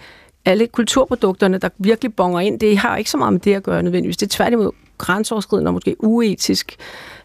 [0.46, 3.84] alle kulturprodukterne, der virkelig bonger ind, det har ikke så meget med det at gøre
[3.84, 4.18] nødvendigvis.
[4.18, 6.76] Det er tværtimod grænseoverskridende og måske uetisk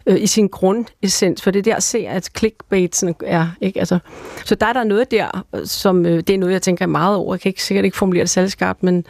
[0.07, 3.47] øh, i sin grundessens, for det er der ser, at clickbaitsen er.
[3.61, 3.79] Ikke?
[3.79, 3.99] Altså,
[4.45, 7.35] så der er der noget der, som øh, det er noget, jeg tænker meget over.
[7.35, 9.05] Jeg kan ikke, sikkert ikke formulere det særlig skarpt, men,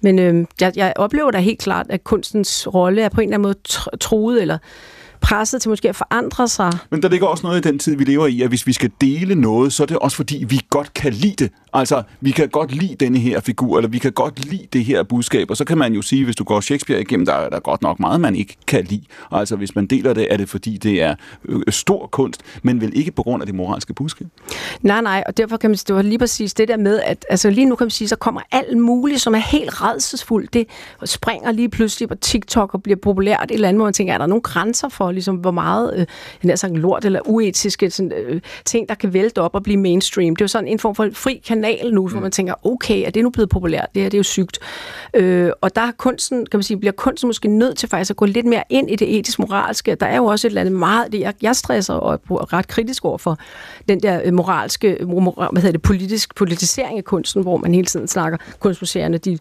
[0.00, 3.34] men øh, jeg, jeg oplever da helt klart, at kunstens rolle er på en eller
[3.36, 4.58] anden måde tr- truet, eller
[5.20, 6.72] presset til måske at forandre sig.
[6.90, 8.90] Men der ligger også noget i den tid, vi lever i, at hvis vi skal
[9.00, 11.50] dele noget, så er det også fordi, vi godt kan lide det.
[11.72, 15.02] Altså, vi kan godt lide denne her figur, eller vi kan godt lide det her
[15.02, 15.50] budskab.
[15.50, 17.82] Og så kan man jo sige, hvis du går Shakespeare igennem, der er der godt
[17.82, 19.04] nok meget, man ikke kan lide.
[19.30, 21.14] Altså, hvis man deler det, er det fordi, det er
[21.44, 24.26] øh, stor kunst, men vel ikke på grund af det moralske budskab.
[24.82, 27.26] Nej, nej, og derfor kan man sige, det var lige præcis det der med, at
[27.30, 30.54] altså lige nu kan man sige, så kommer alt muligt, som er helt redselsfuldt.
[30.54, 30.66] Det
[31.04, 34.18] springer lige pludselig på TikTok og bliver populært et eller andet, hvor man tænker, er
[34.18, 36.06] der nogle grænser for, ligesom, hvor meget øh,
[36.44, 40.36] jeg sagt, lort eller uetiske sådan, øh, ting, der kan vælte op og blive mainstream.
[40.36, 42.12] Det er jo sådan en form for fri kanal nu, mm.
[42.12, 43.86] hvor man tænker, okay, er det nu blevet populært?
[43.94, 44.58] Det her det er jo sygt.
[45.14, 48.16] Øh, og der er kunsten, kan man sige, bliver kunsten måske nødt til faktisk at
[48.16, 49.94] gå lidt mere ind i det etisk-moralske.
[49.94, 52.68] Der er jo også et eller andet meget, det jeg, jeg stresser og er ret
[52.68, 53.38] kritisk over for
[53.88, 57.86] den der øh, moralske, mor, hvad hedder det, politisk politisering af kunsten, hvor man hele
[57.86, 59.38] tiden snakker kunstmuseerne, de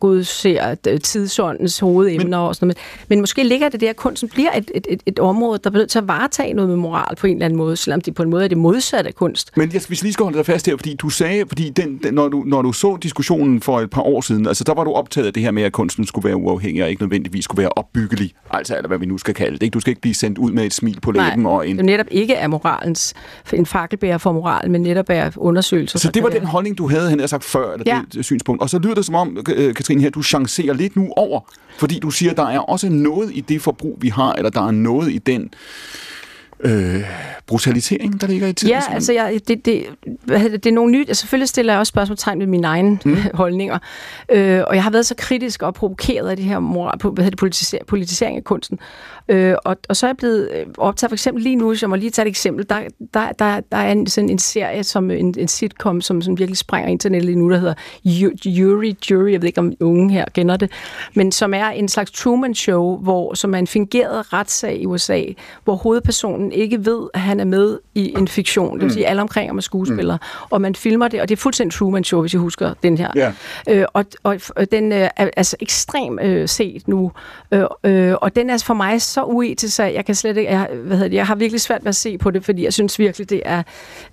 [0.00, 2.78] godser tidsåndens hovedemner men, og sådan noget.
[3.08, 5.70] Men, men måske ligger det der, at kunsten bliver et, et, et, et område, der
[5.70, 8.14] bliver nødt til at varetage noget med moral på en eller anden måde, selvom det
[8.14, 9.56] på en måde er det modsatte af kunst.
[9.56, 12.00] Men jeg, hvis vi lige skal holde dig fast her, fordi du sagde, fordi den,
[12.02, 14.84] den, når, du, når du så diskussionen for et par år siden, altså der var
[14.84, 17.62] du optaget af det her med, at kunsten skulle være uafhængig og ikke nødvendigvis skulle
[17.62, 19.62] være opbyggelig, altså eller hvad vi nu skal kalde det.
[19.62, 19.74] Ikke?
[19.74, 21.46] Du skal ikke blive sendt ud med et smil på læben.
[21.46, 21.76] Og en...
[21.76, 23.14] det netop ikke er moralens,
[23.52, 25.98] en fakkelbærer for moral, men netop er undersøgelser.
[25.98, 28.00] Så det var den holdning, du havde, han sagt før, eller ja.
[28.12, 28.62] det synspunkt.
[28.62, 31.40] Og så lyder det som om, øh, Katrine her, du chancerer lidt nu over,
[31.78, 34.70] fordi du siger, der er også noget i det forbrug, vi har, eller der er
[34.70, 35.50] noget i den
[36.64, 37.04] øh,
[37.46, 38.74] brutalisering, der ligger i tiden?
[38.74, 39.84] Ja, altså jeg, det, det,
[40.28, 41.16] det, er nogle nyt.
[41.16, 43.16] Selvfølgelig stiller jeg også spørgsmålstegn ved mine egne mm.
[43.34, 43.78] holdninger.
[44.28, 47.30] Øh, og jeg har været så kritisk og provokeret af det her moral, hvad hedder
[47.30, 48.78] det, politisering, politisering af kunsten.
[49.28, 51.96] Øh, og, og så er jeg blevet øh, optaget for eksempel lige nu, jeg må
[51.96, 52.80] lige tage et eksempel, der,
[53.14, 56.58] der, der, der er en, sådan en serie, som en, en sitcom, som, som virkelig
[56.58, 57.74] springer internettet lige nu, der hedder
[58.44, 60.70] Jury, Jury, jeg ved ikke om unge her kender det,
[61.14, 65.22] men som er en slags Truman Show, hvor, som er en fingeret retssag i USA,
[65.64, 68.92] hvor hovedpersonen ikke ved, at han er med i en fiktion, det vil mm.
[68.92, 70.46] sige alle omkring ham er skuespillere, mm.
[70.50, 73.10] og man filmer det, og det er fuldstændig Truman Show, hvis jeg husker den her.
[73.16, 73.32] Yeah.
[73.68, 77.12] Øh, og, og, og den øh, er altså ekstrem øh, set nu,
[77.52, 80.68] øh, øh, og den er for mig så uetisk, at jeg kan slet ikke, jeg,
[80.84, 82.98] hvad hedder det, jeg har virkelig svært ved at se på det, fordi jeg synes
[82.98, 83.62] virkelig, det er,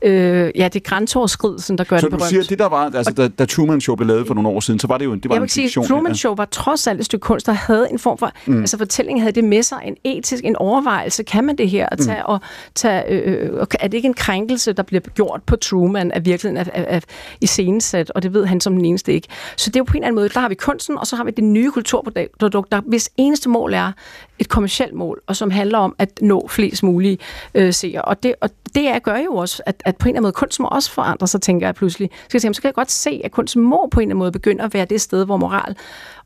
[0.01, 2.23] øh, ja, det er grænseoverskridelsen, der gør så det berømt.
[2.23, 4.49] Så du siger, det der var, altså da, da Truman Show blev lavet for nogle
[4.49, 5.85] år siden, så var det jo en, det var jeg en fiktion.
[5.85, 8.59] Sige, Truman Show var trods alt et stykke kunst, der havde en form for, mm.
[8.59, 11.99] altså fortællingen havde det med sig, en etisk, en overvejelse, kan man det her, at
[11.99, 12.39] tage, mm og
[12.75, 16.25] tage, øh, øh, øh er det ikke en krænkelse, der bliver gjort på Truman, at
[16.25, 16.99] virkeligheden er, er, er
[17.41, 19.27] iscenesat, og det ved han som den eneste ikke.
[19.57, 21.15] Så det er jo på en eller anden måde, der har vi kunsten, og så
[21.15, 23.91] har vi det nye kulturprodukt, der hvis eneste mål er
[24.39, 27.17] et kommersielt mål, og som handler om at nå flest mulige
[27.53, 28.01] øh, seere.
[28.01, 30.31] Og det, og det er, gør jo også, at, at på en eller anden måde
[30.31, 32.09] kunst må også forandre sig, tænker jeg pludselig.
[32.13, 34.19] Så, jeg tænker, så kan jeg godt se, at kunst må på en eller anden
[34.19, 35.75] måde begynde at være det sted, hvor moral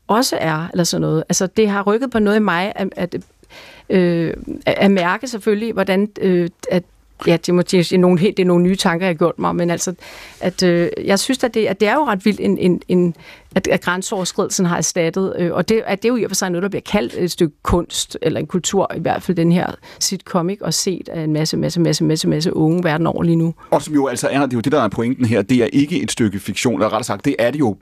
[0.08, 1.24] også er, eller sådan noget.
[1.28, 3.16] Altså, det har rykket på noget i mig, at, at
[3.88, 4.34] øh,
[4.66, 6.82] at mærke selvfølgelig, hvordan øh, at
[7.26, 9.56] ja, det, må, det, er nogle, det er nogle nye tanker, jeg har gjort mig,
[9.56, 9.94] men altså,
[10.40, 13.14] at, øh, jeg synes, at det, at det er jo ret vildt, en, en, en,
[13.54, 16.34] at, at grænseoverskridelsen har erstattet, øh, og det, at det er jo i og for
[16.34, 19.52] sig noget, der bliver kaldt et stykke kunst, eller en kultur, i hvert fald den
[19.52, 19.66] her
[19.98, 20.64] sitcom, ikke?
[20.64, 23.54] og set af en masse, masse, masse, masse, masse unge verden over lige nu.
[23.70, 25.68] Og som jo altså er, det er jo det, der er pointen her, det er
[25.72, 27.76] ikke et stykke fiktion, eller rettere sagt, det er det jo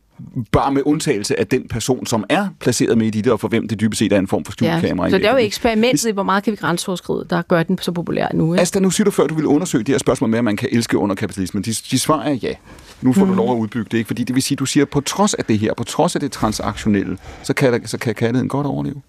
[0.52, 3.68] bare med undtagelse af den person, som er placeret med i det, og for hvem
[3.68, 5.06] det dybest set er en form for studiekamera.
[5.06, 7.78] Ja, så det er jo eksperimentet i, hvor meget kan vi grænseoverskride, der gør den
[7.80, 8.54] så populær nu.
[8.54, 8.62] Ikke?
[8.62, 10.68] Asta, nu siger du før, du vil undersøge det her spørgsmål med, at man kan
[10.72, 11.62] elske under kapitalismen.
[11.62, 12.54] De, de svarer er ja.
[13.02, 13.30] Nu får mm.
[13.30, 14.08] du lov at udbygge det, ikke?
[14.08, 16.20] Fordi det vil sige, du siger, at på trods af det her, på trods af
[16.20, 19.02] det transaktionelle, så kan, der, så kan kærligheden godt overleve.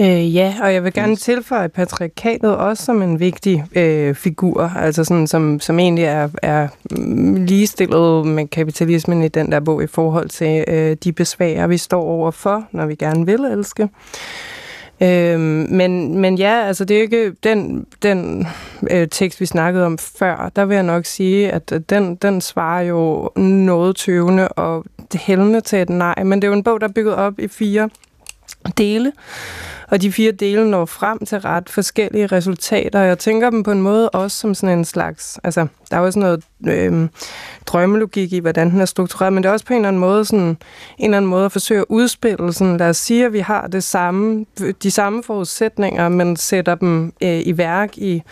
[0.00, 5.04] Øh, ja, og jeg vil gerne tilføje patriarkatet også som en vigtig øh, figur, altså
[5.04, 6.68] sådan, som, som egentlig er, er
[7.46, 12.02] ligestillet med kapitalismen i den der bog i forhold til øh, de besvær, vi står
[12.02, 13.88] overfor, når vi gerne vil elske.
[15.00, 15.40] Øh,
[15.70, 18.46] men, men ja, altså det er ikke den, den
[18.90, 20.50] øh, tekst, vi snakkede om før.
[20.56, 24.84] Der vil jeg nok sige, at den, den svarer jo noget tøvende og
[25.14, 26.24] hældende til et nej.
[26.24, 27.90] Men det er jo en bog, der er bygget op i fire
[28.78, 29.12] dele.
[29.90, 33.00] Og de fire dele når frem til ret forskellige resultater.
[33.00, 35.38] Jeg tænker dem på en måde også som sådan en slags...
[35.44, 37.08] Altså, der er jo sådan noget øh,
[37.66, 40.24] drømmelogik i, hvordan den er struktureret, men det er også på en eller anden måde,
[40.24, 40.56] sådan, en
[40.98, 42.52] eller anden måde at forsøge at udspille.
[42.52, 44.46] Sådan, lad os sige, at vi har det samme,
[44.82, 48.22] de samme forudsætninger, men sætter dem øh, i værk i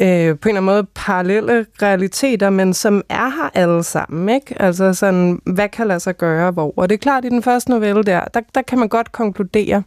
[0.00, 4.28] øh, på en eller anden måde parallelle realiteter, men som er her alle sammen.
[4.34, 4.62] Ikke?
[4.62, 6.74] Altså sådan, hvad kan lade sig gøre hvor?
[6.76, 9.82] Og det er klart, i den første novelle der, der, der kan man godt konkludere,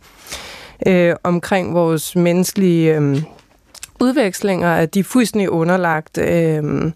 [0.87, 3.21] øh, omkring vores menneskelige øh,
[3.99, 6.17] udvekslinger, at de er fuldstændig underlagt...
[6.17, 6.91] Øh,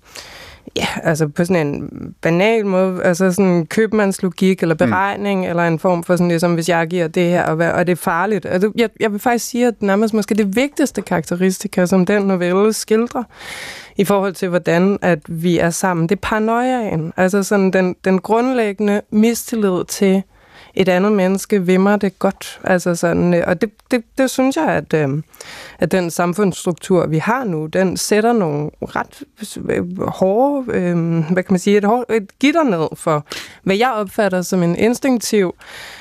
[0.76, 1.90] ja, altså på sådan en
[2.22, 4.78] banal måde, altså sådan købmandslogik eller mm.
[4.78, 5.50] beregning, mm.
[5.50, 7.91] eller en form for sådan ligesom, hvis jeg giver det her, og, hvad, og det
[7.91, 8.46] er farligt.
[8.46, 12.74] Altså, jeg, jeg vil faktisk sige, at nærmest måske det vigtigste karakteristika, som den novelle
[12.74, 13.24] skildrer,
[13.98, 17.14] i forhold til, hvordan at vi er sammen, det er paranoiaen.
[17.18, 20.24] Altså sådan den, den grundlæggende mistillid til,
[20.80, 22.60] et andet menneske vimmer det godt.
[22.64, 25.10] Altså sådan, øh, og det, det, det synes jeg, at, øh,
[25.80, 29.23] at den samfundsstruktur, vi har nu, den sætter nogle ret
[29.69, 33.26] øh, hårde, øh, hvad kan man sige, et, hårdt, et gitter ned for,
[33.64, 35.99] hvad jeg opfatter som en instinktiv øh,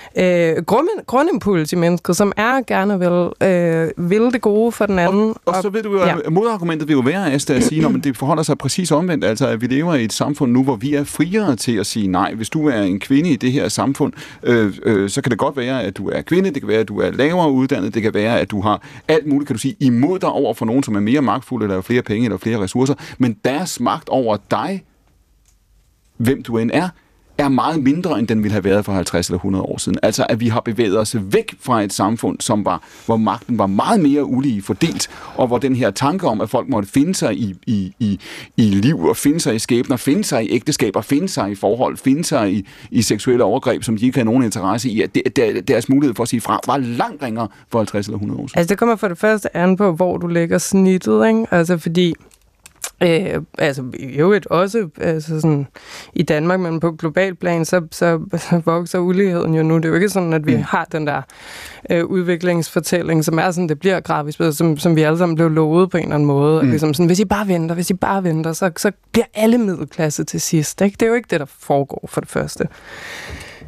[0.66, 5.30] grund, grundimpuls i mennesket, som er gerne vil, øh, vil det gode for den anden.
[5.30, 6.16] Og, og så ved du jo, ja.
[6.30, 9.24] modargumentet vil jo være, Asta, at sige, at det forholder sig præcis omvendt.
[9.24, 12.06] Altså, at vi lever i et samfund nu, hvor vi er friere til at sige
[12.06, 12.34] nej.
[12.34, 14.12] Hvis du er en kvinde i det her samfund,
[14.42, 16.88] øh, øh, så kan det godt være, at du er kvinde, det kan være, at
[16.88, 19.76] du er lavere uddannet, det kan være, at du har alt muligt, kan du sige,
[19.80, 22.94] imod dig over for nogen, som er mere magtfulde, eller flere penge, eller flere ressourcer.
[23.18, 24.84] Men deres magt over dig,
[26.16, 26.88] hvem du end er,
[27.38, 29.98] er meget mindre, end den ville have været for 50 eller 100 år siden.
[30.02, 33.66] Altså, at vi har bevæget os væk fra et samfund, som var, hvor magten var
[33.66, 37.34] meget mere ulige fordelt, og hvor den her tanke om, at folk måtte finde sig
[37.34, 38.20] i, i, i,
[38.56, 41.96] i liv, og finde sig i skæbner, finde sig i ægteskaber, finde sig i forhold,
[41.96, 45.16] finde sig i, i seksuelle overgreb, som de ikke havde nogen interesse i, at
[45.68, 48.58] deres mulighed for at sige fra, var langt ringere for 50 eller 100 år siden.
[48.58, 51.46] Altså, det kommer for det første an på, hvor du lægger snittet, ikke?
[51.50, 52.14] Altså, fordi
[53.02, 55.66] Øh, altså i øvrigt også altså sådan,
[56.12, 59.76] i Danmark, men på global plan, så, så, så vokser uligheden jo nu.
[59.76, 60.62] Det er jo ikke sådan, at vi mm.
[60.62, 61.22] har den der
[61.90, 65.90] øh, udviklingsfortælling, som er sådan, det bliver gradvist, som, som vi alle sammen blev lovet
[65.90, 66.62] på en eller anden måde.
[66.62, 66.70] Mm.
[66.70, 70.24] Ligesom sådan, hvis I bare venter, hvis I bare venter, så, så bliver alle middelklasse
[70.24, 70.80] til sidst.
[70.80, 70.94] Ikke?
[70.94, 72.68] Det er jo ikke det, der foregår for det første.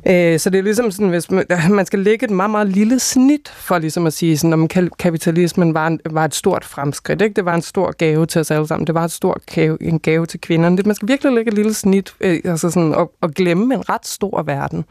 [0.07, 2.99] Øh, så det er ligesom sådan, hvis man, man skal lægge et meget, meget lille
[2.99, 4.69] snit for ligesom at sige, sådan, om
[4.99, 7.23] kapitalismen var, en, var et stort fremskridt.
[7.23, 7.35] Ikke?
[7.35, 8.87] Det var en stor gave til os alle sammen.
[8.87, 10.77] Det var et stort gave, en gave til kvinderne.
[10.77, 13.89] Det, man skal virkelig lægge et lille snit øh, altså sådan, og, og glemme en
[13.89, 14.85] ret stor verden,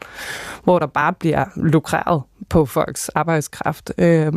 [0.64, 3.92] hvor der bare bliver lukreret på folks arbejdskraft.
[3.98, 4.32] Øh,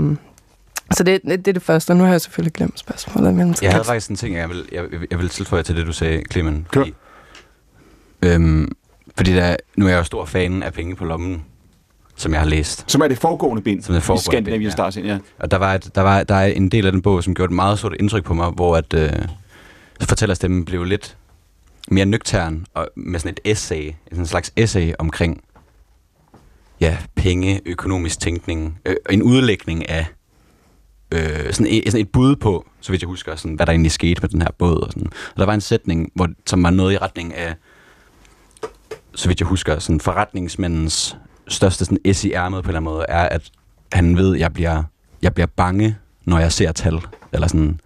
[0.91, 3.34] så det, det er det første, og nu har jeg selvfølgelig glemt spørgsmålet.
[3.34, 5.94] Men jeg havde faktisk en ting, jeg vil, jeg, jeg vil tilføje til det, du
[5.94, 6.68] sagde, Clemen.
[6.74, 6.94] Fordi,
[8.22, 8.72] øhm,
[9.15, 11.44] fordi der, nu er jeg jo stor fan af Penge på lommen,
[12.15, 12.91] som jeg har læst.
[12.91, 14.72] Som er det foregående bind som det foregående i Scandinavian bind, ja.
[14.72, 15.18] Stars, ja.
[15.40, 17.52] Og der, var et, der, var, der er en del af den bog, som gjorde
[17.52, 19.10] et meget stort indtryk på mig, hvor at, øh,
[20.02, 21.18] fortællerstemmen blev lidt
[21.91, 25.44] mere nøgtern, og med sådan et essay, en slags essay omkring
[26.80, 30.06] ja, penge, økonomisk tænkning, øh, en udlægning af
[31.11, 33.91] øh, sådan, et, sådan et bud på, så vidt jeg husker, sådan, hvad der egentlig
[33.91, 34.81] skete med den her båd.
[34.81, 35.07] Og, sådan.
[35.07, 37.56] og der var en sætning, hvor, som var noget i retning af,
[39.15, 41.18] så vidt jeg husker, sådan forretningsmændens
[41.48, 43.52] største sådan S i ærmet på en eller anden måde, er, at
[43.94, 44.84] han ved, at jeg bliver,
[45.22, 46.99] jeg bliver bange, når jeg ser tal.
[47.34, 47.80] Eller sådan,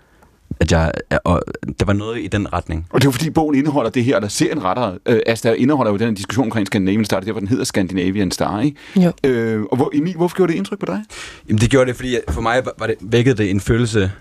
[0.60, 0.92] at jeg,
[1.24, 1.44] og
[1.80, 2.88] der var noget i den retning.
[2.90, 4.98] Og det er jo fordi, bogen indeholder det her, der ser en retter.
[5.06, 7.64] Øh, altså, der indeholder jo den diskussion omkring Scandinavian Star, det er, hvor den hedder
[7.64, 8.78] Scandinavian Star, ikke?
[8.96, 9.30] Jo.
[9.30, 11.04] Øh, og hvor, Emil, hvorfor gjorde det indtryk på dig?
[11.50, 14.12] Jamen, det gjorde det, fordi for mig var det, vækkede det en følelse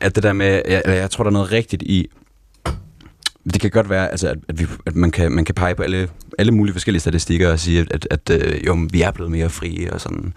[0.00, 2.06] af det der med, jeg, jeg tror, der er noget rigtigt i,
[3.52, 5.82] det kan godt være, altså, at, at, vi, at man, kan, man kan pege på
[5.82, 6.08] alle,
[6.38, 9.50] alle mulige forskellige statistikker og sige, at, at, at øh, jo, vi er blevet mere
[9.50, 10.34] frie, og sådan,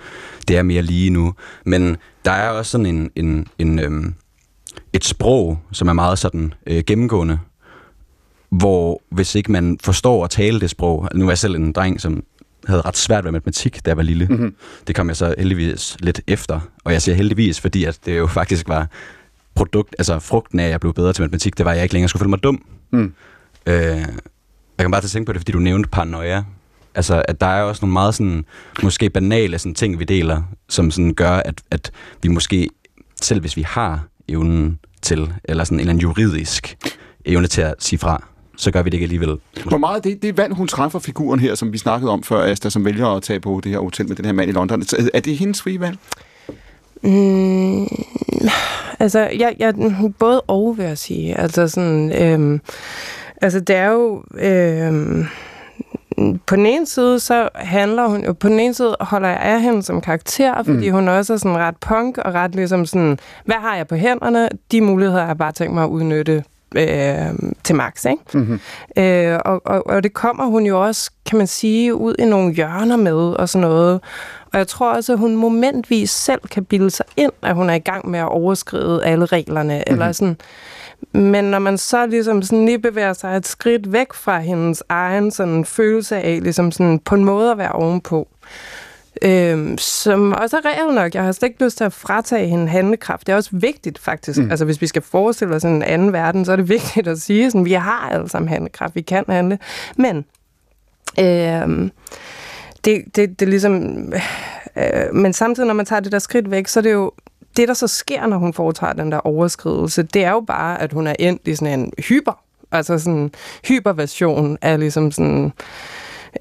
[0.48, 1.34] det er mere lige nu.
[1.66, 4.14] Men der er også sådan en, en, en, øhm,
[4.94, 7.40] et sprog, som er meget sådan øh, gennemgående,
[8.50, 12.02] hvor hvis ikke man forstår at tale det sprog, nu er jeg selv en dreng,
[12.02, 12.24] som
[12.68, 14.28] havde ret svært ved matematik, da jeg var lille.
[14.30, 14.56] Mm-hmm.
[14.88, 18.28] Det kom jeg så heldigvis lidt efter, og jeg siger heldigvis, fordi at det jo
[18.28, 18.88] faktisk var
[19.60, 21.94] produkt, altså frugten af, at jeg blev bedre til matematik, det var, at jeg ikke
[21.94, 22.66] længere skulle føle mig dum.
[22.92, 23.14] Mm.
[23.66, 24.06] Øh, jeg
[24.80, 26.44] kan bare tage tænke på det, fordi du nævnte paranoia.
[26.96, 28.46] Altså, at der er også nogle meget sådan,
[28.84, 31.92] måske banale sådan, ting, vi deler, som sådan gør, at, at
[32.24, 32.70] vi måske,
[33.22, 36.78] selv hvis vi har evnen til, eller sådan en eller anden juridisk
[37.26, 38.24] evne til at sige fra,
[38.58, 39.38] så gør vi det ikke alligevel.
[39.66, 42.70] Hvor meget det, det valg, hun træffer figuren her, som vi snakkede om før, Asta,
[42.70, 44.84] som vælger at tage på det her hotel med den her mand i London,
[45.14, 45.98] er det hendes frie valg?
[47.02, 47.88] Mm,
[49.00, 49.74] altså, jeg, jeg,
[50.20, 51.40] både og, vil jeg sige.
[51.40, 52.62] Altså, sådan, øhm,
[53.42, 54.24] altså det er jo...
[54.38, 55.26] Øhm,
[56.48, 59.62] på den ene side, så handler hun jo, på den ene side holder jeg af
[59.62, 60.96] hende som karakter, fordi mm.
[60.96, 64.50] hun også er sådan ret punk, og ret ligesom sådan, hvad har jeg på hænderne?
[64.72, 66.44] De muligheder har jeg bare tænkt mig at udnytte
[66.76, 68.24] øh, til max, ikke?
[68.34, 68.60] Mm-hmm.
[68.98, 72.54] Øh, og, og, og det kommer hun jo også, kan man sige, ud i nogle
[72.54, 74.02] hjørner med og sådan noget.
[74.54, 77.74] Og jeg tror også, at hun momentvis selv kan bilde sig ind, at hun er
[77.74, 79.74] i gang med at overskride alle reglerne.
[79.74, 79.94] Mm-hmm.
[79.94, 80.38] Eller sådan.
[81.12, 85.32] Men når man så ligesom sådan lige bevæger sig et skridt væk fra hendes egen
[85.32, 88.28] sådan følelse af ligesom sådan på en måde at være ovenpå,
[89.22, 91.16] Øhm, som også er reelt nok.
[91.16, 93.28] Jeg har slet ikke lyst til at fratage hende handlekraft.
[93.28, 94.40] Det er også vigtigt, faktisk.
[94.40, 94.50] Mm.
[94.50, 97.46] Altså, hvis vi skal forestille os en anden verden, så er det vigtigt at sige,
[97.46, 98.96] at vi har alle sammen handlekraft.
[98.96, 99.60] Vi kan handle.
[99.98, 100.26] Men
[101.20, 101.92] øhm,
[102.86, 103.74] det, det, det er ligesom...
[104.76, 107.12] Øh, men samtidig, når man tager det der skridt væk, så er det jo
[107.58, 110.94] det, der så sker, når hun foretager den der overskridelse, det er jo bare, at
[110.94, 113.32] hun er endt i sådan en hyper, altså sådan en
[113.68, 115.54] hyperversion af ligesom sådan...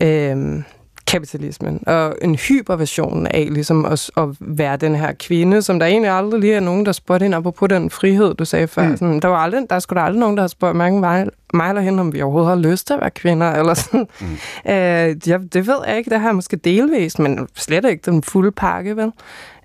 [0.01, 0.63] Øh,
[1.09, 6.11] kapitalismen, og en hyperversion af ligesom at, at være den her kvinde, som der egentlig
[6.11, 8.89] aldrig lige er nogen, der spurgte hende op på den frihed, du sagde før.
[8.89, 8.97] Mm.
[8.97, 11.69] Sådan, der, var aldrig, der skulle der aldrig nogen, der har spurgt mange mig, mig
[11.69, 14.07] eller hende, om vi overhovedet har lyst til at være kvinder, eller sådan.
[14.21, 14.27] Mm.
[14.71, 18.23] Øh, jeg, det ved jeg ikke, det har jeg måske delvist, men slet ikke den
[18.23, 19.13] fulde pakke, vel?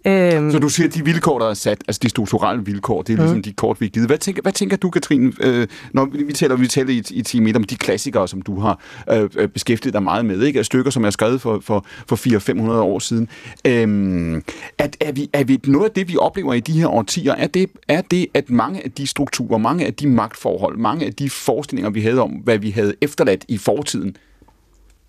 [0.06, 0.52] Øhm.
[0.52, 3.18] Så du siger, at de vilkår, der er sat, altså de strukturelle vilkår, det er
[3.18, 3.44] ligesom mm.
[3.44, 4.10] de kort, vi har givet.
[4.10, 7.50] Hvad tænker, hvad tænker du, Katrine, øh, når vi taler, vi taler i, i time
[7.50, 8.80] 1 om de klassikere, som du har
[9.12, 10.64] øh, øh beskæftiget dig meget med, ikke?
[10.64, 12.16] stykker, som er skrevet for, for, for
[12.70, 13.30] 400-500 år siden.
[13.68, 14.42] Øh,
[14.78, 17.48] at, er, vi, er vi noget af det, vi oplever i de her årtier, er
[17.48, 21.30] det, er det, at mange af de strukturer, mange af de magtforhold, mange af de
[21.30, 24.18] forestillinger, vi havde om, hvad vi havde efterladt i fortiden,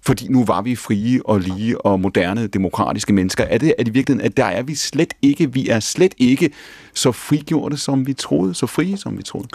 [0.07, 3.45] fordi nu var vi frie og lige og moderne demokratiske mennesker.
[3.45, 6.51] Er det, er det virkelig, at der er vi slet ikke, vi er slet ikke
[6.95, 9.49] så frigjorte, som vi troede, så frie, som vi troede?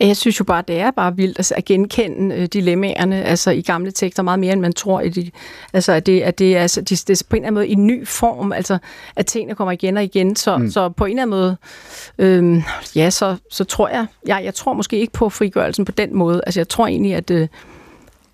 [0.00, 3.90] Jeg synes jo bare, det er bare vildt at genkende øh, dilemmaerne altså i gamle
[3.90, 5.00] tekster meget mere, end man tror.
[5.00, 5.30] I de,
[5.72, 7.68] altså, at det, at det, er, altså, det, det er på en eller anden måde
[7.68, 8.78] i ny form, altså
[9.16, 10.36] at tingene kommer igen og igen.
[10.36, 10.70] Så, mm.
[10.70, 11.56] så på en eller anden måde,
[12.18, 12.62] øhm,
[12.94, 16.40] ja, så, så tror jeg, jeg, jeg tror måske ikke på frigørelsen på den måde.
[16.46, 17.30] Altså jeg tror egentlig, at...
[17.30, 17.48] Øh,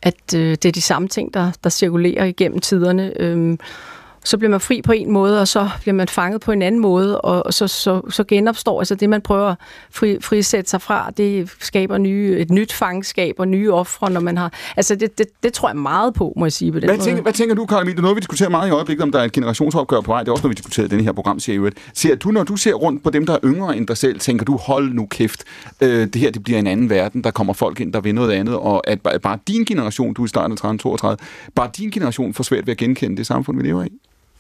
[0.02, 3.20] at øh, det er de samme ting, der, der cirkulerer igennem tiderne.
[3.20, 3.58] Øh,
[4.24, 6.80] så bliver man fri på en måde, og så bliver man fanget på en anden
[6.80, 9.56] måde, og så, så, så genopstår altså det, man prøver at
[9.90, 14.38] fri, frisætte sig fra, det skaber nye, et nyt fangskab og nye ofre, når man
[14.38, 14.52] har...
[14.76, 17.06] Altså det, det, det tror jeg meget på, må jeg sige på den hvad måde.
[17.06, 17.86] Tænker, hvad tænker du, Karin?
[17.86, 20.20] Det er noget, vi diskuterer meget i øjeblikket, om der er et generationsopgør på vej.
[20.20, 21.72] Det er også noget, vi diskuterer i denne her programserie.
[21.94, 24.44] Ser du, når du ser rundt på dem, der er yngre end dig selv, tænker
[24.44, 25.44] du, hold nu kæft,
[25.80, 28.32] øh, det her det bliver en anden verden, der kommer folk ind, der vil noget
[28.32, 31.18] andet, og at bare, bare din generation, du er i starten af 30, 32,
[31.54, 33.88] bare din generation får svært ved at genkende det samfund, vi lever i?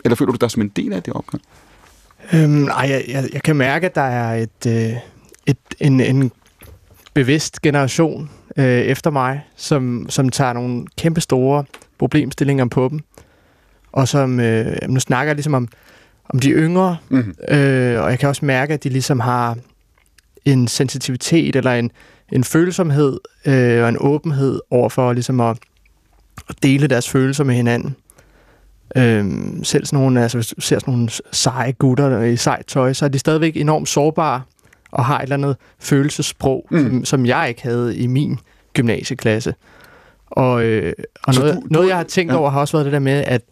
[0.04, 1.38] Eller føler du dig som en del af det opgør?
[2.34, 4.96] Øhm, nej, jeg, jeg, jeg kan mærke, at der er et, øh,
[5.46, 6.32] et, en, en
[7.14, 11.64] bevidst generation øh, efter mig, som, som tager nogle kæmpe store
[11.98, 13.00] problemstillinger på dem.
[13.92, 15.68] Og som, øh, nu snakker jeg ligesom om,
[16.28, 17.34] om de yngre, mm-hmm.
[17.48, 19.56] øh, og jeg kan også mærke, at de ligesom har
[20.44, 21.90] en sensitivitet eller en,
[22.32, 25.56] en følsomhed øh, og en åbenhed over for ligesom at,
[26.48, 27.96] at dele deres følelser med hinanden.
[28.96, 32.92] Øhm, selv sådan nogle, altså, hvis du ser sådan nogle seje gutter i sejt tøj,
[32.92, 34.42] så er de stadigvæk enormt sårbare
[34.90, 36.78] og har et eller andet følelsesprog, mm.
[36.78, 38.38] som, som jeg ikke havde i min
[38.72, 39.54] gymnasieklasse.
[40.26, 40.92] Og, øh,
[41.22, 42.38] og noget, du, noget, jeg har tænkt ja.
[42.38, 43.42] over, har også været det der med, at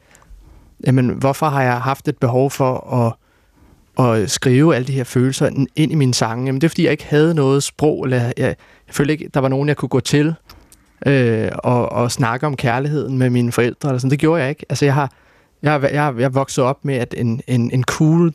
[0.87, 3.13] jamen, hvorfor har jeg haft et behov for at
[3.99, 5.47] at skrive alle de her følelser
[5.77, 8.35] ind i mine sange, jamen det er fordi, jeg ikke havde noget sprog, eller jeg,
[8.37, 8.57] jeg
[8.91, 10.35] følte ikke, der var nogen, jeg kunne gå til
[11.07, 13.89] øh, og, og snakke om kærligheden med mine forældre.
[13.89, 14.11] Eller sådan.
[14.11, 14.67] Det gjorde jeg ikke.
[14.69, 15.13] Altså jeg har,
[15.63, 18.33] jeg, jeg, jeg voksede op med, at en, en, en cool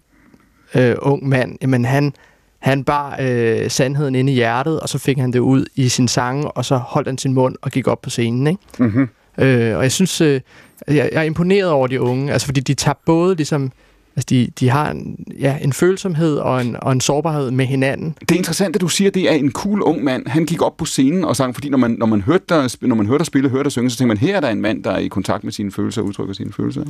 [0.75, 2.13] øh, ung mand, jamen han,
[2.59, 6.07] han bar øh, sandheden inde i hjertet, og så fik han det ud i sin
[6.07, 8.47] sange, og så holdt han sin mund og gik op på scenen.
[8.47, 8.61] Ikke?
[8.79, 9.09] Mm-hmm.
[9.37, 10.41] Øh, og jeg synes, øh,
[10.87, 13.71] jeg, jeg er imponeret over de unge, altså fordi de tager både ligesom
[14.15, 18.15] Altså, de, de har en, ja, en følsomhed og en, og en sårbarhed med hinanden.
[18.19, 20.27] Det er interessant, at du siger, at det er en cool ung mand.
[20.27, 22.95] Han gik op på scenen og sang, fordi når man, når man hørte dig, når
[22.95, 24.83] man hørte dig spille, hørte dig synge, så tænker man, her er der en mand,
[24.83, 26.83] der er i kontakt med sine følelser og udtrykker sine følelser.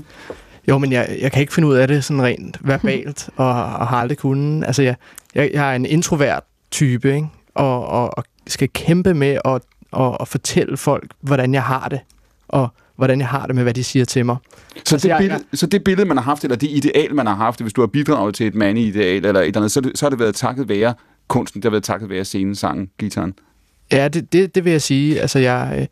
[0.67, 3.87] Jo, men jeg, jeg kan ikke finde ud af det sådan rent verbalt, og, og
[3.87, 4.65] har aldrig kunnet.
[4.65, 4.95] Altså, jeg,
[5.35, 7.27] jeg, jeg er en introvert type, ikke?
[7.55, 9.61] Og, og, og skal kæmpe med at,
[9.99, 11.99] at, at fortælle folk, hvordan jeg har det.
[12.47, 14.37] Og hvordan jeg har det med, hvad de siger til mig.
[14.85, 17.27] Så, altså, det, billede, jeg, så det billede, man har haft, eller det ideal, man
[17.27, 20.05] har haft, hvis du har bidraget til et mandeideal, eller et eller andet, så, så
[20.05, 20.93] har det været takket være
[21.27, 23.33] kunsten, det har været takket være scenen, sangen, gitaren.
[23.91, 25.21] Ja, det, det, det vil jeg sige.
[25.21, 25.87] Altså, jeg, øh,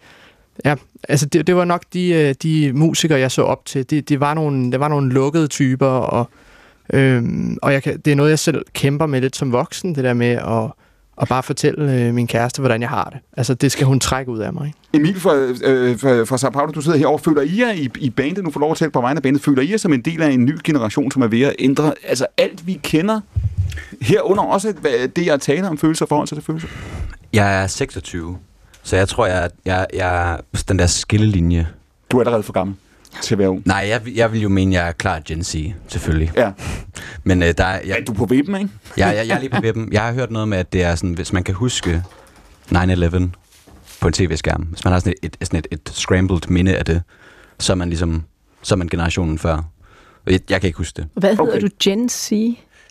[0.65, 0.75] ja,
[1.09, 3.89] altså det, det var nok de, øh, de musikere, jeg så op til.
[3.89, 6.29] Det, det, var, nogle, det var nogle lukkede typer, og,
[6.93, 10.03] øhm, og jeg kan, det er noget, jeg selv kæmper med lidt som voksen, det
[10.03, 10.71] der med at
[11.15, 13.19] og bare fortælle øh, min kæreste, hvordan jeg har det.
[13.37, 14.67] Altså, det skal hun trække ud af mig.
[14.67, 14.77] Ikke?
[14.93, 17.19] Emil fra, øh, fra, fra Sao Paulo, du sidder herovre.
[17.19, 19.41] Føler I jer i, i bandet, nu får lov at tale på vegne af bandet,
[19.41, 21.93] føler I jer som en del af en ny generation, som er ved at ændre
[22.07, 23.19] altså alt, vi kender?
[24.01, 24.73] Herunder også
[25.15, 26.67] det, jeg taler om følelser forhold til det følelser?
[27.33, 28.37] Jeg er 26,
[28.83, 30.37] så jeg tror, jeg, jeg, jeg er
[30.67, 31.67] den der skillelinje.
[32.11, 32.75] Du er allerede for gammel
[33.21, 33.61] til at være ung.
[33.65, 35.55] Nej, jeg, jeg vil jo mene, jeg er klar Gen Z,
[35.87, 36.31] selvfølgelig.
[36.35, 36.51] Ja.
[37.23, 37.79] Men øh, der er...
[37.85, 38.69] Jeg, er du på vippen, ikke?
[38.97, 39.89] ja, jeg, jeg er lige på vippen.
[39.91, 42.03] Jeg har hørt noget med, at det er sådan, hvis man kan huske
[42.71, 43.17] 9-11
[44.01, 46.85] på en tv-skærm, hvis man har sådan et, et, sådan et, et scrambled minde af
[46.85, 47.01] det,
[47.59, 48.23] så er man ligesom,
[48.61, 49.69] så er man generationen før.
[50.27, 51.07] Jeg, jeg kan ikke huske det.
[51.13, 51.61] Hvad hedder okay.
[51.61, 51.67] du?
[51.83, 52.31] Gen Z?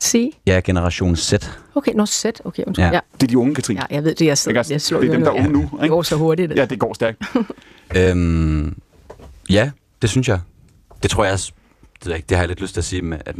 [0.02, 0.36] C?
[0.46, 1.32] Ja, generation Z.
[1.74, 2.24] Okay, nå Z.
[2.44, 2.84] Okay, undskyld.
[2.84, 2.92] Ja.
[2.92, 3.00] ja.
[3.14, 3.80] Det er de unge, Katrine.
[3.90, 4.26] Ja, jeg ved det.
[4.26, 5.62] Jeg, sidder, jeg, slår det er dem, der er unge nu.
[5.62, 5.76] Ikke?
[5.80, 6.50] Det går så hurtigt.
[6.50, 6.56] Det.
[6.56, 7.22] Ja, det går stærkt.
[7.96, 8.76] øhm,
[9.50, 9.70] ja,
[10.02, 10.40] det synes jeg.
[11.02, 11.52] Det tror jeg også,
[12.04, 13.36] det, ikke, det har jeg lidt lyst til at sige med, at,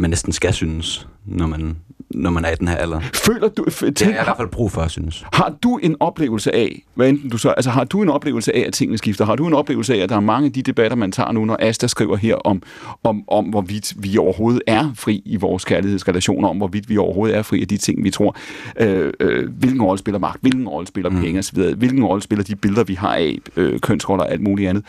[0.00, 1.76] man næsten skal synes, når man,
[2.10, 3.00] når man er i den her alder.
[3.14, 3.62] Føler du...
[3.62, 5.24] F- Det har jeg i hvert fald brug for at synes.
[5.32, 8.64] Har du en oplevelse af, hvad enten du så, altså har du en oplevelse af,
[8.66, 9.24] at tingene skifter?
[9.24, 11.44] Har du en oplevelse af, at der er mange af de debatter, man tager nu,
[11.44, 12.62] når Asta skriver her om,
[13.04, 17.42] om, om hvorvidt vi overhovedet er fri i vores kærlighedsrelationer, om hvorvidt vi overhovedet er
[17.42, 18.36] fri af de ting, vi tror,
[18.80, 21.20] øh, øh, hvilken rolle spiller magt, hvilken rolle spiller mm.
[21.20, 24.68] penge osv., hvilken rolle spiller de billeder, vi har af øh, kønsroller og alt muligt
[24.68, 24.84] andet.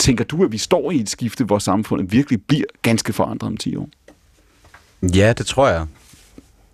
[0.00, 3.56] Tænker du, at vi står i et skifte, hvor samfundet virkelig bliver ganske forandret om
[3.56, 3.88] 10 år?
[5.14, 5.86] Ja, det tror jeg.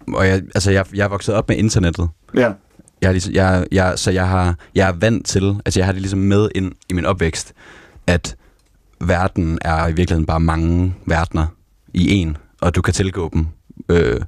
[0.08, 2.08] Og jeg, altså, jeg, jeg er vokset op med internettet.
[2.34, 2.52] Ja.
[3.00, 5.92] Jeg er ligesom, jeg, jeg, så jeg, har, jeg er vant til, altså jeg har
[5.92, 7.52] det ligesom med ind i min opvækst,
[8.06, 8.36] at
[9.00, 11.46] verden er i virkeligheden bare mange verdener
[11.94, 13.46] i en, og du kan tilgå dem
[13.88, 14.20] øh,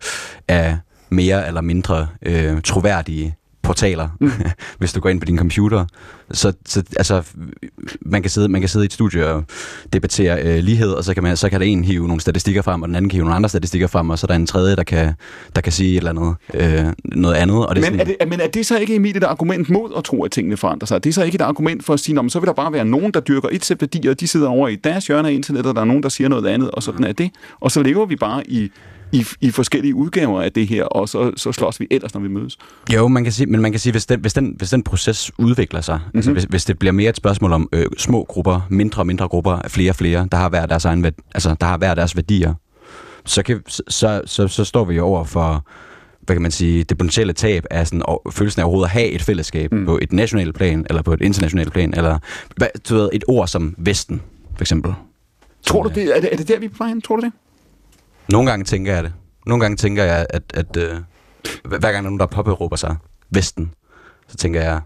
[0.48, 0.78] af
[1.10, 3.36] mere eller mindre øh, troværdige
[3.68, 4.30] portaler, mm.
[4.78, 5.84] hvis du går ind på din computer.
[6.30, 7.22] Så, så altså,
[8.00, 9.44] man kan, sidde, man kan sidde i et studie og
[9.92, 12.82] debattere øh, lighed, og så kan, man, så kan der en hive nogle statistikker frem,
[12.82, 14.76] og den anden kan hive nogle andre statistikker frem, og så er der en tredje,
[14.76, 15.14] der kan,
[15.54, 17.66] der kan sige et eller andet, øh, noget andet.
[17.66, 19.70] Og det er Men sådan, er, det, men er det så ikke, Emil, et argument
[19.70, 20.94] mod at tro, at tingene forandrer sig?
[20.94, 22.72] Er det så ikke et argument for at sige, "Nå, men så vil der bare
[22.72, 25.32] være nogen, der dyrker et sæt værdier, og de sidder over i deres hjørne af
[25.32, 27.30] internettet, og der er nogen, der siger noget andet, og sådan er det.
[27.60, 28.70] Og så lever vi bare i,
[29.12, 32.28] i, i forskellige udgaver af det her, og så, så slås vi ellers, når vi
[32.28, 32.58] mødes.
[32.94, 35.30] Jo, man kan sige, men man kan sige, hvis den, hvis den, hvis den proces
[35.38, 36.18] udvikler sig, mm-hmm.
[36.18, 39.28] altså hvis, hvis det bliver mere et spørgsmål om øh, små grupper, mindre og mindre
[39.28, 41.04] grupper, flere og flere, der har hver deres, egen,
[41.34, 42.54] altså, der har hver deres værdier,
[43.24, 45.66] så, kan, så, så, så, står vi jo over for,
[46.20, 49.08] hvad kan man sige, det potentielle tab af sådan, og, følelsen af overhovedet at have
[49.08, 49.86] et fællesskab mm.
[49.86, 52.18] på et nationalt plan, eller på et internationalt plan, eller
[52.56, 54.22] hvad, du ved, et ord som Vesten,
[54.56, 54.94] for eksempel.
[55.66, 56.16] Tror du det?
[56.16, 57.00] Er det, er det der, vi er på vej hen?
[57.00, 57.32] Tror du det?
[58.32, 59.12] Nogle gange tænker jeg det.
[59.46, 60.96] Nogle gange tænker jeg, at, at øh,
[61.64, 62.96] hver gang der er nogen, der påberåber sig
[63.30, 63.70] Vesten,
[64.28, 64.80] så tænker jeg,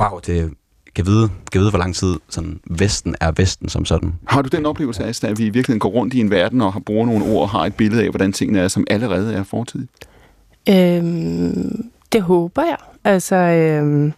[0.00, 0.52] wow, det
[0.94, 4.14] kan vide, kan vide, hvor lang tid sådan, Vesten er Vesten som sådan.
[4.26, 6.72] Har du den oplevelse, Asta, at vi i virkeligheden går rundt i en verden og
[6.72, 9.42] har bruger nogle ord og har et billede af, hvordan tingene er, som allerede er
[9.42, 9.86] fortid?
[10.68, 12.76] Øhm, det håber jeg.
[13.04, 14.12] Altså, øhm,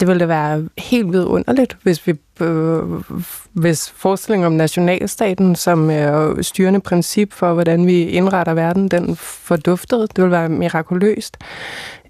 [0.00, 2.82] det ville da være helt vidunderligt, hvis vi øh,
[3.52, 10.00] hvis forestillingen om nationalstaten som øh, styrende princip for, hvordan vi indretter verden, den forduftede.
[10.00, 11.36] Det ville være mirakuløst.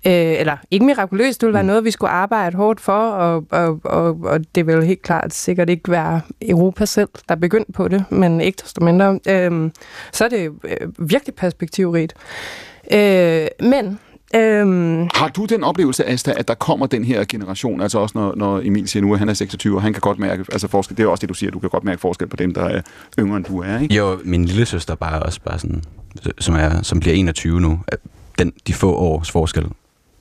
[0.06, 3.80] Øh, eller ikke mirakuløst, det ville være noget, vi skulle arbejde hårdt for, og, og,
[3.84, 7.88] og, og det vil helt klart sikkert ikke være Europa selv, der er begyndt på
[7.88, 9.20] det, men ikke desto mindre.
[9.28, 9.70] Øh,
[10.12, 12.14] så er det øh, virkelig perspektivrigt.
[12.92, 13.98] Øh, men
[14.34, 18.34] Øhm, Har du den oplevelse, Asta, at der kommer den her generation, altså også når,
[18.36, 20.96] når Emil siger nu, at han er 26, og han kan godt mærke, altså forskel,
[20.96, 22.80] det er også det, du siger, du kan godt mærke forskel på dem, der er
[23.18, 23.94] yngre end du er, ikke?
[23.94, 25.82] Jo, min lille søster bare også bare sådan,
[26.38, 27.98] som, er, som bliver 21 nu, at
[28.38, 29.66] den, de få års forskel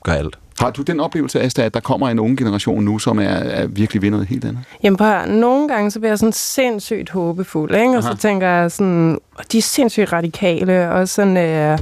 [0.03, 0.38] gør alt.
[0.59, 3.67] Har du den oplevelse, Asta, at der kommer en unge generation nu, som er, er
[3.67, 4.61] virkelig ved noget helt andet?
[4.84, 7.89] Jamen prøv nogle gange så bliver jeg sådan sindssygt håbefuld, ikke?
[7.89, 8.01] og Aha.
[8.11, 9.17] så tænker jeg sådan,
[9.51, 11.79] de er sindssygt radikale, og sådan øh,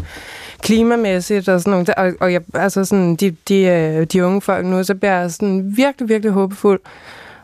[0.66, 1.90] klimamæssigt og sådan noget.
[1.90, 5.32] Og, og jeg, altså sådan, de, de, øh, de unge folk nu, så bliver jeg
[5.32, 6.80] sådan virkelig, virkelig håbefuld.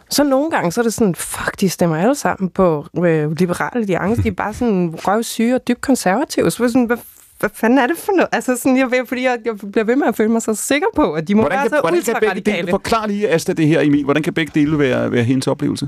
[0.10, 3.81] Så nogle gange, så er det sådan, fuck, de stemmer alle sammen på øh, liberale
[3.81, 4.23] alliance.
[4.23, 6.52] De er bare sådan røvsyge og dybt konservative.
[6.52, 6.98] Så sådan, hvad,
[7.39, 8.30] hvad fanden er det for noget?
[8.31, 10.88] Altså sådan, jeg, ved, fordi jeg, jeg bliver ved med at føle mig så sikker
[10.95, 13.53] på, at de må Hvordan være kan, så hvordan kan begge dele, forklar lige, Asta,
[13.53, 15.88] det her, Emil, hvordan kan begge dele være, være hendes oplevelse?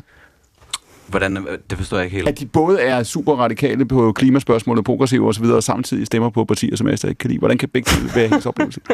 [1.14, 2.28] Hvordan, øh, det forstår jeg ikke helt.
[2.28, 6.76] At de både er super radikale på klimaspørgsmålet, progressive osv., og samtidig stemmer på partier,
[6.76, 7.40] som Asta ikke kan lide.
[7.40, 8.82] Hvordan kan begge dele være hendes oplevelse?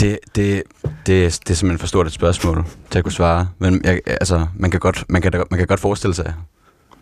[0.00, 3.48] Det, det, det, det er simpelthen for stort et spørgsmål til at kunne svare.
[3.58, 6.34] Men jeg, altså, man, kan godt, man, kan, man kan godt forestille sig,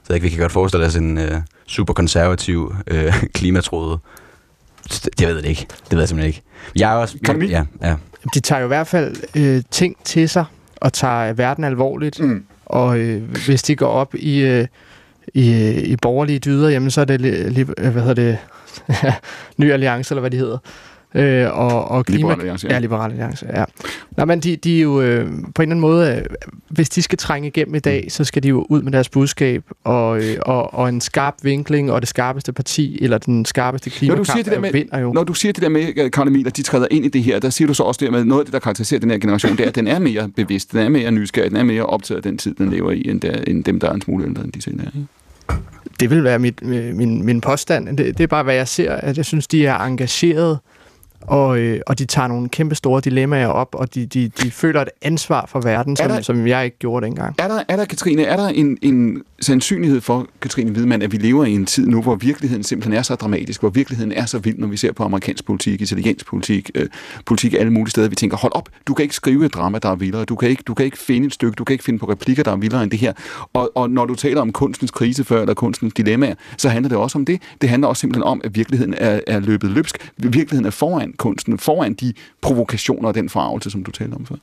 [0.05, 3.99] så ikke, vi kan godt forestille os en øh, super konservativ øh, klimatråde.
[5.21, 5.67] Jeg ved det ikke.
[5.69, 6.43] Det ved jeg simpelthen ikke.
[6.77, 7.19] Jeg er også...
[7.25, 7.47] Kan vi?
[7.47, 7.97] Ja, ja.
[8.35, 10.45] De tager jo i hvert fald øh, ting til sig,
[10.77, 12.21] og tager verden alvorligt.
[12.21, 12.45] Mm.
[12.67, 14.67] Og øh, hvis de går op i, øh,
[15.35, 18.39] i, øh, i borgerlige dyder, jamen så er det, li, li, hvad hedder det,
[19.59, 20.59] Ny Alliance, eller hvad de hedder.
[21.15, 22.75] Øh, og, og klima, Liberal Alliance, ja.
[22.75, 22.79] ja.
[22.79, 23.65] Liberal Alliance, ja.
[24.17, 26.23] Nå, men de, de er jo øh, på en eller anden måde, øh,
[26.69, 29.63] hvis de skal trænge igennem i dag, så skal de jo ud med deres budskab,
[29.85, 33.93] og, øh, og, og en skarp vinkling, og det skarpeste parti, eller den skarpeste Når
[33.93, 35.13] du klimakamp, siger det der med, vinder jo.
[35.13, 37.39] når du siger det der med, Karl Emil, at de træder ind i det her,
[37.39, 39.57] der siger du så også det med, noget af det, der karakteriserer den her generation,
[39.57, 42.17] det er, at den er mere bevidst, den er mere nysgerrig, den er mere optaget
[42.17, 44.45] af den tid, den lever i, end, der, end dem, der er en smule ældre,
[44.45, 44.85] end de selv er.
[44.85, 45.07] Ikke?
[46.01, 47.99] Det vil være mit, øh, min, min påstand.
[47.99, 48.93] Det, det er bare, hvad jeg ser.
[48.93, 50.59] At jeg synes, de er engageret,
[51.27, 54.81] og, øh, og de tager nogle kæmpe store dilemmaer op, og de, de, de føler
[54.83, 57.35] et ansvar for verden, Er som, der- som jeg ikke gjorde dengang.
[57.39, 61.17] Er der, er der, Katrine, er der en, en sandsynlighed for, Katrine Hvidmann, at vi
[61.17, 64.39] lever i en tid nu, hvor virkeligheden simpelthen er så dramatisk, hvor virkeligheden er så
[64.39, 66.87] vild, når vi ser på amerikansk politik, italiensk politik, øh,
[67.27, 68.09] politik alle mulige steder.
[68.09, 70.25] Vi tænker, hold op, du kan ikke skrive et drama, der er vildere.
[70.25, 72.43] Du kan ikke, du kan ikke finde et stykke, du kan ikke finde på replikker,
[72.43, 73.13] der er vildere end det her.
[73.53, 76.99] Og, og når du taler om kunstens krise før, eller kunstens dilemmaer, så handler det
[76.99, 77.43] også om det.
[77.61, 80.13] Det handler også simpelthen om, at virkeligheden er, er løbet løbsk.
[80.17, 84.37] Virkeligheden er foran kunsten, foran de provokationer og den farvelse, som du taler om før.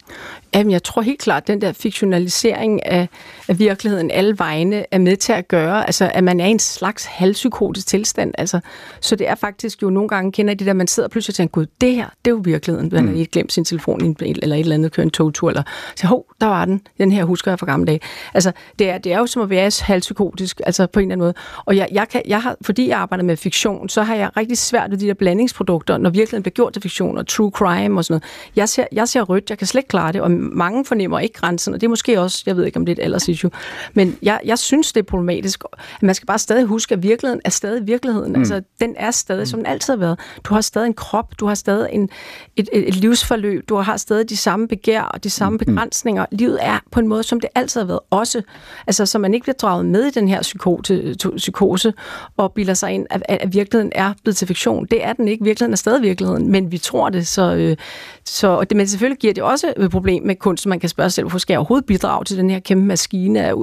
[0.55, 3.09] Jamen, jeg tror helt klart, at den der fiktionalisering af,
[3.47, 6.59] af virkeligheden alle vegne er med til at gøre, altså at man er i en
[6.59, 8.33] slags halvpsykotisk tilstand.
[8.37, 8.59] Altså,
[9.01, 11.35] så det er faktisk jo nogle gange, kender de der, man sidder og pludselig og
[11.35, 12.89] tænker, gud, det her, det er jo virkeligheden.
[12.91, 13.09] Man mm.
[13.09, 15.63] har ikke glemt sin telefon eller et eller andet, kører en togtur, eller
[15.95, 17.99] så, hov, der var den, den her husker jeg fra gamle dage.
[18.33, 21.23] Altså, det er, det er jo som at være halvpsykotisk, altså på en eller anden
[21.23, 21.33] måde.
[21.65, 24.57] Og jeg, jeg, kan, jeg har, fordi jeg arbejder med fiktion, så har jeg rigtig
[24.57, 28.05] svært ved de der blandingsprodukter, når virkeligheden bliver gjort til fiktion, og true crime og
[28.05, 28.23] sådan noget.
[28.55, 31.33] Jeg ser, jeg ser rødt, jeg kan slet ikke klare det, og mange fornemmer ikke
[31.33, 33.51] grænsen, og det er måske også, jeg ved ikke om det er et aldersissue,
[33.93, 35.63] men jeg, jeg synes, det er problematisk.
[36.01, 38.33] Man skal bare stadig huske, at virkeligheden er stadig virkeligheden.
[38.33, 38.39] Mm.
[38.39, 40.19] Altså, den er stadig, som den altid har været.
[40.43, 42.09] Du har stadig en krop, du har stadig en,
[42.55, 45.65] et, et, et livsforløb, du har stadig de samme begær og de samme mm.
[45.65, 46.25] begrænsninger.
[46.31, 47.99] Livet er på en måde, som det altid har været.
[48.09, 48.41] Også,
[48.87, 51.93] altså, så man ikke bliver draget med i den her psykote, psykose
[52.37, 54.85] og bilder sig ind, at, at virkeligheden er blevet til fiktion.
[54.85, 55.43] Det er den ikke.
[55.43, 57.77] Virkeligheden er stadig virkeligheden, men vi tror det, så, øh,
[58.25, 60.65] så det, men selvfølgelig giver det også et problem med kunst.
[60.65, 63.45] Man kan spørge sig selv, hvorfor skal jeg overhovedet bidrage til den her kæmpe maskine
[63.45, 63.53] af,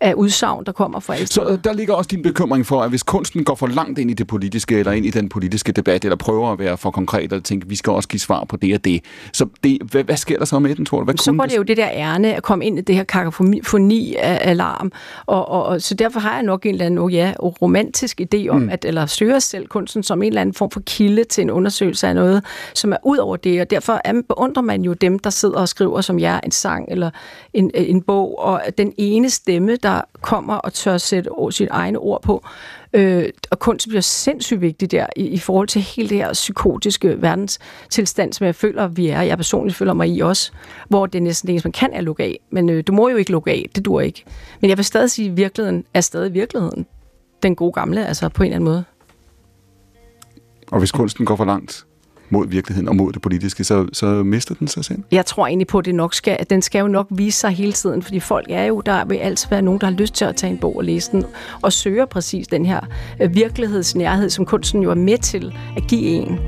[0.00, 2.90] af udsagn, der kommer fra alle Så øh, der ligger også din bekymring for, at
[2.90, 6.04] hvis kunsten går for langt ind i det politiske, eller ind i den politiske debat,
[6.04, 8.74] eller prøver at være for konkret, og tænke, vi skal også give svar på det
[8.74, 9.00] og det.
[9.32, 11.04] Så det, hvad, hvad sker der så med den, tror du?
[11.04, 14.14] Hvad så går det jo det der ærne at komme ind i det her kakafoni
[14.14, 14.92] af alarm,
[15.26, 18.48] og, og, og, så derfor har jeg nok en eller anden, oh ja, romantisk idé
[18.48, 18.68] om, mm.
[18.68, 22.08] at, eller søger selv kunsten som en eller anden form for kilde til en undersøgelse
[22.08, 22.25] af noget,
[22.74, 26.00] som er ud over det, og derfor beundrer man jo dem, der sidder og skriver
[26.00, 27.10] som jer en sang eller
[27.52, 31.98] en, øh, en bog, og den ene stemme, der kommer og tør sætte sit egne
[31.98, 32.44] ord på.
[32.92, 37.22] Øh, og kunst bliver sindssygt vigtigt der i, i forhold til hele det her psykotiske
[37.22, 39.22] verdenstilstand, som jeg føler, vi er.
[39.22, 40.52] Jeg personligt føler mig i også,
[40.88, 42.40] hvor det er næsten det eneste, man kan er lukke af.
[42.50, 44.24] Men øh, du må jo ikke lukke af, det dur ikke.
[44.60, 46.86] Men jeg vil stadig sige, at virkeligheden er stadig virkeligheden.
[47.42, 48.84] Den gode gamle, altså på en eller anden måde.
[50.72, 51.86] Og hvis kunsten går for langt,
[52.30, 55.02] mod virkeligheden og mod det politiske, så, så mister den sig selv?
[55.10, 57.50] Jeg tror egentlig på, at det nok skal, at den skal jo nok vise sig
[57.50, 60.24] hele tiden, fordi folk er jo, der vil altid være nogen, der har lyst til
[60.24, 61.24] at tage en bog og læse den,
[61.62, 62.80] og søger præcis den her
[63.22, 66.38] øh, virkelighedsnærhed, som kunsten jo er med til at give en.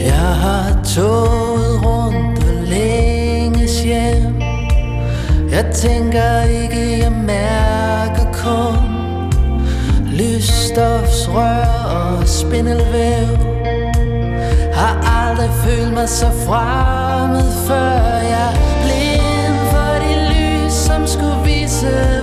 [0.00, 4.36] Jeg har toget rundt og længes hjem
[5.50, 8.75] Jeg tænker ikke, jeg mærker kun
[10.16, 11.64] Lysstofsrør
[11.96, 13.28] og spindelvæv.
[14.72, 18.52] Har aldrig følt mig så fremmed før Jeg
[18.82, 22.15] blind for det lys, som skulle vise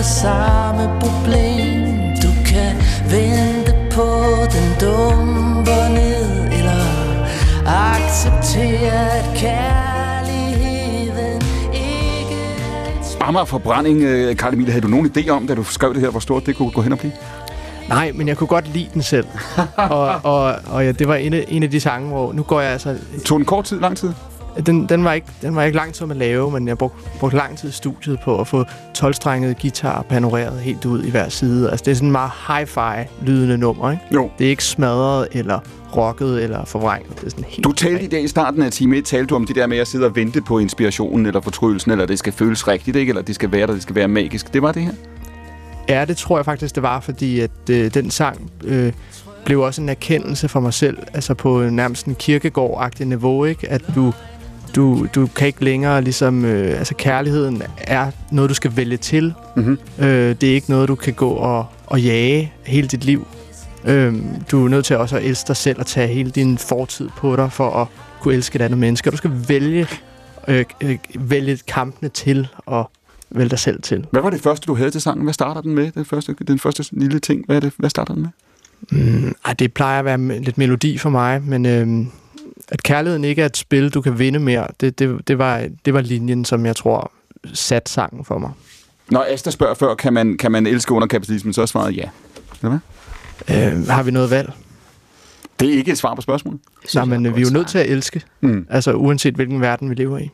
[0.00, 1.86] har samme problem
[2.22, 2.76] Du kan
[3.10, 4.06] vente på
[4.54, 6.84] den dumper ned Eller
[7.66, 11.42] acceptere at kærligheden
[11.74, 12.36] ikke
[13.20, 16.00] er Amager Forbrænding, øh, Karl Emil, havde du nogen idé om, da du skrev det
[16.00, 17.12] her, hvor stort det kunne gå hen og blive?
[17.88, 19.26] Nej, men jeg kunne godt lide den selv.
[19.76, 22.60] og og, og ja, det var en af, en af de sange, hvor nu går
[22.60, 22.96] jeg altså...
[23.24, 24.12] Tog den kort tid, lang tid?
[24.66, 27.36] Den, den, var ikke, den var ikke lang tid at lave, men jeg brugte, brugte
[27.36, 28.64] lang tid i studiet på at få
[28.98, 31.70] 12-strenget guitar panoreret helt ud i hver side.
[31.70, 34.02] Altså, det er sådan en meget hi-fi lydende nummer, ikke?
[34.14, 34.30] Jo.
[34.38, 35.58] Det er ikke smadret eller
[35.96, 37.16] rocket eller forvrænget.
[37.16, 39.34] Det er sådan helt Du talte i dag i starten af time 1, talte du
[39.34, 42.32] om det der med at sidde og vente på inspirationen eller fortrydelsen, eller det skal
[42.32, 43.10] føles rigtigt, ikke?
[43.10, 44.52] eller det skal være der, det skal være magisk.
[44.52, 44.92] Det var det her?
[45.88, 48.92] Ja, det tror jeg faktisk, det var, fordi at øh, den sang øh,
[49.44, 53.68] blev også en erkendelse for mig selv, altså på nærmest en kirkegård-agtig niveau, ikke?
[53.68, 54.12] At du,
[54.76, 59.34] du, du kan ikke længere ligesom, øh, altså kærligheden er noget, du skal vælge til.
[59.56, 59.78] Mm-hmm.
[59.98, 60.06] Øh,
[60.40, 63.26] det er ikke noget, du kan gå og, og jage hele dit liv.
[63.84, 64.14] Øh,
[64.50, 67.36] du er nødt til også at elske dig selv og tage hele din fortid på
[67.36, 67.86] dig for at
[68.20, 69.10] kunne elske et andet menneske.
[69.10, 69.86] Du skal vælge,
[70.48, 72.90] øh, øh, vælge kampene til og
[73.30, 74.06] vælge dig selv til.
[74.10, 75.24] Hvad var det første, du havde til sangen?
[75.24, 75.92] Hvad starter den med?
[75.92, 77.46] Den første, den første lille ting.
[77.46, 78.30] Hvad, er det, hvad starter den med?
[78.90, 82.10] Mm, ej, det plejer at være lidt melodi for mig, men øhm,
[82.70, 85.94] at kærligheden ikke er et spil, du kan vinde mere, det, det, det, var, det
[85.94, 87.12] var linjen, som jeg tror
[87.52, 88.50] sat sangen for mig.
[89.10, 92.08] Når Asta spørger før, kan man, kan man elske under kapitalismen, så er svaret ja.
[92.62, 92.78] Eller
[93.48, 93.72] hvad?
[93.72, 94.52] Øh, har vi noget valg?
[95.60, 96.60] Det er ikke et svar på spørgsmålet.
[96.94, 98.22] Nej, men vi er jo nødt til at elske.
[98.40, 98.66] Mm.
[98.70, 100.30] Altså uanset hvilken verden vi lever i.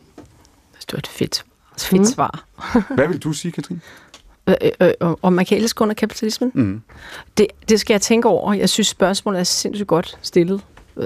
[0.81, 1.45] Det var et fedt,
[1.79, 2.07] fedt mm.
[2.07, 2.45] svar.
[2.97, 3.81] Hvad vil du sige, Katrin?
[4.49, 6.51] Øh, øh, øh, om man kan elske under kapitalismen?
[6.55, 6.83] Mm.
[7.39, 8.53] Det, det skal jeg tænke over.
[8.53, 10.61] Jeg synes, spørgsmålet er sindssygt godt stillet.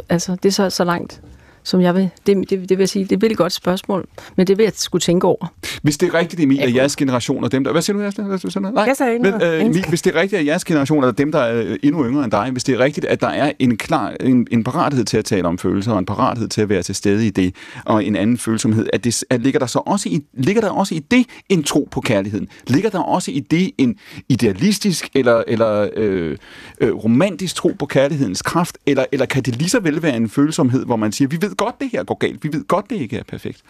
[0.09, 1.21] Altså, det er så, så langt
[1.63, 2.11] som jeg vil.
[2.27, 4.07] Det, det, det vil jeg sige, det er et virkelig godt spørgsmål,
[4.37, 5.53] men det vil jeg skulle tænke over.
[5.83, 7.73] Hvis det er rigtigt, Emil, at jeres generation og dem, der...
[7.73, 8.25] Hvad siger du, Jasle?
[8.25, 8.71] Hvad siger du?
[8.71, 8.85] Nej.
[8.85, 11.39] Jeg sagde men, øh, Emil, hvis det er rigtigt, at jeres generation og dem, der
[11.39, 14.47] er endnu yngre end dig, hvis det er rigtigt, at der er en klar en,
[14.51, 17.27] en parathed til at tale om følelser, og en parathed til at være til stede
[17.27, 17.55] i det,
[17.85, 20.95] og en anden følsomhed, at, det, at ligger der så også i, ligger der også
[20.95, 22.49] i det en tro på kærligheden?
[22.67, 23.97] Ligger der også i det en
[24.29, 26.37] idealistisk eller, eller øh,
[26.81, 30.29] øh, romantisk tro på kærlighedens kraft, eller, eller kan det lige så vel være en
[30.29, 32.45] følsomhed, hvor man siger, vi ved ved godt, det her går galt.
[32.45, 33.63] Vi ved godt, det ikke er perfekt.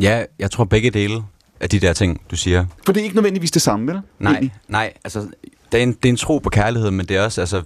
[0.00, 1.22] Ja, jeg tror begge dele
[1.60, 2.66] af de der ting, du siger.
[2.86, 4.00] For det er ikke nødvendigvis det samme, vel?
[4.18, 4.54] Nej, Egentlig.
[4.68, 4.92] nej.
[5.04, 5.26] Altså,
[5.72, 7.62] det er, en, det er en tro på kærlighed, men det er også, altså,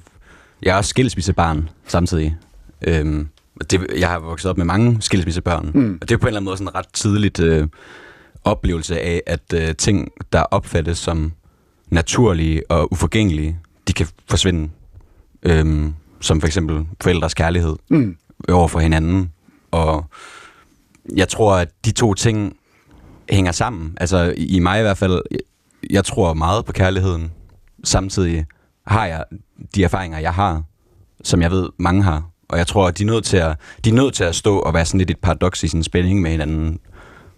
[0.62, 2.36] jeg er også skilsmissebarn samtidig.
[2.82, 3.28] Øhm,
[3.70, 5.98] det, jeg har vokset op med mange skilsmissebørn, mm.
[6.02, 7.68] og det er på en eller anden måde sådan en ret tidligt øh,
[8.44, 11.32] oplevelse af, at øh, ting, der opfattes som
[11.88, 13.58] naturlige og uforgængelige,
[13.88, 14.70] de kan forsvinde.
[15.42, 17.76] Øhm, som for eksempel forældres kærlighed.
[17.88, 18.16] Mm
[18.48, 19.31] over for hinanden.
[19.72, 20.04] Og
[21.16, 22.56] jeg tror, at de to ting
[23.30, 23.96] hænger sammen.
[24.00, 25.22] Altså i mig i hvert fald,
[25.90, 27.32] jeg tror meget på kærligheden.
[27.84, 28.46] Samtidig
[28.86, 29.24] har jeg
[29.74, 30.62] de erfaringer, jeg har,
[31.24, 32.22] som jeg ved, mange har.
[32.48, 34.58] Og jeg tror, at de er nødt til at, de er nødt til at stå
[34.58, 36.78] og være sådan lidt et paradoks i sin spænding med hinanden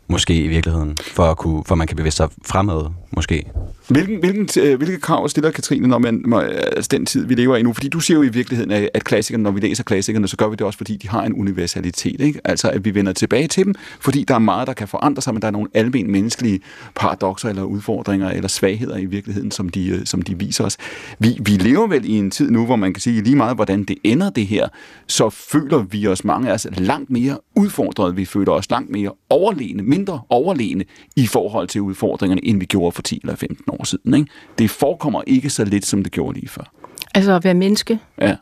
[0.09, 3.45] måske i virkeligheden, for at, kunne, for at man kan bevæge sig fremad, måske.
[3.89, 7.57] Hvilken, hvilken, øh, hvilke krav stiller Katrine, når man, når, altså den tid, vi lever
[7.57, 7.73] i nu?
[7.73, 10.57] Fordi du siger jo i virkeligheden, at, klassikerne, når vi læser klassikerne, så gør vi
[10.57, 12.21] det også, fordi de har en universalitet.
[12.21, 12.41] Ikke?
[12.45, 15.35] Altså, at vi vender tilbage til dem, fordi der er meget, der kan forandre sig,
[15.35, 16.61] men der er nogle almen menneskelige
[16.95, 20.77] paradoxer eller udfordringer eller svagheder i virkeligheden, som de, øh, som de viser os.
[21.19, 23.85] Vi, vi lever vel i en tid nu, hvor man kan sige lige meget, hvordan
[23.85, 24.69] det ender det her,
[25.07, 28.17] så føler vi os mange af os langt mere udfordret.
[28.17, 30.85] Vi føler os langt mere overlegne, mindre overlegne
[31.17, 34.15] i forhold til udfordringerne, end vi gjorde for 10 eller 15 år siden.
[34.15, 34.31] Ikke?
[34.59, 36.73] Det forekommer ikke så lidt, som det gjorde lige før.
[37.15, 37.99] Altså at være menneske?
[38.21, 38.37] Ja.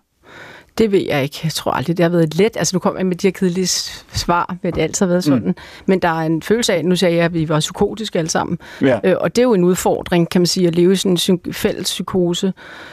[0.78, 1.40] Det ved jeg ikke.
[1.44, 2.56] Jeg tror aldrig, det har været let.
[2.56, 3.66] Altså, nu kommer jeg med de her kedelige
[4.12, 5.46] svar, men det altid har været sådan.
[5.46, 5.54] Mm.
[5.86, 8.58] Men der er en følelse af, nu sagde jeg, at vi var psykotiske alle sammen.
[8.80, 9.00] Ja.
[9.04, 11.52] Øh, og det er jo en udfordring, kan man sige, at leve i sådan en
[11.52, 12.52] fælles psykose.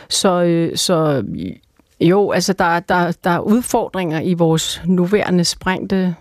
[0.09, 1.23] Så, øh, så
[2.01, 6.15] jo, altså, der, der, der er udfordringer i vores nuværende sprængte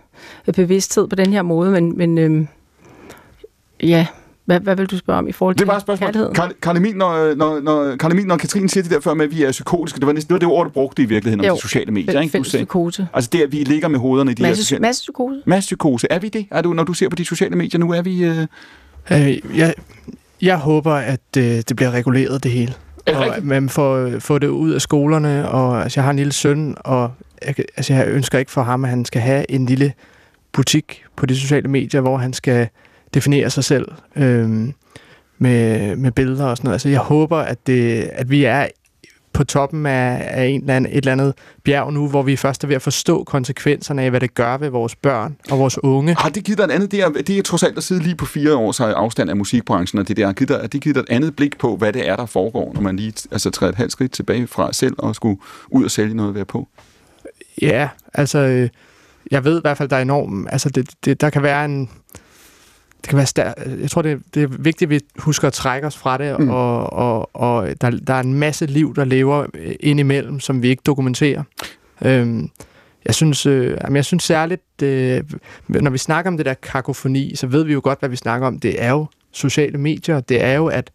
[0.55, 2.47] bevidsthed på den her måde, men, men øh,
[3.83, 4.07] ja,
[4.49, 6.35] hvad, hvad vil du spørge om i forhold til Det var et spørgsmål.
[6.63, 9.31] Karl Emil, når, når, når, Karl Emil, når Katrine siger det der før med, at
[9.31, 11.51] vi er psykotiske, det var næsten det, var det ord, du brugte i virkeligheden jo,
[11.51, 12.21] om de sociale medier.
[12.21, 12.39] Ikke?
[12.39, 13.09] Du psykose.
[13.15, 14.81] Altså det, at vi ligger med hovederne i de masse, her sociale...
[14.81, 15.43] Masse psykose.
[15.47, 16.07] Masse psykose.
[16.11, 16.47] Er vi det?
[16.51, 18.25] Er du, når du ser på de sociale medier nu, er vi...
[18.25, 18.47] Øh...
[19.11, 19.75] Øh, jeg,
[20.43, 22.75] jeg håber, at øh, det bliver reguleret, det hele.
[23.07, 26.75] Og man får, får det ud af skolerne, og altså, jeg har en lille søn,
[26.81, 27.11] og
[27.47, 29.93] jeg, altså, jeg ønsker ikke for ham, at han skal have en lille
[30.53, 32.69] butik på de sociale medier, hvor han skal
[33.15, 34.49] definere sig selv øh,
[35.39, 36.75] med, med billeder og sådan noget.
[36.75, 38.67] Altså, jeg håber, at, det, at vi er
[39.33, 42.65] på toppen af, af en eller anden, et eller andet bjerg nu, hvor vi først
[42.65, 46.15] er ved at forstå konsekvenserne af, hvad det gør ved vores børn og vores unge.
[46.19, 48.15] Har det givet dig et andet, det er, det er trods alt at sidde lige
[48.15, 51.01] på fire års afstand af musikbranchen, og det der, har givet dig, det givet dig
[51.01, 53.77] et andet blik på, hvad det er, der foregår, når man lige altså, træder et
[53.77, 56.69] halvt skridt tilbage fra selv og skulle ud og sælge noget ved på?
[57.63, 58.69] Ja, altså, øh,
[59.31, 61.91] jeg ved i hvert fald, der er enormt, altså det, det, der kan være en,
[63.03, 65.87] det kan være stær- jeg tror, det, det er vigtigt, at vi husker at trække
[65.87, 66.51] os fra det, mm.
[66.51, 69.47] og, og, og der, der er en masse liv, der lever
[69.81, 71.43] indimellem, som vi ikke dokumenterer.
[72.05, 72.51] Øhm,
[73.05, 75.23] jeg synes, øh, jeg synes særligt, øh,
[75.69, 78.47] når vi snakker om det der kakofoni, så ved vi jo godt, hvad vi snakker
[78.47, 78.61] om.
[78.61, 80.21] Det er jo sociale medier.
[80.21, 80.91] Det er jo, at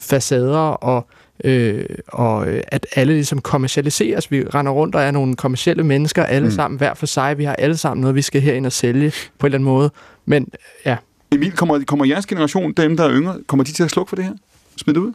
[0.00, 1.06] facader og
[1.44, 4.30] øh, og øh, at alle ligesom kommercialiseres.
[4.30, 6.54] Vi render rundt og er nogle kommercielle mennesker, alle mm.
[6.54, 7.38] sammen hver for sig.
[7.38, 9.90] Vi har alle sammen noget, vi skal herind og sælge på en eller anden måde.
[10.26, 10.48] Men
[10.84, 10.96] ja,
[11.32, 14.16] Emil, kommer, kommer jeres generation, dem der er yngre, kommer de til at slukke for
[14.16, 14.32] det her?
[14.76, 15.12] Smid det ud?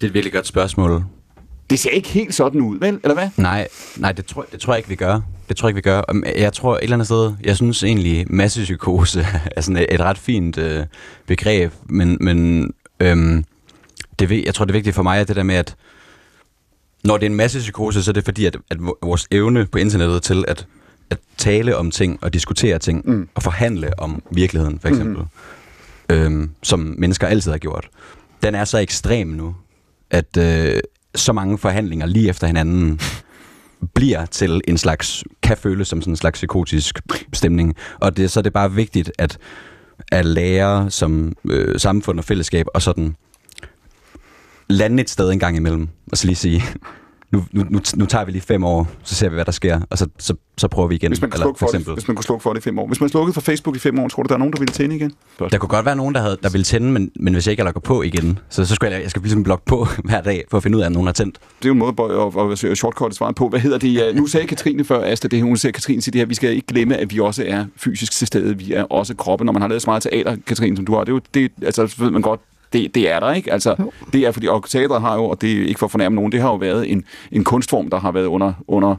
[0.00, 1.04] Det er et virkelig godt spørgsmål.
[1.70, 3.00] Det ser ikke helt sådan ud, vel?
[3.02, 3.28] Eller hvad?
[3.36, 5.20] Nej, nej det, tror, det tror jeg ikke, vi gør.
[5.48, 6.30] Det tror jeg ikke, vi gør.
[6.40, 9.26] Jeg tror et eller andet sted, jeg synes egentlig, massepsykose
[9.56, 10.86] er sådan et, et ret fint øh,
[11.26, 13.44] begreb, men, men øhm,
[14.18, 15.76] det, jeg tror, det er vigtigt for mig, at det der med, at
[17.04, 20.22] når det er en massepsykose, så er det fordi, at, at vores evne på internettet
[20.22, 20.66] til at
[21.12, 23.28] at tale om ting og diskutere ting mm.
[23.34, 25.24] og forhandle om virkeligheden, for eksempel,
[26.10, 26.14] mm.
[26.16, 27.88] øhm, som mennesker altid har gjort,
[28.42, 29.54] den er så ekstrem nu,
[30.10, 30.80] at øh,
[31.14, 33.00] så mange forhandlinger lige efter hinanden
[33.94, 37.00] bliver til en slags, kan føles som sådan en slags psykotisk
[37.32, 37.74] stemning.
[38.00, 39.38] Og det, så er det bare vigtigt, at
[40.12, 43.16] af lærer, som øh, samfund og fællesskab, og sådan
[44.68, 46.62] lande et sted en gang imellem, og så lige sige,
[47.32, 49.80] nu, nu, nu, nu tager vi lige fem år, så ser vi, hvad der sker,
[49.90, 51.10] og så, så, så prøver vi igen.
[51.10, 52.62] Hvis man, kan Eller for, for det, eksempel, hvis man kunne slukke for det i
[52.62, 52.86] fem år.
[52.86, 54.72] Hvis man slukkede for Facebook i fem år, tror du, der er nogen, der ville
[54.72, 55.12] tænde igen?
[55.38, 57.62] der kunne godt være nogen, der, havde, der ville tænde, men, men hvis jeg ikke
[57.62, 60.56] logger på igen, så, så skulle jeg, jeg skal ligesom logge på hver dag, for
[60.56, 61.38] at finde ud af, om nogen har tændt.
[61.58, 63.48] Det er jo en måde at, at, at, at shortcutte svaret på.
[63.48, 64.16] Hvad hedder det?
[64.16, 66.66] Nu sagde Katrine før, Asta, det hun sagde, Katrine siger det her, vi skal ikke
[66.66, 68.58] glemme, at vi også er fysisk til stede.
[68.58, 69.46] Vi er også kroppen.
[69.46, 71.52] Når man har lavet så meget teater, Katrine, som du har, det er jo, det,
[71.62, 72.40] altså, så ved man godt,
[72.72, 73.52] det, det er der, ikke?
[73.52, 76.14] Altså, det er fordi, og teatret har jo, og det er ikke for at fornærme
[76.14, 78.96] nogen, det har jo været en, en kunstform, der har været under, under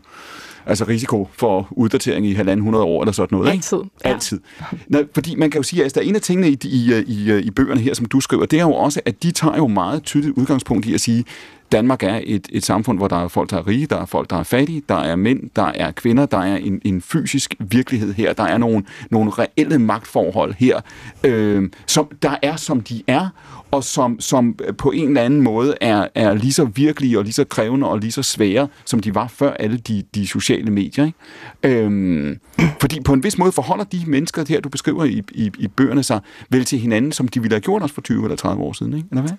[0.66, 3.52] altså risiko for uddatering i halvanden hundrede år eller sådan noget.
[3.52, 3.78] Altid.
[3.78, 3.92] Ikke?
[4.04, 4.40] Altid.
[4.88, 7.40] Nå, fordi man kan jo sige, at der er en af tingene i, i, i,
[7.40, 10.04] i bøgerne her, som du skriver, det er jo også, at de tager jo meget
[10.04, 11.26] tydeligt udgangspunkt i at sige,
[11.72, 14.30] Danmark er et, et samfund, hvor der er folk, der er rige, der er folk,
[14.30, 18.14] der er fattige, der er mænd, der er kvinder, der er en, en fysisk virkelighed
[18.14, 20.82] her, der er nogle, nogle reelle magtforhold her,
[21.24, 23.30] øh, som der er, som de er,
[23.74, 27.34] og som, som på en eller anden måde er, er lige så virkelige og lige
[27.34, 31.06] så krævende og lige så svære, som de var før alle de, de sociale medier.
[31.06, 31.84] Ikke?
[31.84, 32.40] Øhm,
[32.82, 36.04] fordi på en vis måde forholder de mennesker her, du beskriver i, i, i bøgerne
[36.04, 36.20] sig,
[36.50, 38.94] vel til hinanden, som de ville have gjort os for 20 eller 30 år siden,
[38.94, 39.08] ikke?
[39.12, 39.32] eller hvad?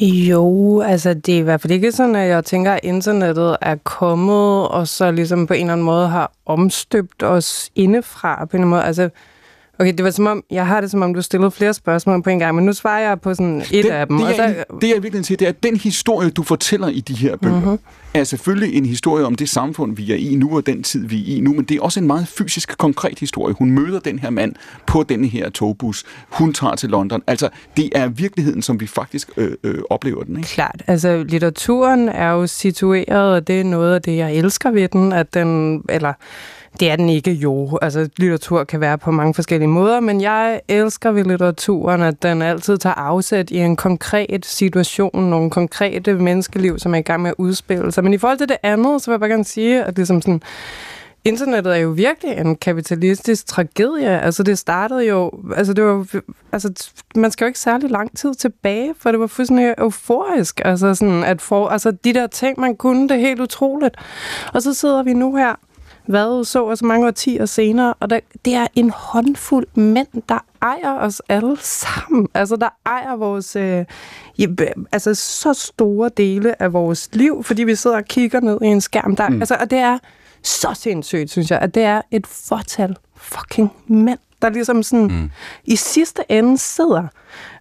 [0.00, 3.76] Jo, altså det er i hvert fald ikke sådan, at jeg tænker, at internettet er
[3.84, 8.62] kommet, og så ligesom på en eller anden måde har omstøbt os indefra på en
[8.62, 8.84] eller anden måde.
[8.84, 9.10] Altså,
[9.78, 12.30] okay, det var som om, jeg har det som om, du stillede flere spørgsmål på
[12.30, 14.18] en gang, men nu svarer jeg på sådan et det, af dem.
[14.18, 16.88] Det, og så, jeg, det jeg virkelig siger, det er, at den historie, du fortæller
[16.88, 17.78] i de her bøger, mm-hmm.
[18.14, 21.32] er selvfølgelig en historie om det samfund, vi er i nu, og den tid, vi
[21.32, 23.54] er i nu, men det er også en meget fysisk, konkret historie.
[23.58, 24.54] Hun møder den her mand
[24.86, 26.04] på den her togbus.
[26.30, 27.22] Hun tager til London.
[27.26, 30.36] Altså, det er virkeligheden, som vi faktisk øh, øh, oplever den.
[30.36, 30.48] Ikke?
[30.48, 30.82] Klart.
[30.86, 35.12] Altså, litteraturen er jo situeret, og det er noget af det, jeg elsker ved den,
[35.12, 36.12] at den, eller
[36.80, 37.78] det er den ikke jo.
[37.82, 42.42] Altså, litteratur kan være på mange forskellige måder, men jeg elsker ved litteraturen, at den
[42.42, 47.30] altid tager afsæt i en konkret situation, nogle konkrete menneskeliv, som er i gang med
[47.30, 48.04] at udspille sig.
[48.04, 50.42] Men i forhold til det andet, så vil jeg bare gerne sige, at ligesom sådan,
[51.24, 54.20] internettet er jo virkelig en kapitalistisk tragedie.
[54.20, 55.32] Altså, det startede jo...
[55.56, 56.06] Altså, det var,
[56.52, 60.60] altså, man skal jo ikke særlig lang tid tilbage, for det var fuldstændig euforisk.
[60.64, 63.96] Altså, sådan at for, altså, de der ting, man kunne, det er helt utroligt.
[64.54, 65.54] Og så sidder vi nu her
[66.06, 70.98] hvad så altså mange årtier senere, og der, det er en håndfuld mænd, der ejer
[70.98, 72.28] os alle sammen.
[72.34, 73.84] Altså, der ejer vores, øh,
[74.38, 74.46] ja,
[74.92, 78.80] altså så store dele af vores liv, fordi vi sidder og kigger ned i en
[78.80, 79.16] skærm.
[79.16, 79.40] Der, mm.
[79.42, 79.98] altså, og det er
[80.42, 85.30] så sindssygt, synes jeg, at det er et fortal fucking mænd, der ligesom sådan mm.
[85.64, 87.06] i sidste ende sidder,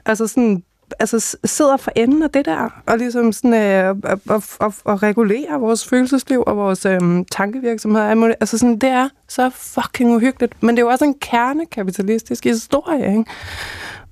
[0.05, 0.63] altså sådan
[0.99, 5.03] altså, sidder for enden af det der, og ligesom sådan, øh, og, og, og, og
[5.03, 6.99] regulerer vores følelsesliv og vores øh,
[7.31, 8.01] tankevirksomhed.
[8.39, 10.63] Altså sådan, det er så fucking uhyggeligt.
[10.63, 13.26] Men det er jo også en kernekapitalistisk historie, ikke?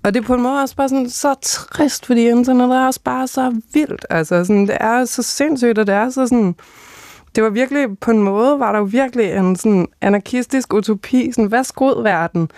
[0.04, 3.00] Og det er på en måde også bare sådan så trist, fordi internet er også
[3.04, 4.06] bare så vildt.
[4.10, 6.56] Altså, sådan, det er så sindssygt, og det er så sådan...
[7.36, 11.32] Det var virkelig, på en måde, var der jo virkelig en sådan anarkistisk utopi.
[11.32, 12.52] Sådan, hvad skud verden?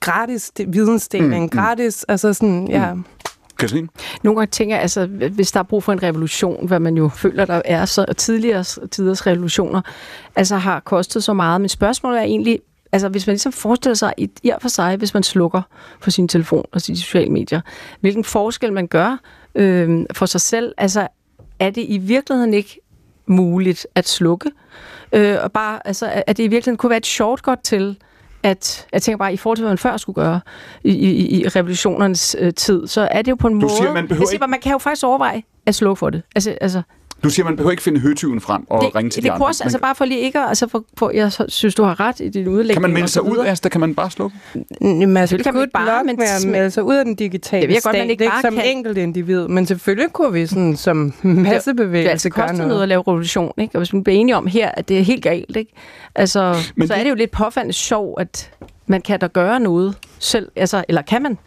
[0.00, 2.94] Gratis vidensdeling, mm, gratis, altså sådan, ja...
[2.94, 3.04] Mm.
[3.58, 3.88] Katrine?
[4.22, 7.08] Nogle gange tænker jeg, altså, hvis der er brug for en revolution, hvad man jo
[7.08, 9.82] føler, der er så tidligere tiders revolutioner,
[10.36, 11.60] altså har kostet så meget.
[11.60, 12.60] Men spørgsmålet er egentlig,
[12.92, 15.62] altså hvis man ligesom forestiller sig i, i for sig, hvis man slukker
[16.00, 17.60] for sin telefon og sine sociale medier,
[18.00, 19.16] hvilken forskel man gør
[19.54, 21.08] øh, for sig selv, altså
[21.58, 22.80] er det i virkeligheden ikke
[23.26, 24.50] muligt at slukke?
[25.12, 27.98] Øh, og bare, altså, at det i virkeligheden kunne være et shortcut til,
[28.42, 30.40] at jeg tænker bare, i forhold til, hvad man før skulle gøre
[30.84, 33.76] i, i, i revolutionernes øh, tid, så er det jo på en du måde...
[33.76, 36.22] Siger, man, jeg siger bare, man kan jo faktisk overveje at slå for det.
[36.34, 36.82] Altså, altså,
[37.24, 39.46] du siger, man behøver ikke finde høtyven frem og det, ringe til det de andre.
[39.46, 42.28] Også, altså bare for lige ikke, altså for, for, jeg synes, du har ret i
[42.28, 42.72] din udlægning.
[42.72, 43.68] Kan man melde sig ud, Asta?
[43.68, 44.36] Kan man bare slukke?
[44.80, 47.74] Jamen, altså, kan man ikke bare men, med at melde sig ud af den digitale
[47.74, 48.64] det stat, godt, man ikke, ikke som kan.
[48.64, 49.48] enkelt individ.
[49.48, 52.68] Men selvfølgelig kunne vi sådan, som massebevægelse det, altså gøre noget.
[52.68, 53.74] noget at lave revolution, ikke?
[53.74, 55.72] Og hvis vi bliver enige om her, at det er helt galt, ikke?
[56.14, 57.00] Altså, men så det...
[57.00, 58.50] er det jo lidt påfaldende sjov, at
[58.86, 61.38] man kan da gøre noget selv, altså, eller kan man?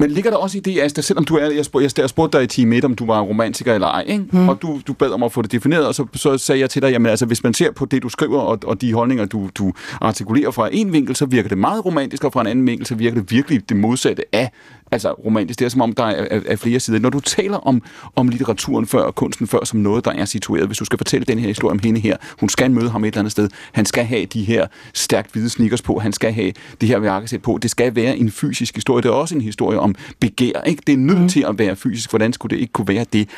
[0.00, 2.44] Men ligger der også i det, Asta, selvom du er, jeg, spurgte, jeg spurgte dig
[2.44, 4.24] i time 1, om du var romantiker eller ej, ikke?
[4.30, 4.48] Hmm.
[4.48, 6.82] og du, du bad om at få det defineret, og så, så sagde jeg til
[6.82, 9.48] dig, jamen altså, hvis man ser på det, du skriver, og, og de holdninger, du,
[9.54, 12.86] du artikulerer fra en vinkel, så virker det meget romantisk, og fra en anden vinkel,
[12.86, 14.50] så virker det virkelig det modsatte af
[14.92, 15.58] altså romantisk.
[15.58, 16.98] Det er som om, der er, er, er flere sider.
[16.98, 17.82] Når du taler om,
[18.16, 21.24] om litteraturen før og kunsten før som noget, der er situeret, hvis du skal fortælle
[21.24, 23.86] den her historie om hende her, hun skal møde ham et eller andet sted, han
[23.86, 27.58] skal have de her stærkt hvide sneakers på, han skal have det her jakkesæt på,
[27.62, 29.02] det skal være en fysisk historie.
[29.02, 30.82] Det er også en historie om begær, ikke?
[30.86, 31.28] Det er nødt mm.
[31.28, 32.10] til at være fysisk.
[32.10, 33.28] Hvordan skulle det ikke kunne være det?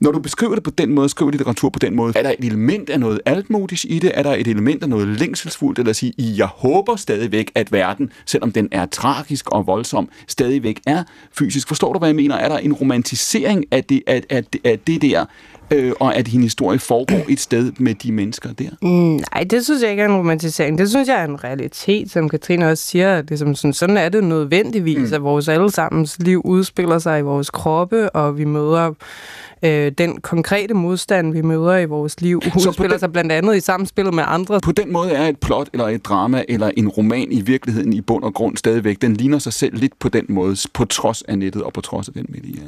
[0.00, 2.44] Når du beskriver det på den måde, skriver litteratur på den måde, er der et
[2.44, 4.10] element af noget altmodisk i det?
[4.14, 5.78] Er der et element af noget længselsfuldt?
[5.78, 10.80] Eller at sige, jeg håber stadigvæk, at verden, selvom den er tragisk og voldsom, stadigvæk
[10.86, 11.04] er
[11.38, 11.68] fysisk.
[11.68, 12.34] Forstår du, hvad jeg mener?
[12.34, 15.24] Er der en romantisering af det, af, af, af det der,
[15.74, 18.68] øh, og at din historie foregår et sted med de mennesker der?
[18.82, 20.78] Mm, nej, det synes jeg ikke er en romantisering.
[20.78, 23.22] Det synes jeg er en realitet, som Katrine også siger.
[23.22, 25.14] Det som, sådan, sådan er det nødvendigvis, mm.
[25.14, 28.92] at vores allesammens liv udspiller sig i vores kroppe, og vi møder
[29.62, 33.60] øh, den konkrete modstand, vi møder i vores liv, udspiller den, sig blandt andet i
[33.60, 34.60] samspillet med andre.
[34.60, 38.00] På den måde er et plot, eller et drama, eller en roman i virkeligheden i
[38.00, 39.02] bund og grund stadigvæk.
[39.02, 42.08] Den ligner sig selv lidt på den måde, på trods af nettet og på trods
[42.08, 42.60] af den i.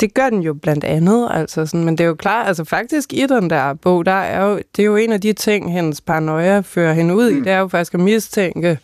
[0.00, 3.12] Det gør den jo blandt andet, altså sådan, men det er jo klart, altså faktisk
[3.12, 6.00] i den der bog, der er jo, det er jo en af de ting, hendes
[6.00, 7.44] paranoia fører hende ud i, mm.
[7.44, 8.78] det er jo faktisk at mistænke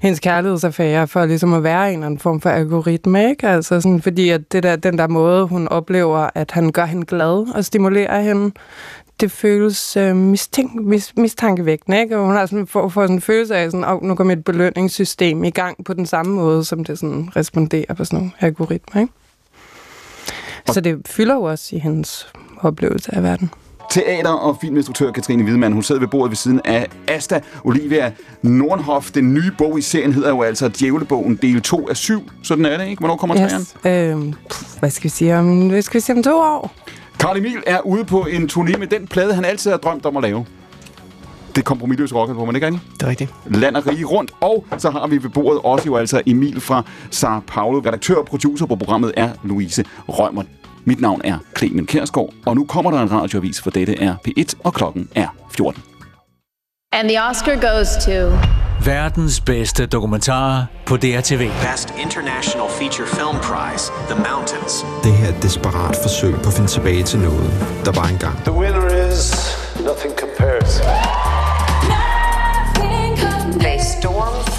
[0.00, 3.48] hendes kærlighedsaffære for ligesom at være en eller anden form for algoritme, ikke?
[3.48, 7.06] Altså sådan, fordi at det der, den der måde, hun oplever, at han gør hende
[7.06, 8.54] glad og stimulerer hende,
[9.20, 12.16] det føles øh, mistænk, mis, mistankevækkende, ikke?
[12.18, 14.44] Og hun har sådan, for, for sådan en følelse af, sådan, oh, nu kommer et
[14.44, 19.00] belønningssystem i gang på den samme måde, som det sådan responderer på sådan nogle algoritmer,
[19.00, 19.12] ikke?
[20.72, 22.28] Så det fylder jo også i hendes
[22.60, 23.50] oplevelse af verden.
[23.90, 28.12] Teater- og filminstruktør Katrine Hvidemann, hun sidder ved bordet ved siden af Asta Olivia
[28.42, 29.10] Nordhoff.
[29.10, 32.30] Den nye bog i serien hedder jo altså Djævlebogen del 2 af 7.
[32.42, 33.00] Sådan er det, ikke?
[33.00, 33.76] Hvornår kommer yes.
[33.84, 34.34] Øh,
[34.78, 36.74] hvad skal vi sige om, hvad skal vi sige om to år?
[37.20, 40.16] Karl Emil er ude på en turné med den plade, han altid har drømt om
[40.16, 40.46] at lave.
[41.56, 42.84] Det kompromisløse rocket på, man ikke rigtigt?
[43.00, 43.30] Det er rigtigt.
[43.46, 44.30] Land og rige rundt.
[44.40, 47.78] Og så har vi ved bordet også jo altså Emil fra Sao Paulo.
[47.78, 50.42] Redaktør og producer på programmet er Louise Rømer.
[50.84, 54.52] Mit navn er Clemen Kærsgaard, og nu kommer der en radioavis, for dette er P1,
[54.64, 55.82] og klokken er 14.
[56.92, 58.36] And the Oscar goes to...
[58.84, 61.50] Verdens bedste dokumentar på DRTV.
[61.72, 64.86] Best International Feature Film Prize, The Mountains.
[65.04, 67.50] Det her er et desperat forsøg på at finde tilbage til noget,
[67.84, 68.36] der var engang.
[68.36, 69.32] The winner is
[69.80, 70.80] Nothing Compares.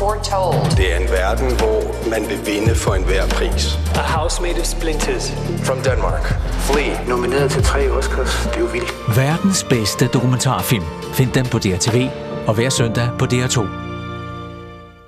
[0.06, 0.78] Foretold.
[0.78, 3.80] Det er en verden, hvor man vil vinde for enhver pris.
[3.96, 5.26] A House Made of Splinters.
[5.68, 6.26] From Denmark.
[6.68, 7.08] Flee.
[7.08, 8.34] Nomineret til tre Oscars.
[8.44, 9.18] Det er jo vildt.
[9.18, 10.84] Verdens bedste dokumentarfilm.
[11.14, 12.10] Find den på DRTV
[12.48, 13.60] og hver søndag på DR2.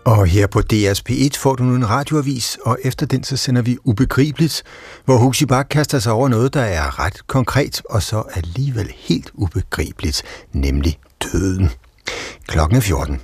[0.06, 3.62] Og her på DR's P1 får du nu en radioavis, og efter den så sender
[3.62, 4.64] vi Ubegribeligt,
[5.06, 9.32] hvor Huxi Bak kaster sig over noget, der er ret konkret, og så alligevel helt
[9.34, 11.72] ubegribeligt, nemlig døden.
[12.48, 13.22] Klokken er 14.